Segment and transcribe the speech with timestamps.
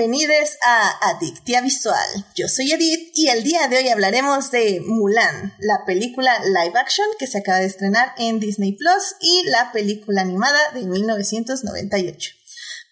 [0.00, 2.24] bienvenidos a Adictia Visual.
[2.34, 7.06] Yo soy Edith y el día de hoy hablaremos de Mulan, la película live action
[7.18, 12.32] que se acaba de estrenar en Disney Plus y la película animada de 1998.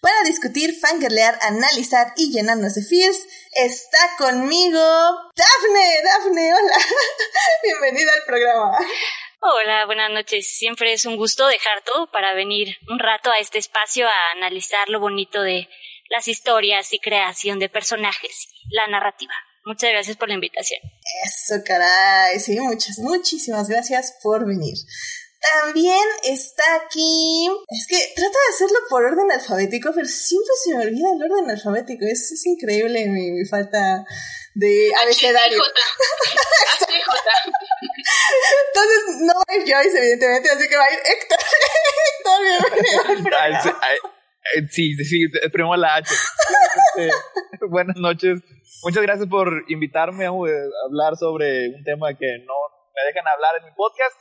[0.01, 4.79] Para discutir, fangirlear, analizar y llenarnos de fears, está conmigo
[5.35, 6.03] Dafne.
[6.03, 6.77] Dafne, hola.
[7.63, 8.77] Bienvenida al programa.
[9.39, 10.47] Hola, buenas noches.
[10.47, 14.89] Siempre es un gusto dejar todo para venir un rato a este espacio a analizar
[14.89, 15.67] lo bonito de
[16.09, 19.33] las historias y creación de personajes, la narrativa.
[19.65, 20.79] Muchas gracias por la invitación.
[21.25, 22.39] Eso, caray.
[22.39, 24.75] Sí, muchas, muchísimas gracias por venir.
[25.61, 27.47] También está aquí.
[27.69, 31.49] Es que trato de hacerlo por orden alfabético, pero siempre se me olvida el orden
[31.49, 32.05] alfabético.
[32.05, 34.03] Es, es increíble mi, mi falta
[34.55, 35.61] de abecedario.
[38.67, 41.39] Entonces, no es Joyce, evidentemente, así que va a ir Héctor.
[42.19, 43.01] Héctor, bienvenido
[43.69, 44.18] eh,
[44.69, 46.13] Sí, sí, primero la H.
[46.13, 47.09] Este,
[47.69, 48.39] buenas noches.
[48.83, 52.53] Muchas gracias por invitarme a hablar sobre un tema que no
[52.95, 54.15] me dejan hablar en mi podcast.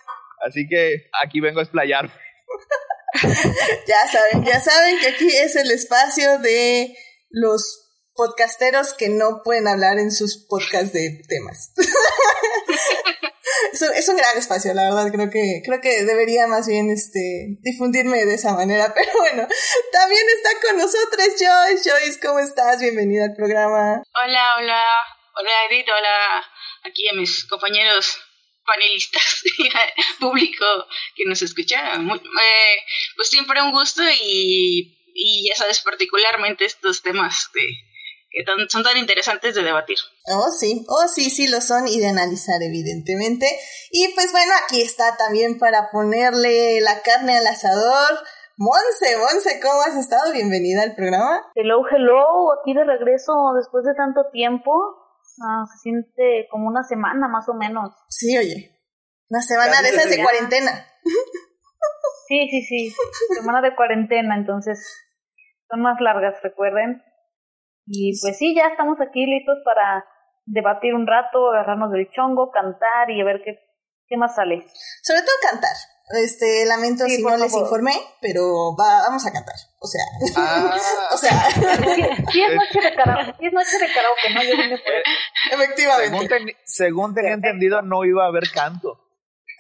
[0.47, 2.07] Así que aquí vengo a explayar.
[3.23, 6.95] ya saben, ya saben que aquí es el espacio de
[7.31, 11.73] los podcasteros que no pueden hablar en sus podcasts de temas.
[13.73, 18.25] es, un, gran espacio, la verdad, creo que, creo que debería más bien este, difundirme
[18.25, 19.47] de esa manera, pero bueno,
[19.93, 21.91] también está con nosotros Joyce.
[21.91, 22.81] Joyce, ¿cómo estás?
[22.81, 24.03] Bienvenida al programa.
[24.25, 24.85] Hola, hola,
[25.35, 26.47] hola Edith, hola
[26.85, 28.19] aquí a mis compañeros
[28.65, 29.43] panelistas
[30.21, 30.65] público
[31.15, 31.95] que nos escucha.
[31.95, 32.77] Eh,
[33.17, 37.88] pues siempre un gusto y, y ya sabes, particularmente estos temas de
[38.39, 39.97] que son tan interesantes de debatir.
[40.27, 43.47] Oh, sí, oh, sí, sí lo son y de analizar, evidentemente.
[43.91, 48.19] Y pues bueno, aquí está también para ponerle la carne al asador.
[48.57, 50.33] Monse, Monse, ¿cómo has estado?
[50.33, 51.43] Bienvenida al programa.
[51.55, 54.73] Hello, hello, aquí de regreso después de tanto tiempo.
[55.43, 57.91] Ah, se siente como una semana más o menos.
[58.09, 58.75] Sí, oye.
[59.31, 60.87] Una semana de esas de cuarentena.
[62.27, 62.95] Sí, sí, sí.
[63.37, 64.79] Semana de cuarentena, entonces
[65.71, 67.03] son más largas, recuerden.
[67.91, 70.05] Y pues sí, ya estamos aquí listos para
[70.45, 73.59] debatir un rato, agarrarnos del chongo, cantar y a ver qué,
[74.07, 74.65] qué más sale.
[75.03, 75.75] Sobre todo cantar.
[76.11, 79.55] Este, lamento si no les informé, pero vamos a cantar.
[79.79, 80.03] O sea,
[80.37, 80.77] ah.
[81.13, 81.51] o sea.
[82.33, 84.43] Sí, es noche de karaoke, sí es noche de karaoke, ¿no?
[84.43, 86.29] Yo vine por Efectivamente.
[86.29, 89.08] Según, según tenía entendido, no iba a haber canto.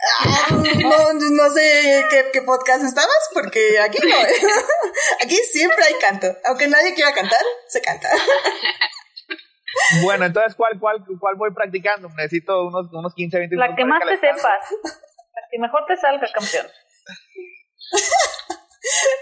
[0.00, 4.16] Ah, no, no sé qué, qué, podcast estabas, porque aquí no.
[5.22, 6.28] Aquí siempre hay canto.
[6.46, 8.08] Aunque nadie quiera cantar, se canta.
[10.02, 12.08] Bueno, entonces, ¿cuál, cuál, cuál voy practicando?
[12.16, 13.70] Necesito unos, unos 15, 20 minutos.
[13.70, 14.70] La que más te sepas.
[14.82, 16.66] La que mejor te salga, campeón.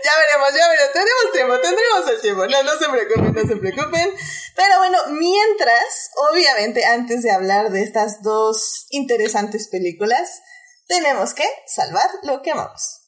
[0.04, 0.92] ya veremos, ya veremos.
[0.92, 2.46] Tenemos tiempo, tendremos el tiempo.
[2.46, 4.14] No, no se preocupen, no se preocupen.
[4.54, 10.42] Pero bueno, mientras, obviamente, antes de hablar de estas dos interesantes películas,
[10.86, 13.06] tenemos que salvar lo que amamos.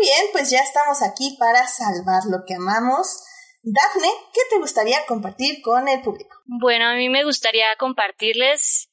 [0.00, 3.22] Bien, pues ya estamos aquí para salvar lo que amamos.
[3.62, 6.36] Dafne, ¿qué te gustaría compartir con el público?
[6.46, 8.89] Bueno, a mí me gustaría compartirles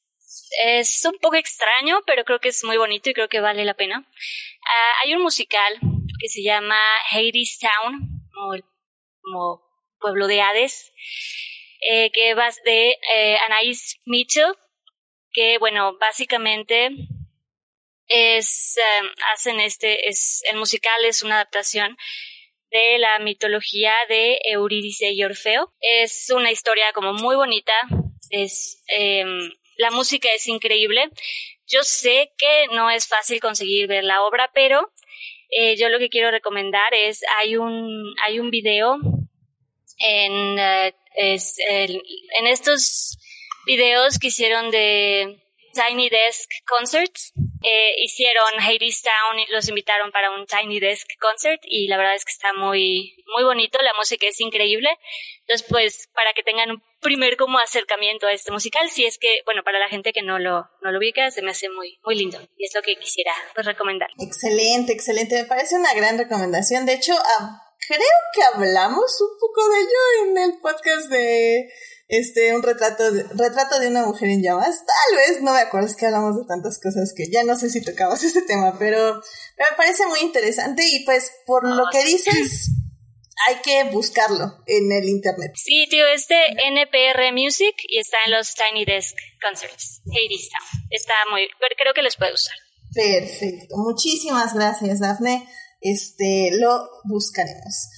[0.62, 3.74] es un poco extraño, pero creo que es muy bonito y creo que vale la
[3.74, 4.06] pena.
[4.66, 5.78] Ah, hay un musical
[6.20, 6.78] que se llama
[7.10, 8.26] Hades Town,
[9.22, 9.62] como,
[10.00, 10.92] pueblo de Hades,
[11.80, 14.54] eh, que va de eh, Anais Mitchell,
[15.32, 16.90] que bueno, básicamente
[18.08, 21.96] es, em, hacen este, es, el musical es una adaptación
[22.70, 25.72] de la mitología de Eurídice y Orfeo.
[25.80, 27.74] Es una historia como muy bonita,
[28.30, 31.08] es, em, la música es increíble.
[31.66, 34.92] Yo sé que no es fácil conseguir ver la obra, pero
[35.50, 38.98] eh, yo lo que quiero recomendar es, hay un, hay un video
[39.98, 43.18] en, eh, en estos
[43.66, 45.40] videos que hicieron de
[45.74, 47.32] Tiny Desk Concerts.
[47.62, 52.24] Eh, hicieron Hades Town, los invitaron para un Tiny Desk Concert y la verdad es
[52.24, 54.90] que está muy, muy bonito, la música es increíble.
[55.40, 59.62] Entonces, pues, para que tengan primer como acercamiento a este musical, si es que, bueno,
[59.64, 62.38] para la gente que no lo, no lo ubica, se me hace muy, muy lindo
[62.56, 64.08] y es lo que quisiera pues, recomendar.
[64.18, 66.86] Excelente, excelente, me parece una gran recomendación.
[66.86, 67.14] De hecho,
[67.86, 68.00] creo
[68.34, 71.70] que hablamos un poco de ello en el podcast de
[72.08, 74.84] este, un retrato de, retrato de una mujer en llamas.
[74.84, 77.70] Tal vez, no me acuerdo, es que hablamos de tantas cosas que ya no sé
[77.70, 82.70] si tocabas ese tema, pero me parece muy interesante y pues por lo que dices,
[83.46, 85.52] hay que buscarlo en el internet.
[85.54, 90.02] Sí, tío, es de NPR Music y está en los Tiny Desk Concerts.
[90.06, 90.82] Hades Town.
[90.90, 92.56] Está muy, creo que les puede usar.
[92.92, 93.76] Perfecto.
[93.76, 95.46] Muchísimas gracias, Dafne.
[95.80, 97.88] Este, lo buscaremos.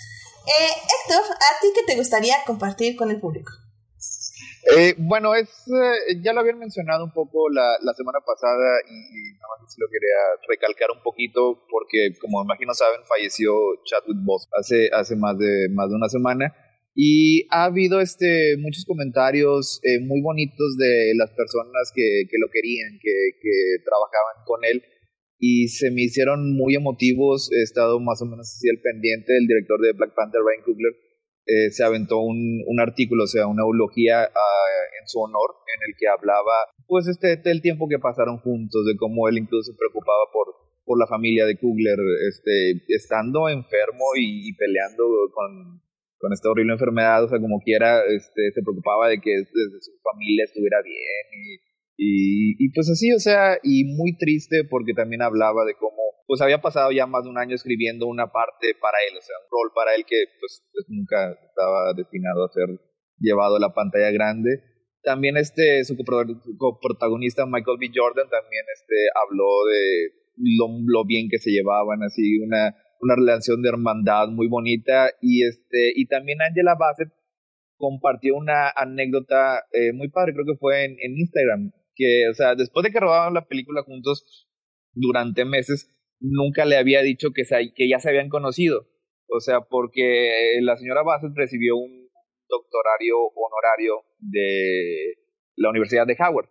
[0.46, 3.52] Eh, Héctor, ¿a ti qué te gustaría compartir con el público?
[4.68, 9.32] Eh, bueno, es eh, ya lo habían mencionado un poco la, semana pasada y, y
[9.40, 13.52] nada más lo quería recalcar un poquito porque como imagino saben falleció
[13.84, 16.54] Chadwick Boss hace hace más de más de una semana.
[16.94, 22.48] Y ha habido este muchos comentarios eh, muy bonitos de las personas que, que lo
[22.52, 24.82] querían que, que trabajaban con él.
[25.38, 27.50] Y se me hicieron muy emotivos.
[27.52, 31.09] He estado más o menos así al pendiente del director de Black Panther Ryan Coogler
[31.50, 35.80] eh, se aventó un, un, artículo, o sea, una eulogía uh, en su honor, en
[35.90, 39.78] el que hablaba, pues, este, del tiempo que pasaron juntos, de cómo él incluso se
[39.78, 40.54] preocupaba por,
[40.84, 41.98] por la familia de Kugler,
[42.28, 45.02] este, estando enfermo y, peleando
[45.34, 45.82] con,
[46.18, 50.44] con, esta horrible enfermedad, o sea, como quiera, este, se preocupaba de que su familia
[50.44, 51.69] estuviera bien y,
[52.02, 56.40] y, y, pues así, o sea, y muy triste porque también hablaba de cómo pues
[56.40, 59.50] había pasado ya más de un año escribiendo una parte para él, o sea, un
[59.50, 62.68] rol para él que pues, pues nunca estaba destinado a ser
[63.18, 64.62] llevado a la pantalla grande.
[65.02, 65.94] También este, su
[66.56, 67.90] coprotagonista Michael B.
[67.92, 73.60] Jordan también este, habló de lo, lo, bien que se llevaban, así una, una relación
[73.60, 75.10] de hermandad muy bonita.
[75.20, 77.12] Y, este, y también Angela Bassett
[77.76, 81.72] compartió una anécdota eh, muy padre, creo que fue en, en Instagram,
[82.30, 84.48] o sea, después de que rodaban la película juntos
[84.92, 88.86] durante meses, nunca le había dicho que, se, que ya se habían conocido.
[89.28, 92.10] O sea, porque la señora Bassett recibió un
[92.48, 95.14] doctorario honorario de
[95.56, 96.48] la Universidad de Howard.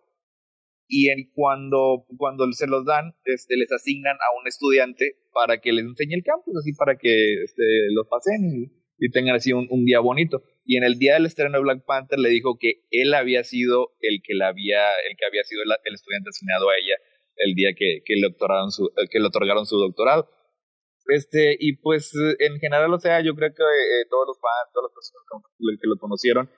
[0.87, 5.71] Y en, cuando, cuando se los dan, este, les asignan a un estudiante para que
[5.71, 7.63] les enseñe el campus, así para que este,
[7.93, 10.41] los pasen y, tengan así un, día bonito.
[10.69, 13.97] Y en el día del estreno de Black Panther le dijo que él había sido
[14.01, 16.93] el que, la había, el que había sido el, el estudiante asignado a ella
[17.37, 20.29] el día que, que, le, otorgaron su, que le otorgaron su doctorado.
[21.07, 24.91] Este, y pues en general, o sea, yo creo que eh, todos los fans, todas
[24.91, 25.25] las personas
[25.81, 26.51] que lo conocieron,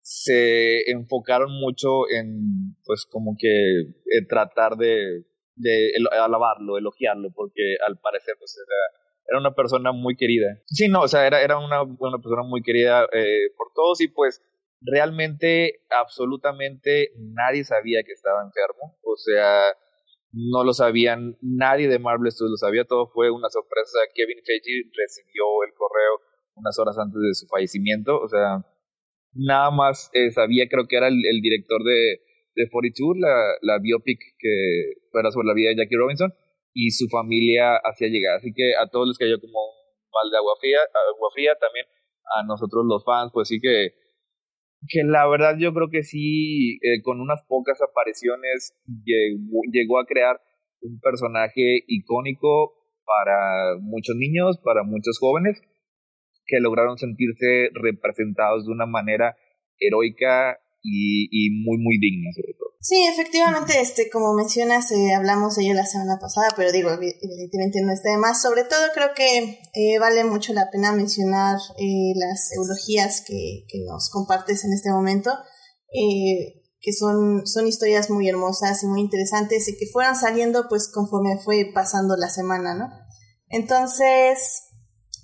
[0.00, 5.24] se enfocaron mucho en, pues, como que eh, tratar de,
[5.56, 10.48] de alabarlo, elogiarlo, porque al parecer, pues, era, era una persona muy querida.
[10.66, 14.08] Sí, no, o sea, era, era una, una persona muy querida eh, por todos y
[14.08, 14.42] pues
[14.80, 18.98] realmente, absolutamente nadie sabía que estaba enfermo.
[19.04, 19.72] O sea,
[20.32, 23.98] no lo sabían, nadie de Marvel Studios lo sabía, todo fue una sorpresa.
[24.14, 26.20] Kevin Feige recibió el correo
[26.54, 28.62] unas horas antes de su fallecimiento, o sea,
[29.32, 32.20] nada más eh, sabía, creo que era el, el director de,
[32.54, 36.34] de 42, la, la biopic que fuera sobre la vida de Jackie Robinson,
[36.72, 38.36] y su familia hacía llegar.
[38.36, 41.86] Así que a todos les cayó como un mal de agua fría, agua fría también
[42.36, 43.94] a nosotros los fans, pues sí que
[44.88, 48.74] que la verdad yo creo que sí, eh, con unas pocas apariciones
[49.04, 50.40] llegó, llegó, a crear
[50.80, 52.72] un personaje icónico
[53.04, 55.60] para muchos niños, para muchos jóvenes,
[56.46, 59.36] que lograron sentirse representados de una manera
[59.78, 62.70] heroica y, y muy, muy digna sobre todo.
[62.82, 67.82] Sí, efectivamente, este, como mencionas, eh, hablamos de ello la semana pasada, pero digo, evidentemente
[67.82, 68.40] no está de más.
[68.40, 73.80] Sobre todo creo que eh, vale mucho la pena mencionar eh, las eulogías que, que,
[73.84, 75.30] nos compartes en este momento,
[75.92, 80.90] eh, que son, son historias muy hermosas y muy interesantes y que fueran saliendo pues
[80.90, 82.88] conforme fue pasando la semana, ¿no?
[83.48, 84.62] Entonces,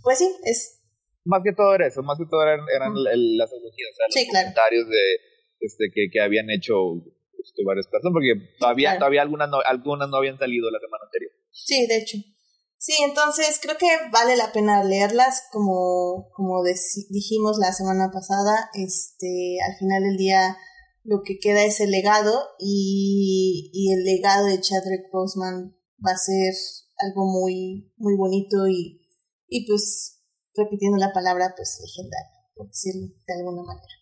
[0.02, 0.82] pues sí, es...
[1.24, 4.20] Más que todo era eso, más que todo eran, eran las eulogías, o sea, sí,
[4.20, 4.44] los claro.
[4.44, 5.35] comentarios de,
[5.66, 7.02] este, que, que habían hecho
[7.42, 8.98] este, varias personas, porque todavía, claro.
[9.00, 11.32] todavía algunas, no, algunas no habían salido la semana anterior.
[11.50, 12.18] Sí, de hecho.
[12.78, 16.62] Sí, entonces creo que vale la pena leerlas, como, como
[17.10, 20.56] dijimos la semana pasada, este, al final del día
[21.02, 26.18] lo que queda es el legado y, y el legado de Chadwick Boseman va a
[26.18, 26.52] ser
[26.98, 29.06] algo muy, muy bonito y,
[29.48, 30.22] y pues,
[30.54, 33.95] repitiendo la palabra, pues legendario, por decirlo de alguna manera.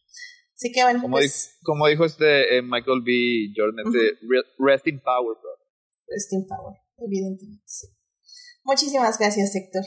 [0.64, 1.02] Así que bueno.
[1.02, 3.52] Como, pues, dijo, como dijo este eh, Michael B.
[3.54, 4.44] Jordan, uh -huh.
[4.60, 5.50] rest in power, bro.
[6.08, 6.74] Rest in power,
[7.06, 7.86] evidentemente, sí.
[8.64, 9.82] Muchísimas gracias, Héctor.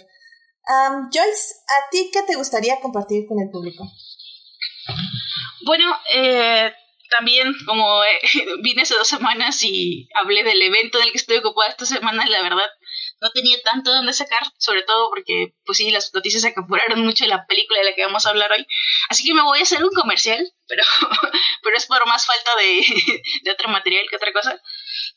[0.69, 3.89] Um, Joyce, ¿a ti qué te gustaría compartir con el público?
[5.65, 6.71] Bueno, eh,
[7.17, 8.19] también, como eh,
[8.61, 12.43] vine hace dos semanas y hablé del evento del que estoy ocupada esta semana, la
[12.43, 12.69] verdad,
[13.19, 17.23] no tenía tanto donde sacar, sobre todo porque, pues sí, las noticias se acapuraron mucho
[17.23, 18.65] de la película de la que vamos a hablar hoy.
[19.09, 20.83] Así que me voy a hacer un comercial, pero,
[21.63, 22.85] pero es por más falta de,
[23.43, 24.61] de otro material que otra cosa.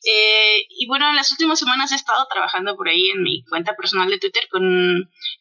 [0.05, 3.77] Eh, y bueno, en las últimas semanas he estado trabajando por ahí en mi cuenta
[3.77, 4.63] personal de Twitter con,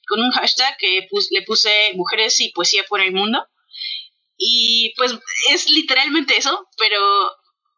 [0.07, 3.47] con un hashtag que le puse mujeres y poesía por el mundo.
[4.37, 5.17] Y pues
[5.51, 6.99] es literalmente eso, pero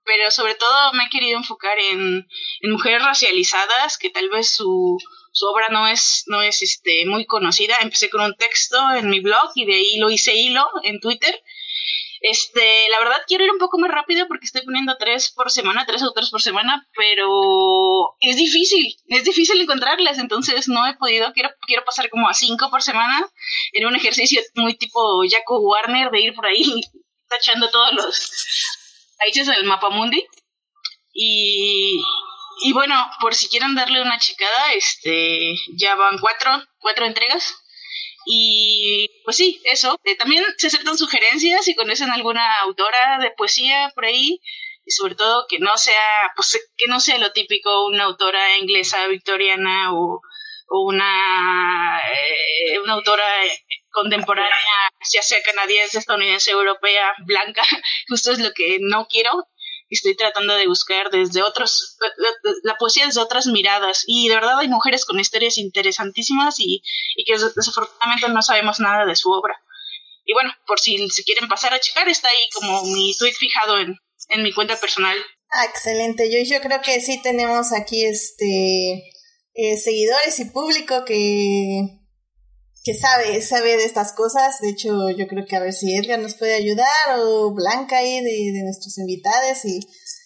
[0.03, 2.27] pero sobre todo me he querido enfocar en,
[2.63, 4.98] mujeres racializadas que tal vez su,
[5.31, 7.77] su obra no es, no es este, muy conocida.
[7.81, 11.41] Empecé con un texto en mi blog y de ahí lo hice hilo en Twitter.
[12.24, 15.88] Este, la verdad quiero ir un poco más rápido porque estoy poniendo tres por semana,
[15.88, 21.50] tres autores por semana, pero es difícil, es difícil encontrarlas, entonces no he podido, quiero,
[21.65, 23.27] quiero pasar como a cinco por semana
[23.74, 26.63] en un ejercicio muy tipo Jaco Warner de ir por ahí
[27.27, 28.70] tachando todos los
[29.21, 30.25] países del mapa mundi.
[31.13, 32.01] Y,
[32.63, 37.55] y bueno, por si quieren darle una checada, este, ya van cuatro, cuatro entregas.
[38.25, 39.99] Y pues sí, eso.
[40.03, 44.39] Eh, también se aceptan sugerencias si conocen alguna autora de poesía por ahí.
[44.85, 49.07] Y sobre todo que no sea, pues que no sea lo típico una autora inglesa
[49.07, 50.21] victoriana o,
[50.69, 53.25] o una, eh, una autora
[53.91, 57.62] contemporánea, ya sea canadiense, estadounidense, europea, blanca,
[58.10, 59.29] justo es lo que no quiero.
[59.89, 61.98] Estoy tratando de buscar desde otros,
[62.63, 64.05] la poesía desde otras miradas.
[64.07, 66.81] Y de verdad hay mujeres con historias interesantísimas y,
[67.17, 69.62] y que desafortunadamente no sabemos nada de su obra.
[70.24, 73.79] Y bueno, por si se quieren pasar a checar, está ahí como mi tweet fijado
[73.79, 73.98] en,
[74.29, 75.17] en mi cuenta personal.
[75.51, 76.31] Ah, excelente.
[76.31, 79.12] Yo, yo creo que sí tenemos aquí este
[79.53, 82.00] eh, seguidores y público que
[82.83, 84.59] que sabe, sabe de estas cosas.
[84.61, 88.21] De hecho, yo creo que a ver si Edgar nos puede ayudar o Blanca ahí
[88.21, 89.79] de, de nuestros invitados y,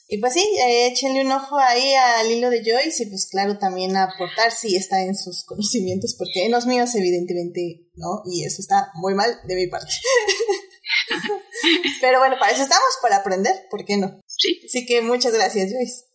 [0.07, 3.57] y pues sí, eh, échenle un ojo ahí al hilo de Joyce y pues claro,
[3.57, 8.61] también aportar si está en sus conocimientos, porque en los míos evidentemente no, y eso
[8.61, 9.91] está muy mal de mi parte.
[12.01, 14.19] Pero bueno, para eso estamos, para aprender, ¿por qué no?
[14.27, 14.61] Sí.
[14.63, 16.05] Así que muchas gracias, Joyce.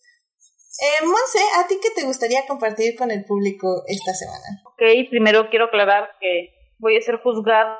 [0.80, 4.64] Eh, Monse, ¿a ti qué te gustaría compartir con el público esta semana?
[4.64, 7.76] Ok, primero quiero aclarar que voy a ser juzgada,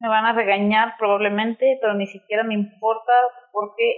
[0.00, 3.12] me van a regañar probablemente, pero ni siquiera me importa
[3.52, 3.94] porque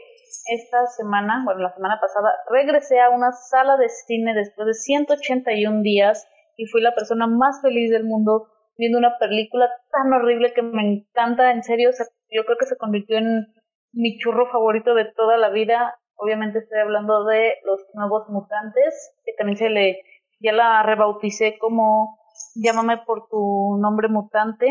[0.53, 5.81] esta semana, bueno, la semana pasada, regresé a una sala de cine después de 181
[5.81, 6.29] días
[6.59, 10.83] y fui la persona más feliz del mundo viendo una película tan horrible que me
[10.83, 11.91] encanta, en serio,
[12.29, 13.47] yo creo que se convirtió en
[13.93, 15.97] mi churro favorito de toda la vida.
[16.23, 20.03] Obviamente estoy hablando de los nuevos mutantes, que también se le,
[20.41, 22.17] ya la rebauticé como
[22.55, 24.67] llámame por tu nombre mutante.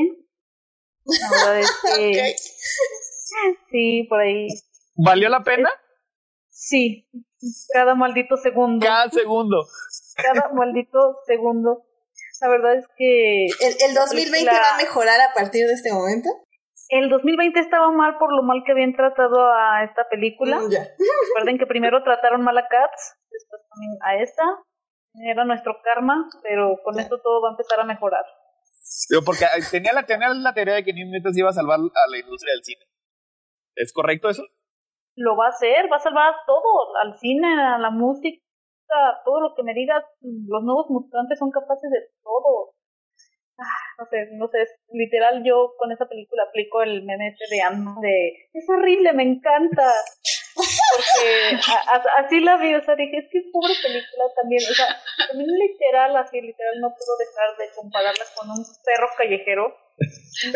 [1.04, 2.36] La verdad es que
[3.70, 4.48] sí, por ahí.
[4.96, 5.70] ¿Valió la pena?
[6.50, 7.10] Sí,
[7.74, 8.86] cada maldito segundo.
[8.86, 9.66] Cada segundo.
[10.16, 11.84] Cada maldito segundo.
[12.40, 13.46] La verdad es que...
[13.46, 16.30] ¿El, el 2020 la- va a mejorar a partir de este momento?
[16.92, 20.60] El 2020 estaba mal por lo mal que habían tratado a esta película.
[20.60, 20.70] Mm.
[21.28, 24.44] Recuerden que primero trataron mal a Cats, después también a esta.
[25.24, 28.24] Era nuestro karma, pero con esto todo va a empezar a mejorar.
[29.10, 31.80] Digo, porque eh, tenía la, tenía la teoría de que New Mutants iba a salvar
[31.80, 32.86] a la industria del cine.
[33.76, 34.44] ¿Es correcto eso?
[35.16, 38.44] Lo va a hacer, va a salvar todo, al cine, a la música,
[39.24, 40.04] todo lo que me digas.
[40.20, 42.76] Los nuevos mutantes son capaces de todo.
[43.98, 47.62] No sé, no sé, es- literal yo con esa película aplico el meme este de
[47.62, 49.86] Ant-Man de es horrible, me encanta.
[50.54, 54.74] Porque a- a- así la vi, o sea, dije, es que pobre película también, o
[54.74, 54.88] sea,
[55.30, 59.78] también literal, así literal no puedo dejar de compararla con un perro callejero.
[60.48, 60.54] un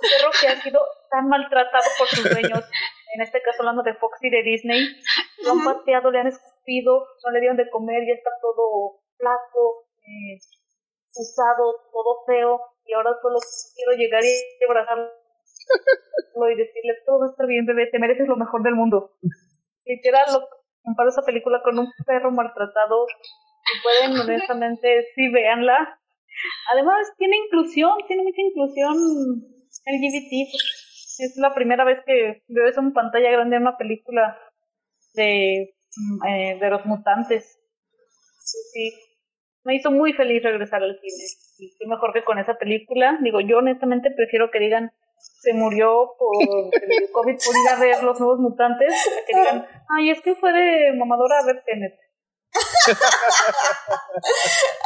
[0.00, 2.64] perro que ha sido tan maltratado por sus dueños,
[3.14, 4.96] en este caso hablando de Fox y de Disney,
[5.44, 9.86] lo han pateado, le han escupido, no le dieron de comer, ya está todo flaco,
[10.02, 10.38] eh,
[11.16, 13.38] usado, todo feo, y ahora solo
[13.74, 15.10] quiero llegar y abrazarlo
[16.50, 19.16] y decirle, todo va a estar bien, bebé, te mereces lo mejor del mundo.
[19.86, 20.48] Literal, lo
[20.82, 26.00] comparo esa película con un perro maltratado, si pueden, honestamente, sí, véanla.
[26.72, 28.94] Además, tiene inclusión, tiene mucha inclusión
[29.86, 34.38] LGBT, pues, es la primera vez que veo eso en pantalla grande en una película
[35.14, 37.58] de, mm, eh, de los mutantes.
[38.40, 38.92] Sí,
[39.64, 41.24] me hizo muy feliz regresar al cine.
[41.58, 43.18] Y qué mejor que con esa película.
[43.22, 48.02] Digo, yo honestamente prefiero que digan se murió por el COVID por ir a ver
[48.02, 48.92] los nuevos mutantes,
[49.26, 51.94] que digan, ay, es que fue de mamadora a ver Tenet.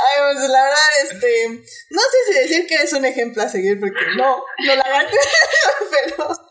[0.08, 1.48] Ay, pues la verdad, este.
[1.90, 5.06] No sé si decir que eres un ejemplo a seguir, porque no, no la hagan.
[5.90, 6.47] Pero.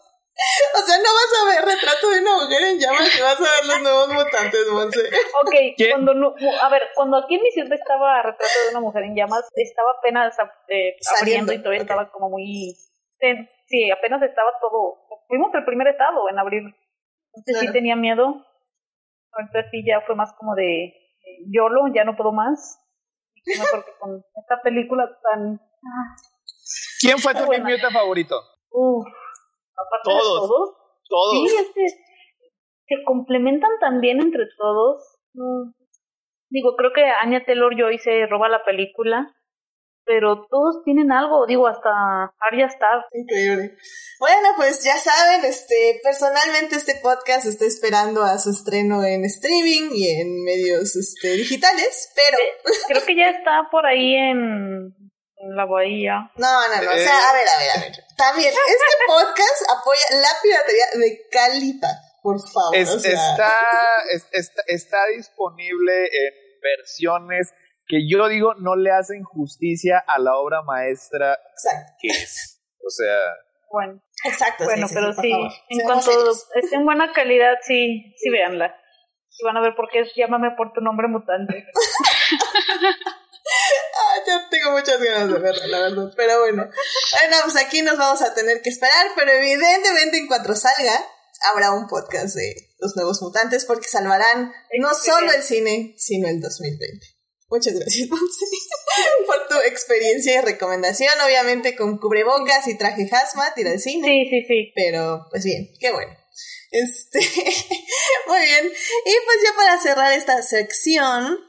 [0.88, 3.44] O sea, no vas a ver retrato de una mujer en llamas y vas a
[3.44, 5.04] ver los nuevos mutantes, Monse.
[5.44, 5.52] Ok,
[5.92, 9.14] cuando no, a ver, cuando aquí en mi ciudad estaba retrato de una mujer en
[9.14, 10.34] llamas, estaba apenas
[10.70, 12.74] eh, abriendo y todavía estaba como muy...
[13.68, 15.04] Sí, apenas estaba todo...
[15.28, 16.64] Fuimos el primer estado en abrir.
[17.34, 18.48] Entonces sí tenía miedo.
[19.38, 20.94] Entonces sí ya fue más como de
[21.52, 22.80] YOLO, ya no puedo más.
[23.44, 25.60] Y mejor que con esta película tan...
[27.02, 28.40] ¿Quién fue tu mute favorito?
[28.72, 29.06] Uf,
[30.04, 30.74] todos, todos.
[31.10, 31.32] Todos.
[31.32, 31.88] Sí, es que
[32.88, 35.02] se complementan tan bien entre todos.
[35.34, 35.72] Mm.
[36.50, 39.34] Digo, creo que Anya Taylor Joy se roba la película,
[40.06, 41.90] pero todos tienen algo, digo, hasta
[42.40, 43.06] Arya Stark.
[43.12, 43.76] Increíble.
[44.20, 49.90] Bueno, pues ya saben, este, personalmente este podcast está esperando a su estreno en streaming
[49.92, 52.38] y en medios este, digitales, pero...
[52.88, 54.94] Creo que ya está por ahí en
[55.40, 56.32] la bahía.
[56.36, 56.92] No, no, no.
[56.92, 57.92] O sea, a ver, a ver, a ver.
[58.18, 61.88] También, este podcast apoya la piratería de Calipa,
[62.22, 62.76] por favor.
[62.76, 63.54] está,
[64.32, 67.54] está, está disponible en versiones
[67.88, 71.94] que yo digo no le hacen justicia a la obra maestra Exacto.
[72.00, 72.62] que es.
[72.86, 73.18] O sea.
[73.72, 74.02] Bueno.
[74.26, 74.66] Exacto.
[74.66, 75.32] Bueno, pero sí,
[75.70, 78.76] en cuanto esté en buena calidad, sí, sí véanla.
[79.40, 81.68] Y van a ver por qué es Llámame por tu nombre mutante.
[84.00, 86.14] ah, ya tengo muchas ganas de verla, la verdad.
[86.16, 86.64] Pero bueno.
[86.64, 91.06] Bueno, pues aquí nos vamos a tener que esperar, pero evidentemente en cuanto salga,
[91.52, 96.40] habrá un podcast de los nuevos mutantes porque salvarán no solo el cine, sino el
[96.42, 97.18] 2020.
[97.50, 98.10] Muchas gracias,
[99.26, 101.14] por tu experiencia y recomendación.
[101.26, 104.06] Obviamente con cubrebocas y traje hazmat ir al cine.
[104.06, 104.72] Sí, sí, sí.
[104.76, 106.12] Pero, pues bien, qué bueno.
[106.72, 107.20] Este,
[108.28, 108.66] muy bien.
[108.66, 111.40] Y pues ya para cerrar esta sección,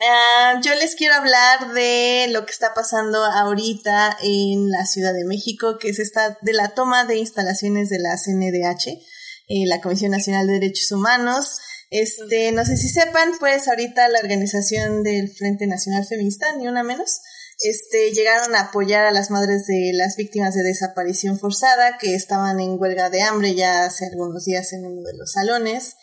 [0.00, 5.24] Ah, yo les quiero hablar de lo que está pasando ahorita en la Ciudad de
[5.24, 10.10] México, que es esta de la toma de instalaciones de la CNDH, eh, la Comisión
[10.10, 11.60] Nacional de Derechos Humanos.
[11.90, 16.82] Este, no sé si sepan, pues ahorita la organización del Frente Nacional Feminista, ni una
[16.82, 17.20] menos,
[17.62, 22.58] este, llegaron a apoyar a las madres de las víctimas de desaparición forzada que estaban
[22.58, 25.94] en huelga de hambre ya hace algunos días en uno de los salones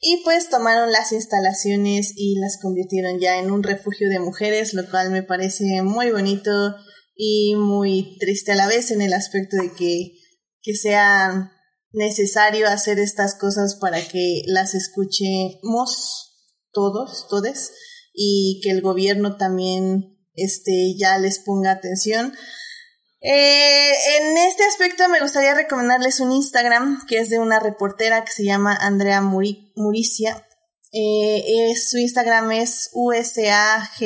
[0.00, 4.88] y pues tomaron las instalaciones y las convirtieron ya en un refugio de mujeres, lo
[4.90, 6.50] cual me parece muy bonito
[7.14, 10.12] y muy triste a la vez en el aspecto de que,
[10.62, 11.52] que sea
[11.92, 16.26] necesario hacer estas cosas para que las escuchemos
[16.72, 17.72] todos, todes,
[18.16, 22.32] y que el gobierno también este, ya les ponga atención
[23.20, 28.32] eh, en este aspecto me gustaría recomendarles un Instagram que es de una reportera que
[28.32, 30.46] se llama Andrea Muricia.
[30.92, 33.98] Eh, su Instagram es USAG,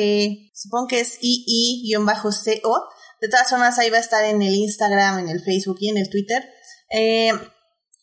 [0.53, 2.85] supongo que es II-CO.
[3.21, 5.97] De todas formas, ahí va a estar en el Instagram, en el Facebook y en
[5.97, 6.43] el Twitter.
[6.89, 7.31] Eh,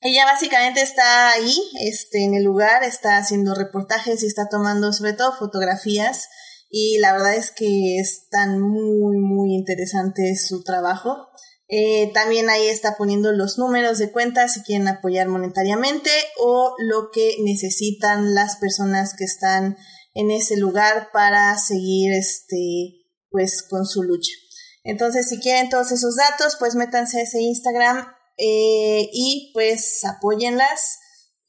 [0.00, 5.14] ella básicamente está ahí, este, en el lugar, está haciendo reportajes y está tomando sobre
[5.14, 6.28] todo fotografías
[6.70, 11.28] y la verdad es que están muy, muy interesante su trabajo.
[11.70, 17.10] Eh, también ahí está poniendo los números de cuenta si quieren apoyar monetariamente o lo
[17.12, 19.76] que necesitan las personas que están
[20.14, 24.32] en ese lugar para seguir este pues con su lucha.
[24.82, 30.98] Entonces si quieren todos esos datos pues métanse a ese Instagram eh, y pues apóyenlas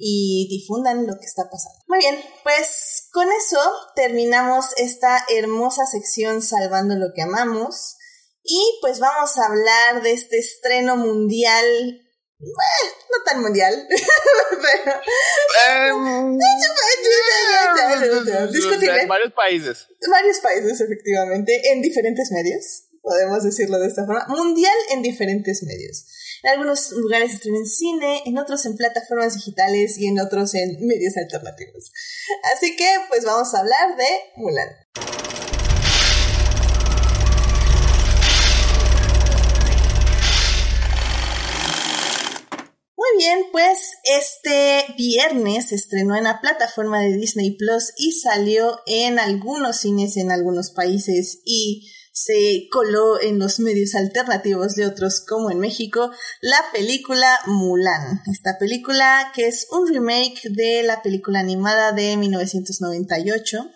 [0.01, 1.77] y difundan lo que está pasando.
[1.87, 3.59] Muy bien, pues con eso
[3.95, 7.97] terminamos esta hermosa sección Salvando lo que amamos.
[8.41, 11.65] Y pues vamos a hablar de este estreno mundial.
[12.39, 13.75] no tan mundial,
[14.61, 15.01] pero.
[19.07, 19.85] varios países.
[20.09, 22.85] Varios países, efectivamente, en diferentes medios.
[23.01, 24.25] Podemos decirlo de esta forma.
[24.29, 26.05] Mundial en diferentes medios.
[26.41, 30.77] En algunos lugares están en cine, en otros en plataformas digitales y en otros en
[30.87, 31.91] medios alternativos.
[32.55, 34.05] Así que, pues vamos a hablar de
[34.37, 34.69] Mulan.
[42.95, 49.19] Muy bien, pues este viernes estrenó en la plataforma de Disney Plus y salió en
[49.19, 55.51] algunos cines en algunos países y se coló en los medios alternativos de otros como
[55.51, 58.21] en México la película Mulan.
[58.31, 63.69] Esta película que es un remake de la película animada de 1998.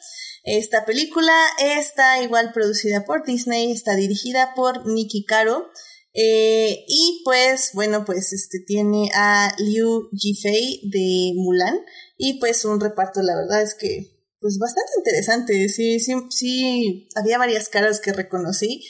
[0.44, 5.70] Esta película está igual producida por Disney, está dirigida por Nikki Caro.
[6.14, 11.80] Eh, y pues, bueno, pues este tiene a Liu Jifei de Mulan.
[12.18, 14.13] Y pues un reparto, la verdad es que
[14.44, 15.70] pues bastante interesante.
[15.70, 18.84] Sí, sí, sí, había varias caras que reconocí.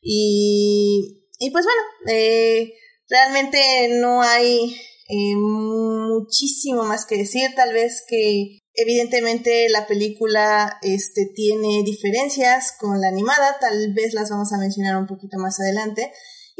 [0.00, 2.72] Y, y pues bueno, eh,
[3.08, 3.58] realmente
[4.00, 4.72] no hay
[5.08, 13.00] eh, muchísimo más que decir, tal vez que evidentemente la película este, tiene diferencias con
[13.00, 16.12] la animada, tal vez las vamos a mencionar un poquito más adelante.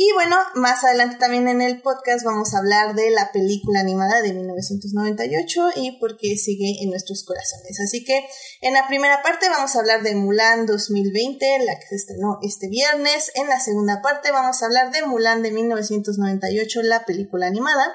[0.03, 4.23] Y bueno, más adelante también en el podcast vamos a hablar de la película animada
[4.23, 7.79] de 1998 y por qué sigue en nuestros corazones.
[7.81, 8.27] Así que
[8.63, 12.71] en la primera parte vamos a hablar de Mulan 2020, la que se estrenó este
[12.71, 13.31] viernes.
[13.35, 17.95] En la segunda parte vamos a hablar de Mulan de 1998, la película animada.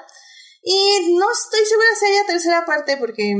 [0.62, 3.34] Y no estoy segura si haya tercera parte porque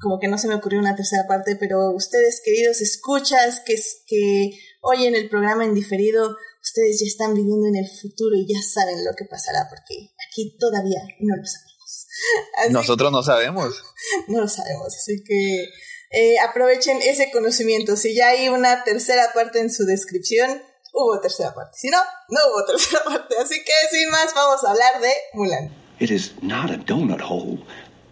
[0.00, 3.74] como que no se me ocurrió una tercera parte, pero ustedes queridos escuchas que,
[4.06, 8.60] que oyen el programa en diferido, ustedes ya están viviendo en el futuro y ya
[8.62, 12.06] saben lo que pasará, porque aquí todavía no lo sabemos.
[12.70, 13.82] Nosotros no sabemos.
[14.28, 15.68] No lo sabemos, así que
[16.10, 17.96] eh, aprovechen ese conocimiento.
[17.96, 21.78] Si ya hay una tercera parte en su descripción, hubo tercera parte.
[21.78, 23.36] Si no, no hubo tercera parte.
[23.40, 25.70] Así que sin más, vamos a hablar de Mulan.
[26.00, 27.58] It is not a donut hole,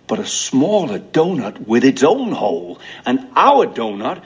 [0.07, 2.79] but a smaller donut with its own hole.
[3.05, 4.23] And our donut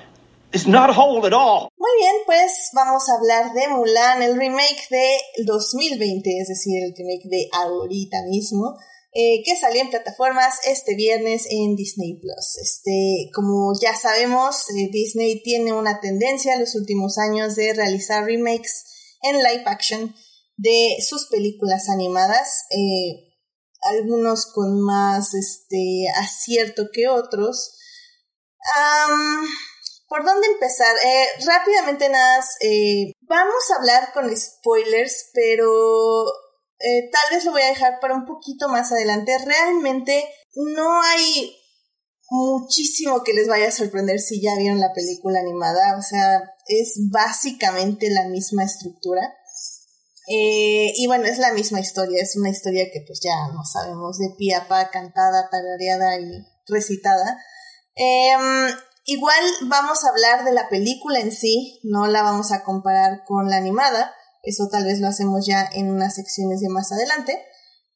[0.52, 1.68] It's not at all.
[1.78, 6.94] Muy bien, pues vamos a hablar de Mulan, el remake de 2020, es decir, el
[6.94, 8.76] remake de ahorita mismo,
[9.14, 12.58] eh, que salió en plataformas este viernes en Disney Plus.
[12.62, 18.24] Este, como ya sabemos, eh, Disney tiene una tendencia en los últimos años de realizar
[18.24, 18.84] remakes
[19.22, 20.14] en live action
[20.58, 22.66] de sus películas animadas.
[22.70, 23.32] Eh,
[23.82, 27.78] algunos con más este acierto que otros.
[30.12, 30.94] ¿Por dónde empezar?
[31.06, 36.26] Eh, rápidamente nada, eh, vamos a hablar con spoilers, pero
[36.80, 39.38] eh, tal vez lo voy a dejar para un poquito más adelante.
[39.38, 41.56] Realmente no hay
[42.28, 47.08] muchísimo que les vaya a sorprender si ya vieron la película animada, o sea, es
[47.10, 49.34] básicamente la misma estructura.
[50.26, 54.28] y bueno, es la misma historia, es una historia que pues ya no sabemos de
[54.36, 56.30] pie a pa, cantada, tarareada y
[56.66, 57.38] recitada.
[59.04, 63.24] Em, Igual vamos a hablar de la película en sí, no la vamos a comparar
[63.24, 67.44] con la animada, eso tal vez lo hacemos ya en unas secciones de más adelante.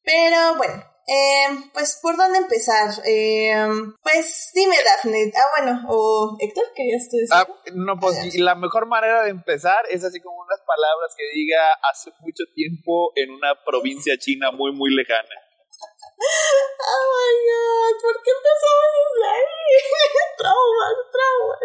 [0.03, 2.91] Pero bueno, eh, pues por dónde empezar.
[3.05, 3.55] Eh,
[4.03, 5.31] pues dime, Daphne.
[5.35, 7.31] Ah, bueno, o Héctor, ¿querías tú decir?
[7.31, 11.73] Ah, no, pues la mejor manera de empezar es así como unas palabras que diga
[11.89, 15.46] hace mucho tiempo en una provincia china muy, muy lejana.
[16.17, 19.57] Oh my god, ¿por qué empezamos desde ahí?
[20.37, 21.57] traumas, traumas.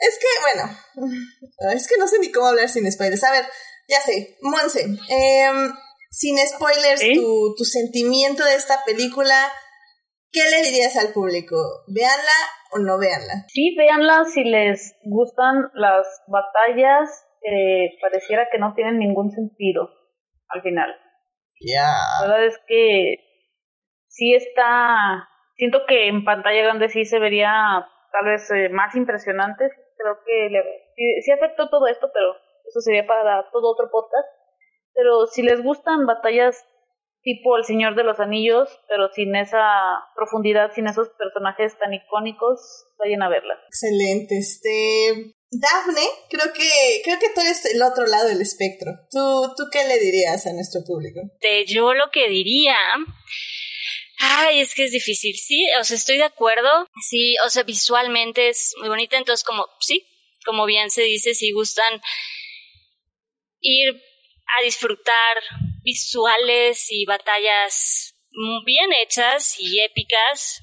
[0.00, 3.24] Es que, bueno, es que no sé ni cómo hablar sin spoilers.
[3.24, 3.44] A ver,
[3.88, 5.50] ya sé, Monse, eh,
[6.10, 9.50] sin spoilers, tu, tu sentimiento de esta película,
[10.30, 11.56] ¿qué le dirías al público?
[11.88, 12.38] ¿Veanla
[12.72, 13.46] o no veanla?
[13.48, 17.08] Sí, véanla si les gustan las batallas
[17.40, 19.88] que pareciera que no tienen ningún sentido
[20.48, 20.90] al final.
[22.20, 23.16] La verdad es que
[24.08, 29.70] sí está, siento que en pantalla grande sí se vería tal vez eh, más impresionante.
[29.96, 30.62] Creo que le,
[31.22, 32.34] sí, afectó todo esto, pero
[32.68, 34.28] eso sería para todo otro podcast.
[34.94, 36.64] Pero si les gustan batallas
[37.22, 39.64] tipo El Señor de los Anillos, pero sin esa
[40.14, 43.54] profundidad, sin esos personajes tan icónicos, vayan a verla.
[43.66, 44.38] Excelente.
[44.38, 48.92] Este, Dafne, creo que, creo que tú eres el otro lado del espectro.
[49.10, 51.20] ¿Tú, ¿Tú qué le dirías a nuestro público?
[51.66, 52.76] Yo lo que diría.
[54.18, 55.36] Ay, es que es difícil.
[55.36, 56.88] Sí, o sea, estoy de acuerdo.
[57.08, 59.16] Sí, o sea, visualmente es muy bonita.
[59.16, 60.06] Entonces, como, sí,
[60.44, 62.00] como bien se dice, si gustan
[63.60, 65.42] ir a disfrutar
[65.82, 68.14] visuales y batallas
[68.64, 70.62] bien hechas y épicas,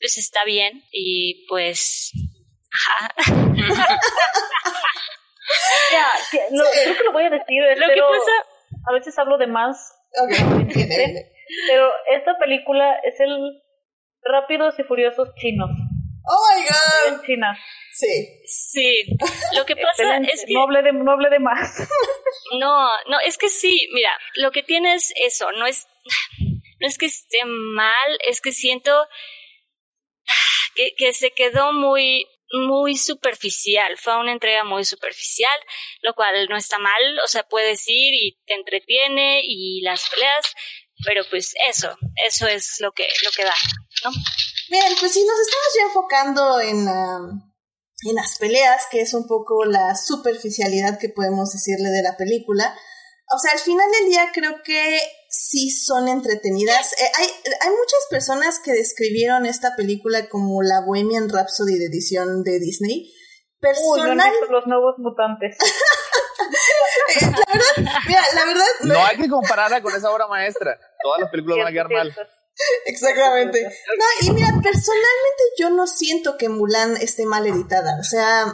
[0.00, 0.84] pues está bien.
[0.92, 2.12] Y pues
[5.92, 6.06] ya,
[6.52, 8.32] lo, creo que lo voy a decir, lo que pasa...
[8.88, 9.96] a veces hablo de más.
[11.68, 13.62] pero esta película es el
[14.22, 15.70] Rápidos y Furiosos chinos.
[16.24, 17.14] Oh my god.
[17.14, 17.58] En China.
[17.92, 18.42] Sí.
[18.44, 19.02] Sí.
[19.56, 20.52] Lo que pasa es que.
[20.52, 21.88] No hable, de, no de más.
[22.58, 25.86] No, no, es que sí, mira, lo que tiene es eso, no es.
[26.78, 29.06] No es que esté mal, es que siento
[30.74, 35.58] que, que se quedó muy muy superficial, fue una entrega muy superficial,
[36.02, 40.54] lo cual no está mal, o sea, puedes ir y te entretiene y las peleas,
[41.04, 43.54] pero pues eso, eso es lo que, lo que da,
[44.04, 44.10] ¿no?
[44.68, 46.88] Bien, pues si nos estamos ya enfocando en,
[48.08, 52.76] en las peleas, que es un poco la superficialidad que podemos decirle de la película,
[53.32, 56.92] o sea, al final del día creo que sí son entretenidas.
[56.94, 57.26] Eh, hay,
[57.60, 63.12] hay muchas personas que describieron esta película como la Bohemian Rhapsody de edición de Disney.
[63.60, 64.32] Personal...
[64.50, 65.56] los nuevos mutantes.
[67.20, 68.66] la verdad, mira, la verdad.
[68.82, 70.78] No hay que compararla con esa obra maestra.
[71.02, 72.14] Todas las películas van a quedar mal.
[72.86, 73.62] Exactamente.
[73.62, 77.98] No, y mira, personalmente yo no siento que Mulan esté mal editada.
[78.00, 78.46] O sea,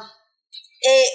[0.82, 1.06] eh,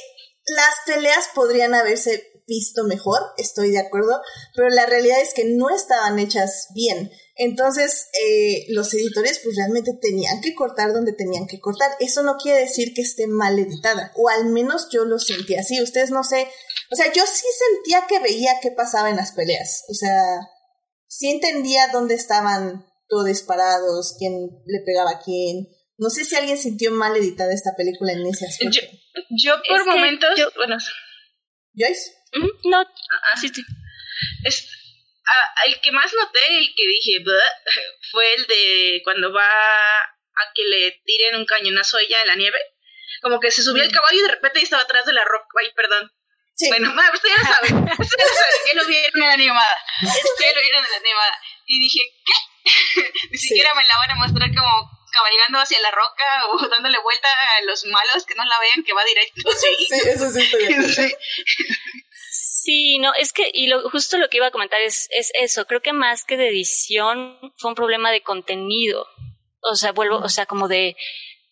[0.45, 4.19] las peleas podrían haberse visto mejor, estoy de acuerdo,
[4.53, 7.09] pero la realidad es que no estaban hechas bien.
[7.37, 11.91] Entonces, eh, los editores pues realmente tenían que cortar donde tenían que cortar.
[12.01, 15.81] Eso no quiere decir que esté mal editada, o al menos yo lo sentí así.
[15.81, 16.45] Ustedes no sé,
[16.91, 19.85] o sea, yo sí sentía que veía qué pasaba en las peleas.
[19.89, 20.21] O sea,
[21.07, 24.33] sí entendía dónde estaban todos parados, quién
[24.65, 25.69] le pegaba a quién.
[25.97, 28.79] No sé si alguien sintió mal editada esta película en ese aspecto.
[29.29, 30.75] Yo, por momentos, bueno,
[31.75, 32.11] ¿Joyce?
[32.65, 32.85] No,
[33.39, 33.63] sí, sí.
[34.45, 34.67] Es,
[35.65, 37.23] el que más noté, el que dije,
[38.11, 42.35] fue el de cuando va a que le tiren un cañonazo a ella en la
[42.35, 42.59] nieve.
[43.21, 43.93] Como que se subió el mm.
[43.93, 45.47] caballo y de repente estaba atrás de la roca.
[45.61, 46.11] Ay, perdón.
[46.67, 47.67] Bueno, usted ya sabe.
[47.99, 49.77] Usted ya sabe que lo vieron en la animada.
[50.37, 51.39] Que lo vieron en la animada.
[51.65, 53.11] Y dije, ¿qué?
[53.31, 57.27] Ni siquiera me la van a mostrar como cabalgando hacia la roca o dándole vuelta
[57.27, 59.41] a los malos que no la vean que va directo.
[59.61, 61.15] Sí, sí eso sí estoy
[62.63, 65.65] Sí, no, es que, y lo, justo lo que iba a comentar es, es eso,
[65.65, 69.05] creo que más que de edición fue un problema de contenido.
[69.63, 70.95] O sea, vuelvo, o sea, como de,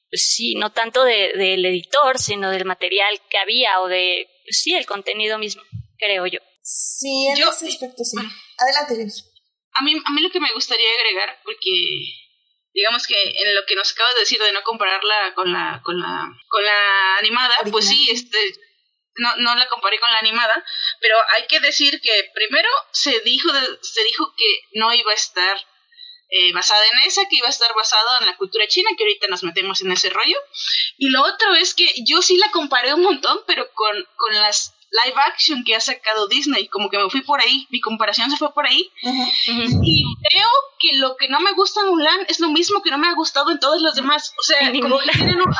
[0.09, 4.61] pues sí, no tanto de, del editor, sino del material que había o de, pues
[4.61, 5.63] sí, el contenido mismo,
[5.97, 6.39] creo yo.
[6.61, 8.17] Sí, en ese aspecto sí.
[8.57, 8.93] Adelante,
[9.73, 11.71] A mí, a mí lo que me gustaría agregar, porque
[12.79, 15.99] digamos que en lo que nos acabas de decir de no compararla con la, con
[15.99, 18.37] la, con la animada, pues sí, este
[19.17, 20.63] no, no la comparé con la animada,
[21.01, 23.49] pero hay que decir que primero se dijo,
[23.81, 25.57] se dijo que no iba a estar
[26.29, 29.27] eh, basada en esa, que iba a estar basada en la cultura china, que ahorita
[29.27, 30.37] nos metemos en ese rollo.
[30.97, 34.73] Y lo otro es que yo sí la comparé un montón, pero con, con las
[34.91, 38.37] live action que ha sacado Disney, como que me fui por ahí, mi comparación se
[38.37, 38.91] fue por ahí.
[39.03, 40.49] Y veo
[40.79, 43.13] que lo que no me gusta en Mulan es lo mismo que no me ha
[43.13, 44.33] gustado en todos los demás.
[44.37, 45.53] O sea, como que tienen un,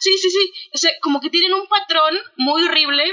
[0.00, 3.04] sí, sí, sí, o sea, como que tienen un patrón muy horrible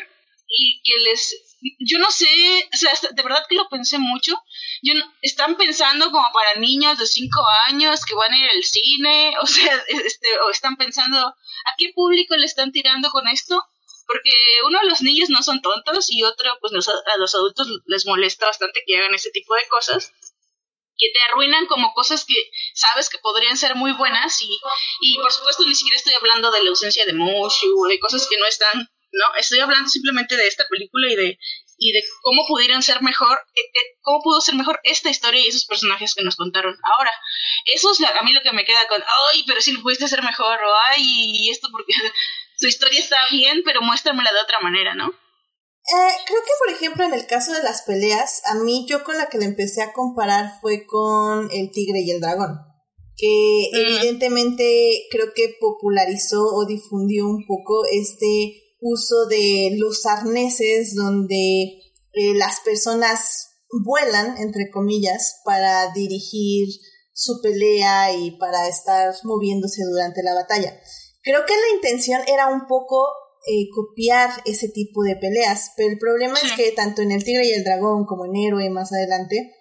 [0.56, 2.28] y que les, yo no sé,
[2.72, 4.36] o sea, de verdad que lo pensé mucho.
[4.84, 7.30] Yo están pensando como para niños de 5
[7.68, 11.92] años que van a ir al cine, o sea, este, o están pensando a qué
[11.96, 13.64] público le están tirando con esto
[14.08, 14.32] porque
[14.66, 18.84] uno, los niños no son tontos y otro, pues a los adultos les molesta bastante
[18.86, 20.12] que hagan ese tipo de cosas
[20.98, 22.36] que te arruinan como cosas que
[22.74, 24.60] sabes que podrían ser muy buenas y,
[25.02, 28.38] y por supuesto ni siquiera estoy hablando de la ausencia de Mushu, de cosas que
[28.38, 31.40] no están, no, estoy hablando simplemente de esta película y de
[31.78, 35.48] y de cómo pudieran ser mejor, eh, eh, cómo pudo ser mejor esta historia y
[35.48, 37.12] esos personajes que nos contaron ahora.
[37.66, 40.24] Eso es a mí lo que me queda con, ay, pero si lo pudiste hacer
[40.24, 41.94] mejor, o ay, y esto porque
[42.64, 45.08] su historia está bien, pero muéstramela de otra manera, ¿no?
[45.10, 49.18] Eh, creo que, por ejemplo, en el caso de las peleas, a mí yo con
[49.18, 52.58] la que le empecé a comparar fue con el tigre y el dragón,
[53.18, 61.82] que evidentemente creo que popularizó o difundió un poco este uso de los arneses donde
[62.14, 66.70] eh, las personas vuelan, entre comillas, para dirigir
[67.12, 70.80] su pelea y para estar moviéndose durante la batalla.
[71.24, 73.08] Creo que la intención era un poco
[73.48, 77.48] eh, copiar ese tipo de peleas, pero el problema es que tanto en El Tigre
[77.48, 79.54] y el Dragón como en Héroe más adelante,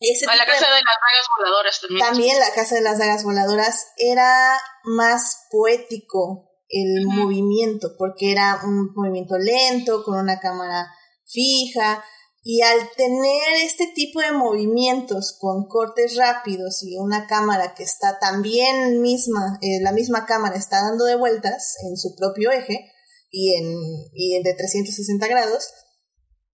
[0.00, 2.06] ese la Casa de, las Dagas Voladoras también.
[2.06, 8.92] También la Casa de las Dagas Voladoras era más poético el movimiento, porque era un
[8.94, 10.92] movimiento lento, con una cámara
[11.24, 12.04] fija,
[12.48, 18.20] y al tener este tipo de movimientos con cortes rápidos y una cámara que está
[18.20, 22.88] también misma, eh, la misma cámara está dando de vueltas en su propio eje
[23.32, 23.74] y en,
[24.14, 25.64] y de 360 grados,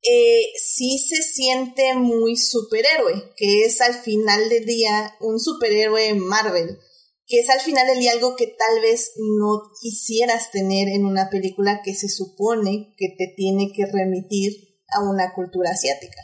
[0.00, 6.78] eh, sí se siente muy superhéroe, que es al final del día un superhéroe Marvel,
[7.26, 11.28] que es al final del día algo que tal vez no quisieras tener en una
[11.28, 16.20] película que se supone que te tiene que remitir a una cultura asiática.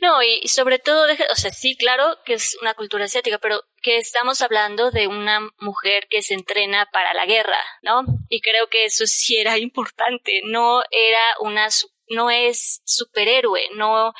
[0.00, 3.96] No, y, sobre todo, o sea, sí, claro que es una cultura asiática, pero que
[3.96, 8.04] estamos hablando de una mujer que se entrena para la guerra, ¿no?
[8.28, 11.68] Y creo que eso sí era importante, no era una,
[12.08, 14.12] no es superhéroe, no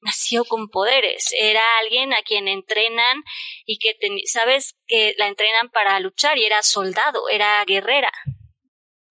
[0.00, 3.22] nació con poderes, era alguien a quien entrenan
[3.64, 8.12] y que, sabes, que la entrenan para luchar y era soldado, era guerrera.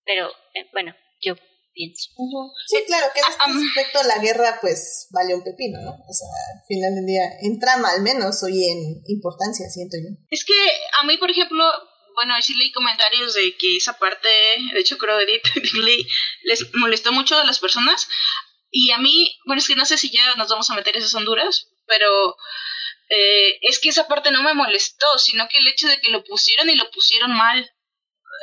[0.06, 1.36] Pero, eh, bueno, yo
[2.68, 5.92] Sí, claro, que en este aspecto la guerra pues vale un pepino, ¿no?
[5.92, 10.16] O sea, al final del día, en trama al menos, hoy en importancia, siento yo.
[10.30, 10.54] Es que
[11.02, 11.64] a mí, por ejemplo,
[12.16, 14.30] bueno, sí leí comentarios de que esa parte,
[14.74, 15.44] de hecho creo Edith
[16.44, 18.08] les molestó mucho a las personas.
[18.72, 21.14] Y a mí, bueno, es que no sé si ya nos vamos a meter esas
[21.14, 22.36] Honduras, pero
[23.10, 26.24] eh, es que esa parte no me molestó, sino que el hecho de que lo
[26.24, 27.72] pusieron y lo pusieron mal.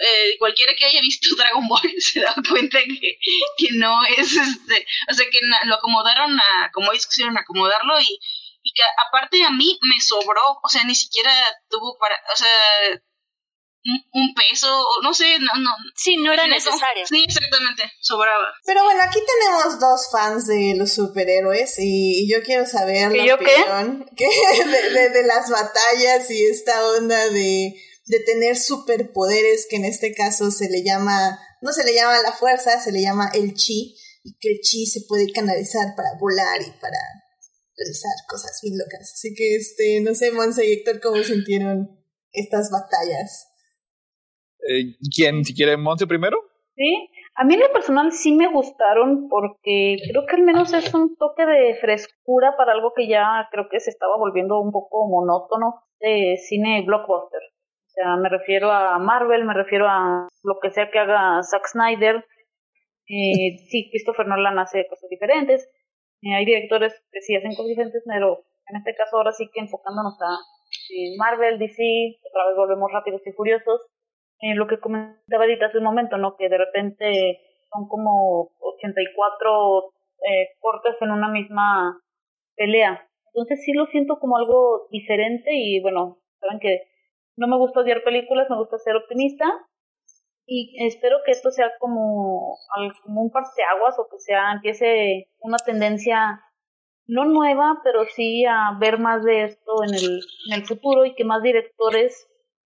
[0.03, 3.19] Eh, cualquiera que haya visto Dragon Ball se da cuenta que,
[3.57, 8.19] que no es este, o sea que lo acomodaron a, como ellos quisieron acomodarlo y,
[8.63, 11.33] y que aparte a mí me sobró, o sea, ni siquiera
[11.69, 13.01] tuvo para, o sea,
[14.13, 15.71] un, peso, no sé, no, no.
[15.97, 17.05] Sí, no era necesario.
[17.07, 18.55] Sí, exactamente, sobraba.
[18.65, 24.07] Pero bueno, aquí tenemos dos fans de los superhéroes y, yo quiero saber la opinión
[24.17, 27.75] de, de, las batallas y esta onda de,
[28.07, 32.33] de tener superpoderes que en este caso se le llama, no se le llama la
[32.33, 36.61] fuerza, se le llama el chi y que el chi se puede canalizar para volar
[36.61, 36.99] y para
[37.77, 39.13] realizar cosas bien locas.
[39.15, 41.89] Así que, este, no sé, Monse y Héctor, ¿cómo sintieron
[42.33, 43.49] estas batallas?
[44.69, 46.39] Eh, ¿Quién, si quiere, Monse primero?
[46.75, 50.93] Sí, a mí en lo personal sí me gustaron porque creo que al menos es
[50.95, 55.09] un toque de frescura para algo que ya creo que se estaba volviendo un poco
[55.09, 57.41] monótono de cine blockbuster.
[57.93, 61.67] O sea, me refiero a Marvel, me refiero a lo que sea que haga Zack
[61.67, 62.25] Snyder.
[63.09, 65.69] Eh, sí, Christopher Nolan hace cosas diferentes.
[66.23, 69.61] Eh, hay directores que sí hacen cosas diferentes, pero en este caso ahora sí que
[69.61, 70.39] enfocándonos a
[71.19, 71.83] Marvel, DC,
[72.31, 73.83] otra vez volvemos rápidos y furiosos
[74.43, 76.37] eh, lo que comentaba ahorita hace un momento, ¿no?
[76.37, 77.39] Que de repente
[77.73, 79.93] son como 84
[80.29, 82.01] eh, cortes en una misma
[82.57, 83.09] pelea.
[83.27, 86.83] Entonces sí lo siento como algo diferente y bueno, saben que
[87.37, 89.47] no me gusta odiar películas, me gusta ser optimista
[90.47, 92.59] y espero que esto sea como,
[93.05, 96.41] como un parteaguas o que sea, empiece una tendencia
[97.07, 101.15] no nueva, pero sí a ver más de esto en el, en el futuro y
[101.15, 102.29] que más directores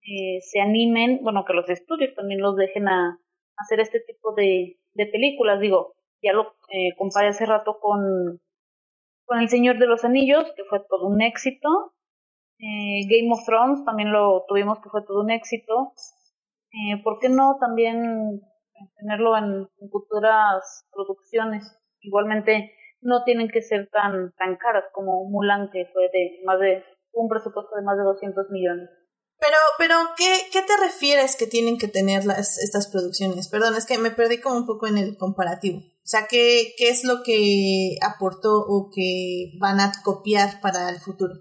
[0.02, 3.20] eh, se animen, bueno, que los estudios también los dejen a,
[3.58, 5.60] hacer este tipo de, de películas.
[5.60, 8.42] Digo, ya lo eh, comparé hace rato con,
[9.26, 11.94] con El Señor de los Anillos, que fue todo un éxito.
[12.58, 15.94] Eh, Game of Thrones también lo tuvimos, que fue todo un éxito.
[16.72, 18.42] Eh, ¿Por qué no también
[18.98, 21.64] tenerlo en, futuras producciones?
[22.02, 26.84] Igualmente, no tienen que ser tan, tan caras como Mulan, que fue de más de
[27.14, 28.90] un presupuesto de más de 200 millones.
[29.40, 33.50] Pero, pero, ¿qué, ¿qué te refieres que tienen que tener las, estas producciones?
[33.50, 35.80] Perdón, es que me perdí como un poco en el comparativo.
[35.80, 41.00] O sea, ¿qué, qué es lo que aportó o que van a copiar para el
[41.00, 41.34] futuro?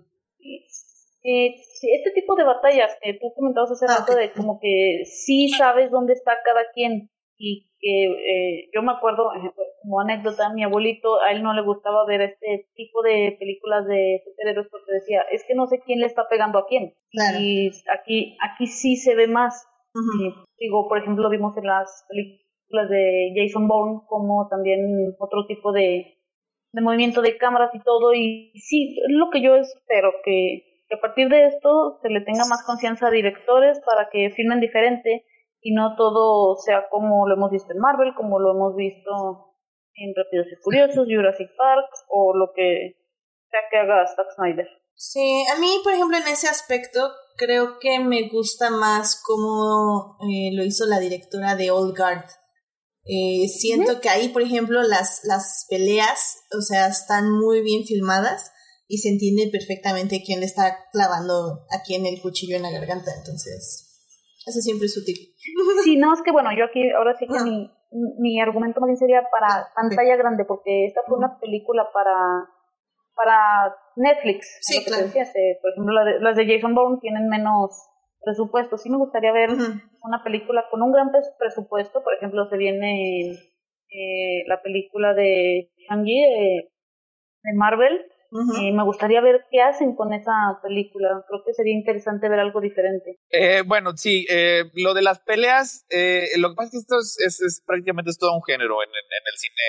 [1.26, 5.48] Eh, este tipo de batallas que tú comentabas hace ah, rato de como que sí
[5.48, 9.30] sabes dónde está cada quien y que eh, yo me acuerdo,
[9.82, 14.22] como anécdota, mi abuelito, a él no le gustaba ver este tipo de películas de
[14.24, 16.94] superhéroes porque decía, es que no sé quién le está pegando a quién.
[17.38, 19.66] Y aquí, aquí sí se ve más.
[20.58, 26.18] digo, por ejemplo, vimos en las películas de Jason Bourne como también otro tipo de,
[26.72, 28.12] de movimiento de cámaras y todo.
[28.12, 32.44] Y sí, lo que yo espero, que, que a partir de esto se le tenga
[32.48, 35.24] más confianza a directores para que filmen diferente
[35.60, 39.10] y no todo sea como lo hemos visto en Marvel, como lo hemos visto
[39.94, 42.96] en Rápidos y Furiosos, Jurassic Park o lo que
[43.50, 44.68] sea que haga Zack Snyder.
[44.96, 47.00] Sí, a mí, por ejemplo, en ese aspecto
[47.36, 52.26] creo que me gusta más como eh, lo hizo la directora de Old Guard.
[53.06, 58.50] Eh, siento que ahí, por ejemplo, las, las peleas, o sea, están muy bien filmadas
[58.86, 63.10] y se entiende perfectamente quién le está clavando aquí en el cuchillo en la garganta.
[63.16, 64.02] Entonces,
[64.46, 65.16] eso siempre es útil.
[65.84, 67.70] Sí, no, es que bueno, yo aquí ahora sí que mi,
[68.18, 72.48] mi argumento más bien sería para pantalla grande, porque esta fue una película para
[73.14, 74.58] para Netflix.
[74.60, 75.06] Sí, claro.
[75.06, 77.70] Eh, por ejemplo, las de Jason Bourne tienen menos
[78.22, 78.78] presupuesto.
[78.78, 82.02] Sí me gustaría ver una película con un gran presupuesto.
[82.02, 86.72] Por ejemplo, se viene eh, la película de Shang-Chi de,
[87.42, 88.00] de Marvel,
[88.60, 91.24] y me gustaría ver qué hacen con esa película.
[91.28, 93.18] Creo que sería interesante ver algo diferente.
[93.30, 96.98] Eh, bueno, sí, eh, lo de las peleas, eh, lo que pasa es que esto
[96.98, 99.62] es, es, prácticamente es todo un género en, en, el cine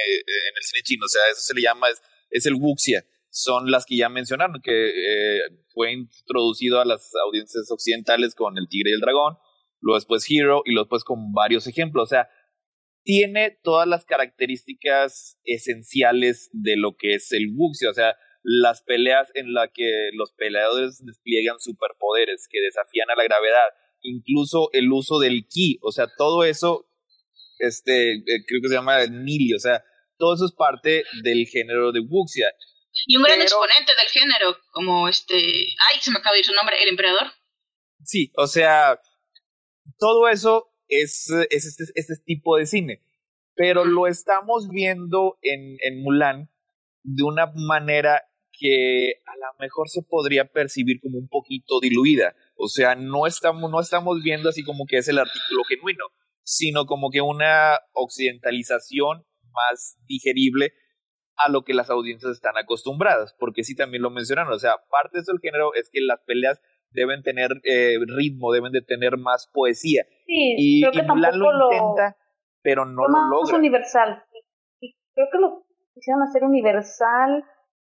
[0.50, 1.06] en el cine chino.
[1.06, 2.02] O sea, eso se le llama, es,
[2.32, 3.06] es el wuxia.
[3.30, 4.92] Son las que ya mencionaron, que
[5.74, 9.38] fue introducido a las audiencias occidentales con El Tigre y el Dragón,
[9.82, 12.04] luego después Hero y luego después con varios ejemplos.
[12.04, 12.30] O sea,
[13.04, 17.90] tiene todas las características esenciales de lo que es el wuxia.
[17.90, 18.16] O sea,
[18.48, 23.70] las peleas en las que los peleadores despliegan superpoderes que desafían a la gravedad,
[24.02, 26.88] incluso el uso del ki, o sea, todo eso,
[27.58, 29.84] este, eh, creo que se llama el mili, o sea,
[30.20, 32.54] todo eso es parte del género de wuxia.
[33.08, 36.54] Y un gran exponente del género, como este, ay, se me acaba de ir su
[36.54, 37.32] nombre, el emperador.
[38.04, 39.02] Sí, o sea,
[39.98, 43.02] todo eso es, es este, este, tipo de cine,
[43.56, 46.52] pero lo estamos viendo en, en Mulan
[47.02, 48.22] de una manera
[48.58, 52.36] que a lo mejor se podría percibir como un poquito diluida.
[52.56, 56.06] O sea, no estamos, no estamos viendo así como que es el artículo genuino,
[56.44, 60.74] sino como que una occidentalización más digerible
[61.38, 65.18] a lo que las audiencias están acostumbradas, porque sí también lo mencionaron, o sea, parte
[65.18, 69.18] de eso del género es que las peleas deben tener eh, ritmo, deben de tener
[69.18, 70.06] más poesía.
[70.26, 72.18] Sí, y, creo que y Mulan lo intenta,
[72.62, 73.58] pero no lo logra.
[73.58, 74.24] universal.
[74.80, 77.44] Y, y creo que lo quisieron hacer universal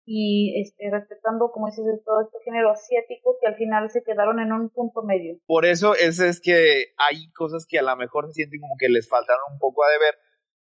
[0.10, 4.54] y este, respetando, como dices, todo este género asiático que al final se quedaron en
[4.54, 5.38] un punto medio.
[5.46, 8.88] Por eso es, es que hay cosas que a lo mejor se sienten como que
[8.88, 10.16] les faltaron un poco a deber,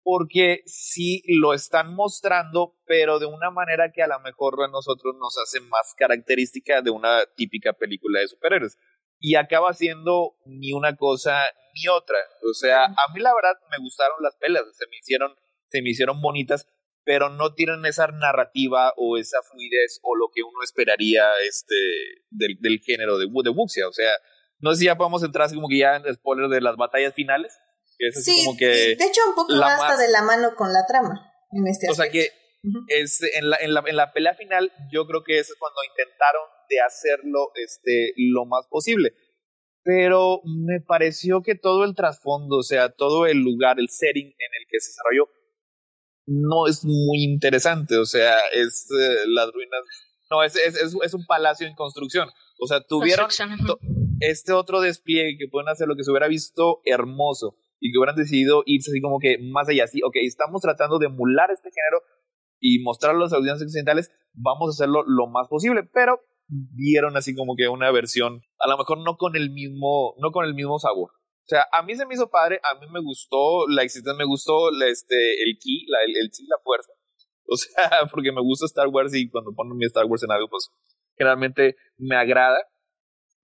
[0.04, 5.16] porque sí lo están mostrando, pero de una manera que a lo mejor a nosotros
[5.20, 8.78] nos hace más característica de una típica película de superhéroes.
[9.20, 12.18] Y acaba siendo ni una cosa ni otra.
[12.48, 15.34] O sea, a mí la verdad me gustaron las pelas, se me hicieron,
[15.68, 16.68] se me hicieron bonitas,
[17.04, 21.76] pero no tienen esa narrativa o esa fluidez o lo que uno esperaría este
[22.30, 23.88] del, del género de, de Wuxia.
[23.88, 24.12] O sea,
[24.60, 27.14] no sé si ya podemos entrar así como que ya en spoiler de las batallas
[27.14, 27.58] finales.
[27.98, 30.22] Que es así Sí, como que de hecho un poco va hasta más- de la
[30.24, 32.30] mano con la trama en este o sea que
[32.64, 32.80] Ujú.
[32.88, 35.82] es en la, en la, en la pelea final yo creo que eso es cuando
[35.84, 39.12] intentaron de hacerlo este lo más posible
[39.84, 44.52] pero me pareció que todo el trasfondo o sea todo el lugar el setting en
[44.60, 45.28] el que se desarrolló
[46.32, 49.82] no es muy interesante o sea es eh, las ruinas
[50.30, 52.30] no es, es, es, es un palacio en construcción
[52.60, 53.30] o sea tuvieron
[54.22, 58.16] este otro despliegue que pueden hacer lo que se hubiera visto hermoso y que hubieran
[58.16, 62.04] decidido irse así como que más allá, sí, ok, estamos tratando de emular este género
[62.60, 67.34] y mostrar a los audiencias occidentales, vamos a hacerlo lo más posible, pero vieron así
[67.34, 70.78] como que una versión, a lo mejor no con el mismo, no con el mismo
[70.78, 71.10] sabor.
[71.44, 74.26] O sea, a mí se me hizo padre, a mí me gustó la existencia, me
[74.26, 76.92] gustó la, este, el ki, la, el, el chi, la fuerza.
[77.48, 80.48] O sea, porque me gusta Star Wars y cuando ponen mi Star Wars en algo,
[80.50, 80.70] pues
[81.18, 82.60] generalmente me agrada.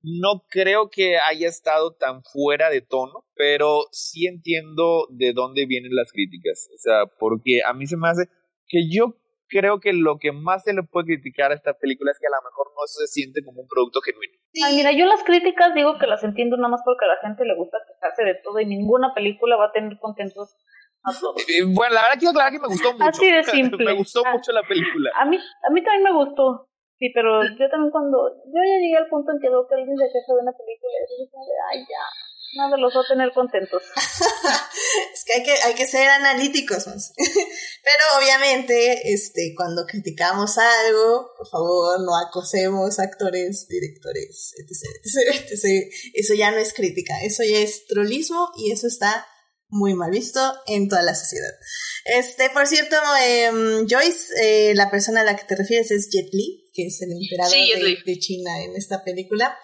[0.02, 5.96] No creo que haya estado tan fuera de tono, pero sí entiendo de dónde vienen
[5.96, 6.70] las críticas.
[6.74, 8.30] O sea, porque a mí se me hace
[8.68, 9.18] que yo
[9.50, 12.36] creo que lo que más se le puede criticar a esta película es que a
[12.36, 14.34] lo mejor no se siente como un producto genuino.
[14.66, 17.46] Ay, mira, yo las críticas digo que las entiendo nada más porque a la gente
[17.46, 20.56] le gusta quejarse de todo y ninguna película va a tener contentos
[21.04, 21.36] a todos.
[21.48, 23.06] Eh, Bueno, la verdad quiero aclarar que me gustó mucho.
[23.06, 23.86] Así de simple.
[23.86, 24.34] me gustó Ah.
[24.34, 25.12] mucho la película.
[25.16, 26.68] A mí, a mí también me gustó,
[27.00, 29.96] sí, pero yo también cuando, yo ya llegué al punto en que veo que alguien
[29.98, 32.04] se queja de una película y es como de, ay ya,
[32.58, 33.82] nada los va a tener contentos.
[35.14, 36.86] es que hay que, hay que ser analíticos.
[37.18, 45.94] Pero obviamente, este, cuando criticamos algo, por favor, no acosemos actores, directores, etc, etc, etc.
[46.14, 49.26] Eso ya no es crítica, eso ya es trollismo y eso está
[49.70, 51.54] muy mal visto en toda la sociedad.
[52.06, 56.34] Este, por cierto, em, Joyce, eh, la persona a la que te refieres es Jet
[56.34, 59.58] Li, que es el emperador Sí, de, de China en esta película.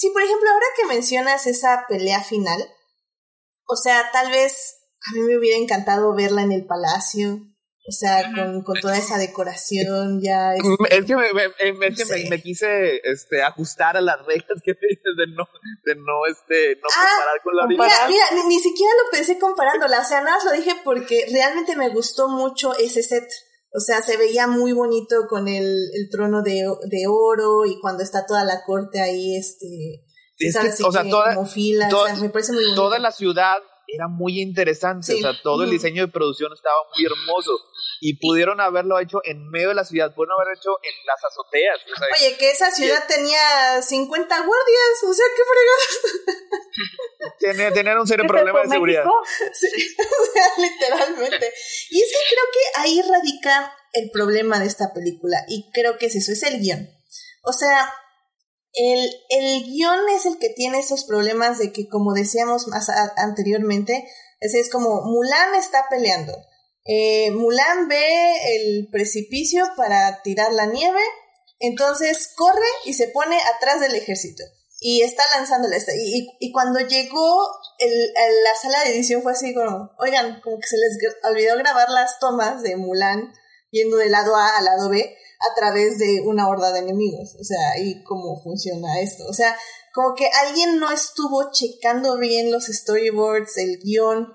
[0.00, 2.58] Sí, por ejemplo, ahora que mencionas esa pelea final,
[3.66, 4.78] o sea, tal vez
[5.10, 7.36] a mí me hubiera encantado verla en el palacio,
[7.86, 10.54] o sea, con, con toda esa decoración ya.
[10.54, 12.28] este, Es que me, me- me- es que me- Sí.
[12.30, 15.46] me quise este, ajustar a las reglas que me dices de no,
[15.84, 18.08] de no, este, no Ah, comparar con la Mira, original.
[18.10, 21.76] mira, ni, ni siquiera lo pensé comparándola, o sea, nada más lo dije porque realmente
[21.76, 23.28] me gustó mucho ese set.
[23.72, 28.02] O sea, se veía muy bonito con el, el trono de, de oro y cuando
[28.02, 30.04] está toda la corte ahí, este,
[30.38, 30.70] Es ¿sabes?
[30.70, 32.82] que, Así o sea, que toda- como filas, toda- o sea, me parece muy bonito.
[32.82, 35.18] Toda la ciudad era muy interesante, Sí.
[35.18, 37.52] o sea, todo el diseño de producción estaba muy hermoso
[38.02, 41.78] y pudieron haberlo hecho en medio de la ciudad, pudieron haberlo hecho en las azoteas,
[41.84, 46.00] o sea, Oye, que esa ciudad tenía 50 guardias, o sea, qué fregados.
[47.74, 49.04] tener un serio ¿Este problema de seguridad.
[49.52, 51.52] Sí, o sea, literalmente.
[51.90, 56.06] Y es que creo que ahí radica el problema de esta película, y creo que
[56.06, 56.88] es eso, es el guion.
[57.42, 57.92] O sea,
[58.72, 63.12] el, el guion es el que tiene esos problemas de que, como decíamos más a-
[63.16, 64.08] anteriormente,
[64.40, 66.32] es, es como Mulan está peleando.
[66.84, 71.02] Eh, Mulan ve el precipicio para tirar la nieve,
[71.58, 74.42] entonces corre y se pone atrás del ejército.
[74.82, 75.76] Y está lanzándola.
[75.76, 80.78] Y, y, cuando llegó la sala de edición fue así como, oigan, como que se
[80.78, 83.30] les olvidó grabar las tomas de Mulan
[83.70, 87.36] yendo del lado A al lado B a través de una horda de enemigos.
[87.40, 89.24] O sea, y cómo funciona esto.
[89.28, 89.56] O sea,
[89.92, 94.32] como que alguien no estuvo checando bien los storyboards, el guion,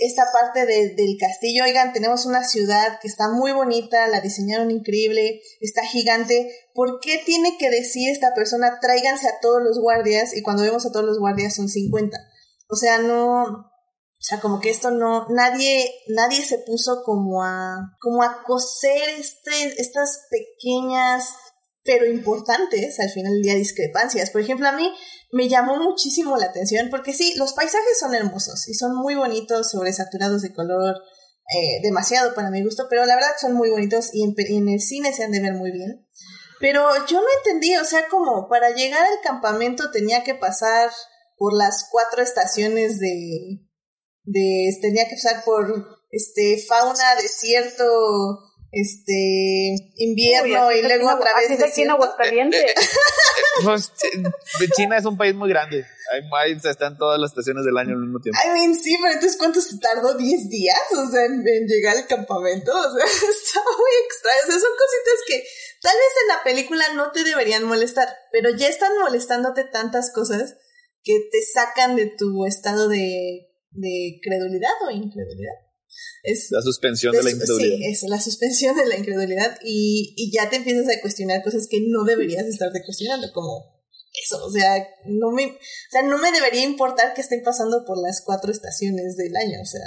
[0.00, 1.64] esta parte de- del castillo.
[1.64, 6.50] Oigan, tenemos una ciudad que está muy bonita, la diseñaron increíble, está gigante.
[6.74, 10.34] ¿Por qué tiene que decir esta persona, tráiganse a todos los guardias?
[10.36, 12.16] Y cuando vemos a todos los guardias son 50.
[12.68, 17.42] O O sea, no, o sea, como que esto no, nadie, nadie se puso como
[17.42, 21.28] a, como a coser este, estas pequeñas,
[21.84, 24.30] pero importantes, al final del día, discrepancias.
[24.30, 24.90] Por ejemplo, a mí
[25.34, 29.68] me llamó muchísimo la atención porque sí, los paisajes son hermosos y son muy bonitos,
[29.72, 30.94] sobresaturados de color,
[31.52, 34.80] eh, demasiado para mi gusto, pero la verdad son muy bonitos y en, en el
[34.80, 36.06] cine se han de ver muy bien.
[36.60, 40.90] Pero yo no entendí, o sea, como para llegar al campamento tenía que pasar
[41.36, 43.60] por las cuatro estaciones de,
[44.22, 45.66] de tenía que pasar por
[46.10, 47.84] este fauna, desierto,
[48.74, 52.74] este invierno y luego otra vez aquí en Aguascalientes.
[53.62, 53.92] Pues,
[54.76, 55.84] China es un país muy grande.
[56.12, 58.38] Hay, están todas las estaciones del año al mismo tiempo.
[58.44, 60.18] I mean, sí, pero entonces ¿cuánto se tardó?
[60.18, 60.82] ¿10 días?
[60.90, 62.72] O sea, en, llegar al campamento.
[62.72, 64.40] O sea, está muy extraño.
[64.42, 65.44] O sea, son cositas que
[65.82, 70.56] tal vez en la película no te deberían molestar, pero ya están molestándote tantas cosas
[71.04, 75.64] que te sacan de tu estado de, de credulidad o incredulidad.
[76.22, 77.76] Es la suspensión de, la incredulidad.
[77.76, 81.66] Sí, es la suspensión de la incredulidad y, y, ya te empiezas a cuestionar cosas
[81.70, 83.74] que no deberías estarte cuestionando, como
[84.14, 84.76] eso, o sea,
[85.06, 89.16] no me, o sea, no me debería importar que estén pasando por las cuatro estaciones
[89.16, 89.82] del año, o sea,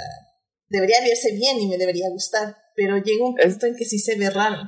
[0.68, 4.16] debería verse bien y me debería gustar, pero llega un punto en que sí se
[4.16, 4.58] ve raro.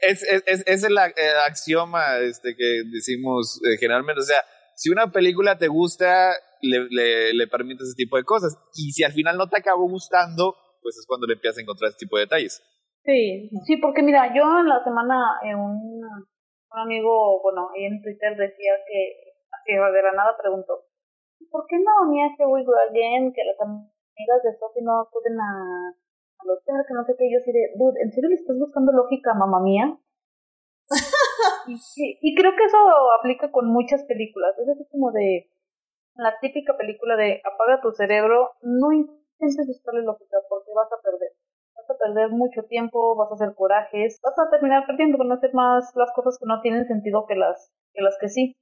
[0.00, 4.44] Es, es, es, es el, axioma este, que decimos eh, generalmente, o sea,
[4.76, 9.04] si una película te gusta, le, le, le permite ese tipo de cosas, y si
[9.04, 12.20] al final no te acabó gustando, pues es cuando le empiezas a encontrar ese tipo
[12.20, 12.60] de detalles.
[13.04, 18.00] Sí, sí, porque mira, yo en la semana en un, un amigo, bueno, ahí en
[18.04, 20.84] Twitter decía que, así de la nada preguntó,
[21.50, 25.40] ¿por qué no ni hace We Go Again, que las amigas de Sophie no acuden
[25.40, 25.92] a,
[26.38, 28.92] al hotel, que no sé qué, yo así de, dude, ¿en serio le estás buscando
[28.92, 29.96] lógica, mamá mía?
[31.68, 31.76] y,
[32.20, 32.78] y, creo que eso
[33.18, 35.46] aplica con muchas películas, es así como de
[36.16, 38.92] la típica película de apaga tu cerebro, no
[39.38, 41.32] intentes buscarle lógica porque vas a perder.
[41.74, 45.36] Vas a perder mucho tiempo, vas a hacer corajes, vas a terminar perdiendo, van a
[45.36, 48.54] hacer más las cosas que no tienen sentido que las que, las que sí.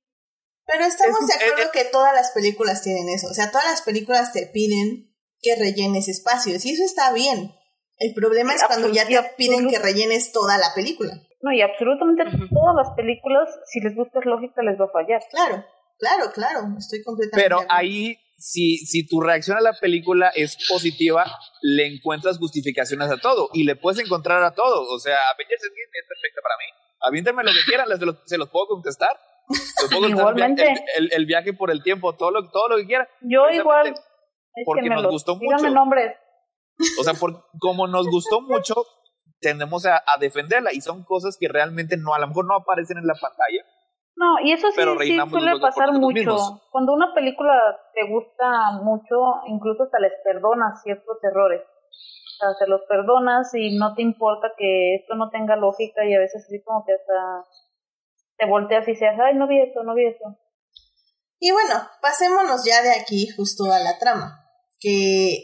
[0.67, 3.27] Pero estamos de acuerdo que todas las películas tienen eso.
[3.29, 5.13] O sea, todas las películas te piden
[5.43, 7.53] que rellenes espacios y eso está bien.
[7.99, 11.13] El problema es cuando ya te piden que rellenes toda la película.
[11.43, 15.23] No, y absolutamente todas las películas, si les buscas lógica, les va a fallar.
[15.31, 15.65] Claro,
[15.99, 17.43] claro, claro, estoy completamente.
[17.43, 21.25] Pero ahí si, si tu reacción a la película es positiva,
[21.63, 24.83] le encuentras justificaciones a todo y le puedes encontrar a todo.
[24.93, 25.71] O sea, Avengers es
[26.09, 26.65] perfecta para mí.
[27.09, 27.87] Aviéntenme lo que quieran,
[28.27, 29.17] se los, puedo contestar.
[30.09, 30.75] Igualmente.
[30.97, 33.07] El, viaje por el tiempo, todo lo, todo lo que quieran.
[33.21, 33.95] Yo igual.
[34.65, 35.71] Porque nos gustó mucho.
[35.71, 36.17] nombres.
[36.99, 38.75] O sea, por, como nos gustó mucho,
[39.41, 42.99] tendemos a, a defenderla y son cosas que realmente no, a lo mejor no aparecen
[42.99, 43.65] en la pantalla,
[44.15, 46.37] no, y eso sí, sí suele pasar mucho.
[46.71, 47.53] Cuando una película
[47.95, 51.63] te gusta mucho, incluso hasta les perdonas ciertos errores.
[51.63, 56.15] O sea, se los perdonas y no te importa que esto no tenga lógica y
[56.15, 57.47] a veces así como que hasta
[58.37, 60.37] te volteas y dices, ay, no vi esto, no vi esto.
[61.39, 64.39] Y bueno, pasémonos ya de aquí justo a la trama.
[64.79, 65.35] Que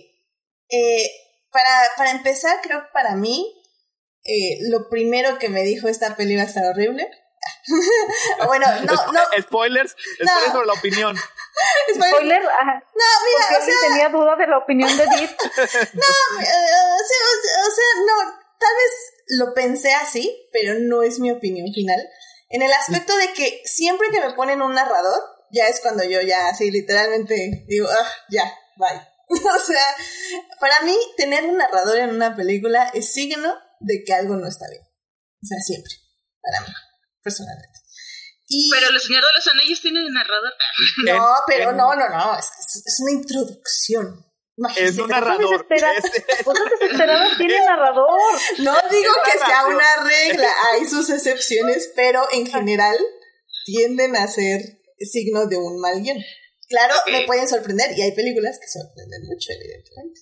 [0.69, 1.11] eh,
[1.51, 3.55] para, para empezar, creo que para mí,
[4.25, 7.09] eh, lo primero que me dijo esta película está horrible
[8.47, 9.21] bueno, no, no.
[9.41, 11.17] Spoilers, spoilers sobre la opinión.
[11.95, 13.75] Spoiler, No, mira, o sea.
[13.89, 15.31] tenía duda de la opinión de Deep.
[15.95, 16.61] no, eh,
[16.95, 18.93] o, sea, no, tal vez
[19.39, 21.99] lo pensé así, pero no es mi opinión final.
[22.51, 26.21] En el aspecto de que siempre que me ponen un narrador, ya es cuando yo
[26.21, 28.45] ya así literalmente digo, ah, ya,
[28.77, 29.01] bye.
[29.29, 29.97] o sea,
[30.61, 34.67] para mí tener un narrador en una película es signo de que algo no está
[34.71, 34.83] bien.
[34.83, 35.93] O sea, siempre,
[36.41, 36.73] para mí
[37.29, 37.79] personalmente.
[38.73, 40.53] pero los señores de los anillos tienen narrador.
[41.05, 42.47] No, pero no, no, no, es,
[42.87, 44.25] es una introducción.
[44.77, 45.67] es un narrador.
[47.39, 48.09] Tienen narrador.
[48.59, 52.97] No digo que sea una regla, hay sus excepciones, pero en general
[53.65, 54.63] tienden a ser
[54.99, 56.19] signos de un mal guion.
[56.69, 60.21] Claro, me pueden sorprender y hay películas que sorprenden mucho, evidentemente.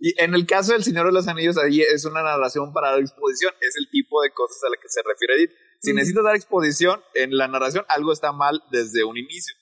[0.00, 3.00] Y en el caso del Señor de los Anillos, ahí es una narración para la
[3.00, 5.50] exposición, es el tipo de cosas a la que se refiere Edith.
[5.86, 9.54] Si necesitas dar exposición en la narración, algo está mal desde un inicio.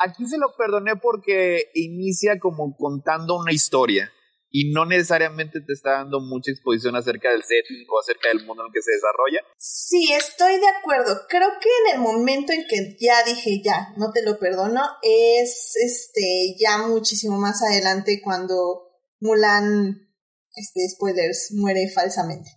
[0.00, 4.10] Aquí se lo perdoné porque inicia como contando una historia
[4.50, 8.64] y no necesariamente te está dando mucha exposición acerca del setting o acerca del mundo
[8.64, 9.42] en el que se desarrolla.
[9.58, 11.20] Sí, estoy de acuerdo.
[11.28, 15.76] Creo que en el momento en que ya dije ya, no te lo perdono, es
[15.76, 18.88] este ya muchísimo más adelante cuando
[19.20, 20.08] Mulan,
[20.56, 22.50] este spoilers, muere falsamente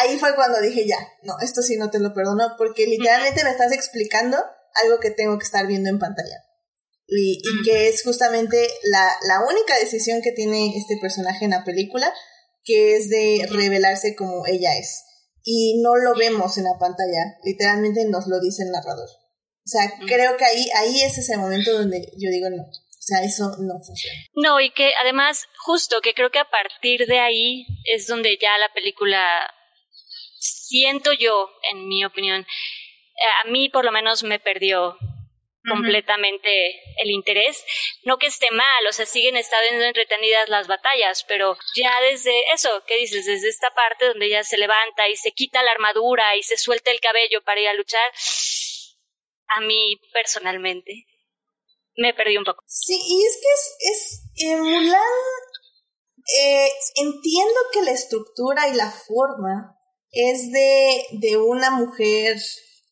[0.00, 3.50] ahí fue cuando dije ya, no, esto sí no te lo perdono porque literalmente me
[3.50, 4.36] estás explicando
[4.82, 6.44] algo que tengo que estar viendo en pantalla.
[7.06, 12.12] y, que es justamente la, la única decisión que tiene este personaje en la película,
[12.64, 15.04] que es de revelarse como ella es.
[15.42, 19.08] Y no lo vemos en la pantalla, literalmente nos lo dice el narrador.
[19.08, 22.62] O sea, creo que ahí, ahí es ese momento donde yo digo no.
[22.62, 24.18] O sea, eso no funciona.
[24.34, 28.56] No, y que además, justo que creo que a partir de ahí es donde ya
[28.58, 29.22] la película,
[30.68, 32.46] siento yo, en mi opinión,
[33.44, 34.96] a mí por lo menos me perdió
[35.68, 36.50] completamente
[36.96, 37.64] el interés.
[38.04, 42.82] No que esté mal, o sea, siguen estando entretenidas las batallas, pero ya desde eso,
[42.86, 43.26] ¿qué dices?
[43.26, 46.90] Desde esta parte donde ella se levanta y se quita la armadura y se suelta
[46.90, 48.10] el cabello para ir a luchar,
[49.48, 51.06] a mí personalmente
[51.96, 52.62] me perdí un poco.
[52.66, 55.02] Sí, y es que es, es eh, Mulan,
[56.40, 59.77] eh, entiendo que la estructura y la forma
[60.12, 62.38] es de, de una mujer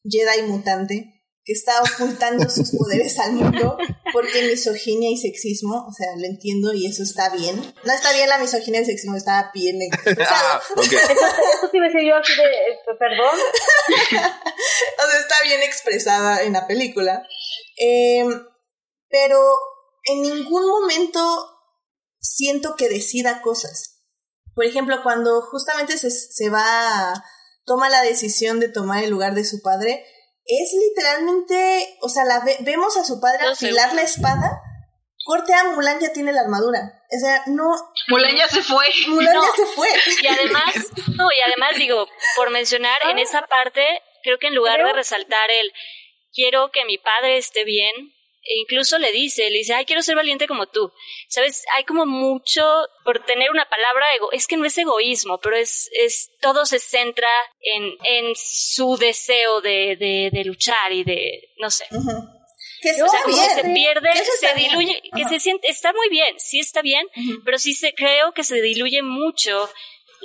[0.09, 3.79] Jedi mutante que está ocultando sus poderes al mundo
[4.13, 7.57] porque misoginia y sexismo, o sea, lo entiendo y eso está bien.
[7.85, 9.79] No está bien la misoginia y el sexismo, está bien
[10.29, 13.39] ah, eso, eso sí me decir yo aquí de, este, perdón.
[14.99, 17.27] o sea, está bien expresada en la película.
[17.77, 18.29] Em,
[19.09, 19.39] pero
[20.05, 21.21] en ningún momento
[22.21, 23.96] siento que decida cosas.
[24.57, 27.13] Por ejemplo, cuando justamente se, se va,
[27.67, 30.07] toma la decisión de tomar el lugar de su padre,
[30.47, 34.63] es literalmente, o sea, la vemos a su padre afilar la espada,
[35.27, 37.05] corte a Mulan ya tiene la armadura.
[37.15, 37.71] O sea, no.
[38.09, 38.87] Mulan ya se fue.
[39.09, 39.89] Mulan ya se fue.
[40.23, 40.75] Y además,
[41.17, 43.85] no, y además digo, por mencionar, en esa parte,
[44.23, 45.71] creo que en lugar de resaltar el
[46.33, 47.93] quiero que mi padre esté bien,
[48.49, 50.93] e incluso le dice, le dice, ay, quiero ser valiente como tú.
[51.29, 51.65] ¿Sabes?
[51.77, 52.63] Hay como mucho,
[53.05, 56.79] por tener una palabra, ego, es que no es egoísmo, pero es, es todo se
[56.79, 57.29] centra
[57.61, 61.87] en, en su deseo de, de, de luchar y de, no sé.
[62.81, 66.61] Que o sea, como se pierde, se diluye, que se siente, está muy bien, sí
[66.61, 67.07] está bien,
[67.45, 69.69] pero sí se, creo que se diluye mucho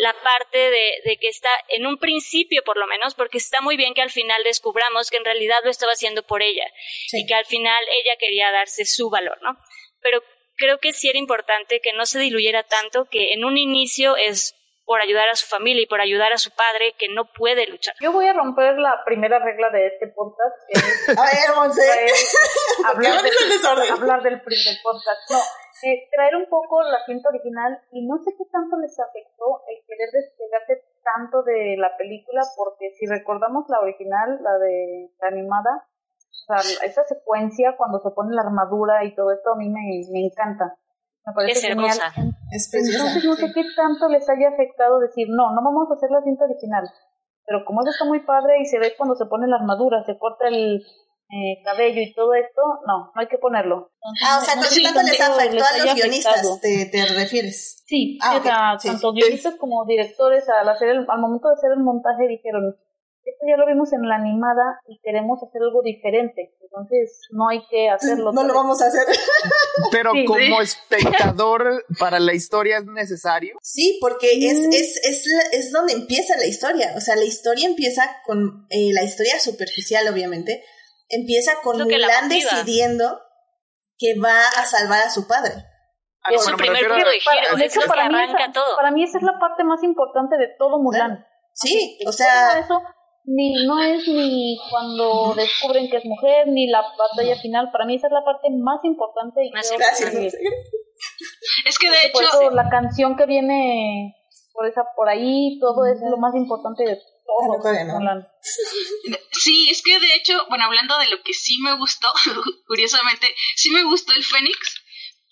[0.02, 3.93] la parte de, que está, en un principio por lo menos, porque está muy bien
[3.93, 6.66] que al final descubramos que en realidad lo estaba haciendo por ella
[7.12, 9.60] y que al final ella quería darse su valor, ¿no?
[9.99, 10.24] Pero
[10.56, 14.56] creo que sí era importante que no se diluyera tanto, que en un inicio es
[14.86, 17.96] por ayudar a su familia y por ayudar a su padre que no puede luchar.
[18.02, 21.50] Yo voy a romper la primera regla de este podcast, que es, a ver,
[22.86, 25.30] hablar, del, hablar del primer podcast.
[25.30, 25.38] No,
[25.84, 29.82] eh, traer un poco la cinta original y no sé qué tanto les afectó el
[29.88, 35.88] querer despegarse tanto de la película porque si recordamos la original, la de la animada,
[36.30, 40.06] o sea, esa secuencia cuando se pone la armadura y todo esto a mí me,
[40.12, 40.78] me encanta.
[41.26, 41.97] Me parece genial.
[42.51, 46.22] Entonces no sé qué tanto les haya afectado decir, no, no vamos a hacer la
[46.24, 46.84] cinta original.
[47.45, 50.17] Pero como eso está muy padre y se ve cuando se pone la armadura, se
[50.17, 50.82] corta el,
[51.32, 53.89] eh, cabello y todo esto, no, no hay que ponerlo.
[54.26, 57.84] ah, o sea, no tanto les afectó a los guionistas, te, te, refieres.
[57.88, 61.72] Sí, ah, o sea, tanto guionistas como directores al hacer el, al momento de hacer
[61.72, 62.76] el montaje dijeron,
[63.30, 67.61] esto ya lo vimos en la animada y queremos hacer algo diferente, entonces no hay
[67.69, 68.32] que hacerlo.
[68.32, 69.05] No lo vamos a hacer.
[69.91, 73.57] Pero como espectador para la historia es necesario.
[73.61, 74.74] Sí, porque es, mm.
[74.74, 79.03] es, es, es donde empieza la historia, o sea, la historia empieza con eh, la
[79.03, 80.63] historia superficial, obviamente,
[81.09, 83.19] empieza con Mulan decidiendo
[83.97, 85.53] que va a salvar a su padre.
[86.24, 87.09] Ah, es su primer giro,
[87.57, 88.76] de hecho, para, mí esa, todo.
[88.76, 91.26] para mí esa es la parte más importante de todo Mulan.
[91.53, 92.59] Sí, o sea...
[92.59, 92.82] Eso,
[93.26, 97.69] ni, no es ni cuando descubren que es mujer, ni la batalla final.
[97.72, 99.45] Para mí esa es la parte más importante.
[99.45, 100.34] Y gracias.
[101.65, 102.51] es que de hecho...
[102.51, 104.15] la canción que viene
[104.53, 106.99] por esa por ahí, todo es lo más importante de
[109.32, 112.07] Sí, es que de hecho, bueno, hablando de lo que sí me gustó,
[112.67, 114.84] curiosamente, sí me gustó el Fénix,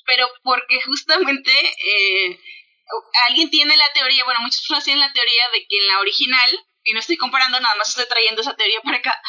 [0.05, 2.39] pero porque justamente eh,
[3.27, 6.51] alguien tiene la teoría, bueno, muchas personas tienen la teoría de que en la original,
[6.83, 9.21] y no estoy comparando, nada más estoy trayendo esa teoría para acá,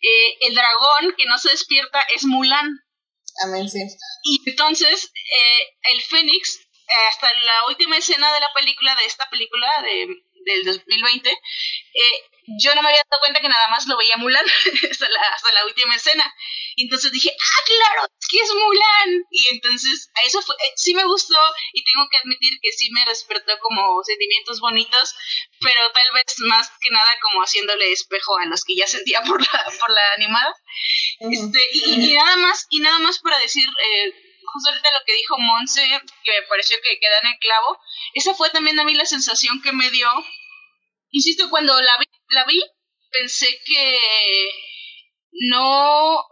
[0.00, 2.68] eh, el dragón que no se despierta es Mulan.
[3.44, 3.80] Amén, sí.
[4.24, 6.60] Y entonces, eh, el Fénix,
[7.08, 10.06] hasta la última escena de la película, de esta película, de
[10.46, 14.44] del 2020, eh, yo no me había dado cuenta que nada más lo veía Mulan
[14.90, 16.24] hasta, la, hasta la última escena.
[16.76, 19.24] Y entonces dije, ah, claro, es que es Mulan.
[19.30, 21.38] Y entonces, eso fue, eh, sí me gustó
[21.72, 25.14] y tengo que admitir que sí me despertó como sentimientos bonitos,
[25.60, 29.40] pero tal vez más que nada como haciéndole espejo a los que ya sentía por
[29.40, 30.54] la, por la animada.
[31.18, 35.38] este, y, nada más, y nada más para decir, eh, justo ahorita lo que dijo
[35.38, 35.82] Monse,
[36.24, 37.78] que me pareció que queda en el clavo,
[38.14, 40.08] esa fue también a mí la sensación que me dio.
[41.10, 42.62] Insisto, cuando la vi, la vi
[43.10, 44.00] pensé que
[45.32, 46.24] no,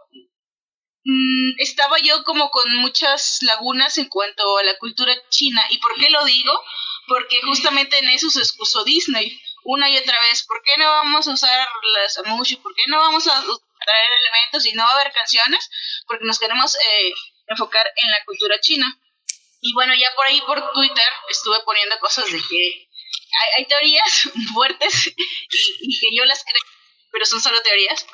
[1.03, 5.61] mm, estaba yo como con muchas lagunas en cuanto a la cultura china.
[5.69, 6.51] ¿Y por qué lo digo?
[7.07, 10.45] Porque justamente en eso se excusó Disney una y otra vez.
[10.47, 11.67] ¿Por qué no vamos a usar
[11.99, 12.57] las amushi?
[12.57, 15.69] ¿Por qué no vamos a traer elementos y no va a haber canciones?
[16.07, 17.13] Porque nos queremos eh,
[17.47, 18.99] enfocar en la cultura china.
[19.61, 22.87] Y bueno, ya por ahí por Twitter estuve poniendo cosas de que
[23.57, 26.61] hay, teorías fuertes y, que yo las creo,
[27.11, 28.05] pero son solo teorías,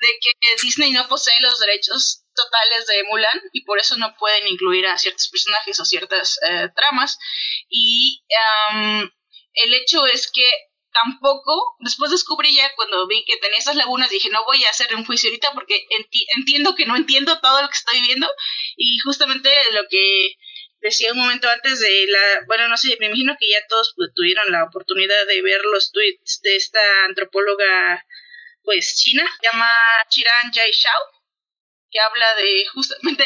[0.00, 4.48] de que Disney no posee los derechos totales de Mulan y por eso no pueden
[4.48, 7.18] incluir a ciertos personajes o ciertas eh, tramas.
[7.68, 8.24] Y
[9.54, 10.48] el hecho es que
[10.92, 14.94] tampoco, después descubrí ya cuando vi que tenía esas lagunas, dije, no voy a hacer
[14.94, 15.86] un juicio ahorita porque
[16.36, 18.28] entiendo que no entiendo todo lo que estoy viendo
[18.76, 20.36] y justamente lo que
[20.80, 24.50] decía un momento antes de la, bueno, no sé, me imagino que ya todos tuvieron
[24.50, 28.04] la oportunidad de ver los tweets de esta antropóloga,
[28.62, 29.70] pues china, se llama
[30.08, 31.02] Chiran Jai Shao,
[31.90, 33.24] que habla de justamente,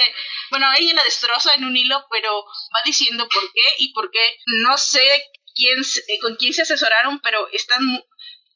[0.50, 4.36] bueno, ella la destroza en un hilo, pero va diciendo por qué y por qué,
[4.46, 5.06] no sé
[5.54, 7.82] quién, eh, con quién se asesoraron, pero están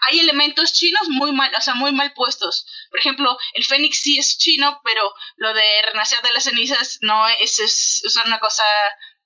[0.06, 2.66] hay elementos chinos muy mal, o sea, muy mal puestos.
[2.90, 7.26] Por ejemplo, el Fénix sí es chino, pero lo de renacer de las cenizas no
[7.28, 8.62] es, es, una cosa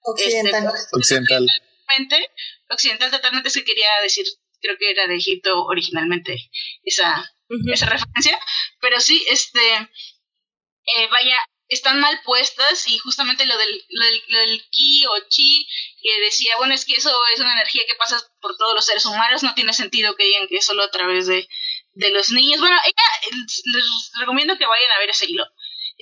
[0.01, 0.67] occidental.
[0.75, 1.49] Este, occidental.
[2.71, 4.25] Occidental totalmente se quería decir,
[4.61, 6.51] creo que era de Egipto originalmente
[6.85, 7.31] esa,
[7.71, 8.41] esa referencia,
[8.81, 11.37] pero sí, este, eh, vaya,
[11.75, 15.67] están mal puestas y justamente lo del, lo del, ki o chi
[16.03, 19.05] que decía, bueno, es que eso es una energía que pasa por todos los seres
[19.07, 21.49] humanos, no tiene sentido que digan que es solo a través de,
[21.95, 22.61] de los niños.
[22.61, 23.31] Bueno, ella,
[23.65, 25.45] les recomiendo que vayan a ver ese hilo.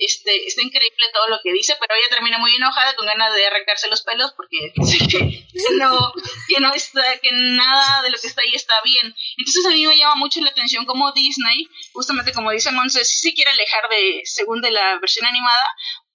[0.03, 3.45] Este, está increíble todo lo que dice, pero ella termina muy enojada con ganas de
[3.45, 6.11] arrancarse los pelos porque que no,
[6.47, 9.15] que no está, que nada de lo que está ahí está bien.
[9.37, 13.19] Entonces a mí me llama mucho la atención como Disney, justamente como dice Monse, sí
[13.19, 15.65] se quiere alejar de, según de la versión animada,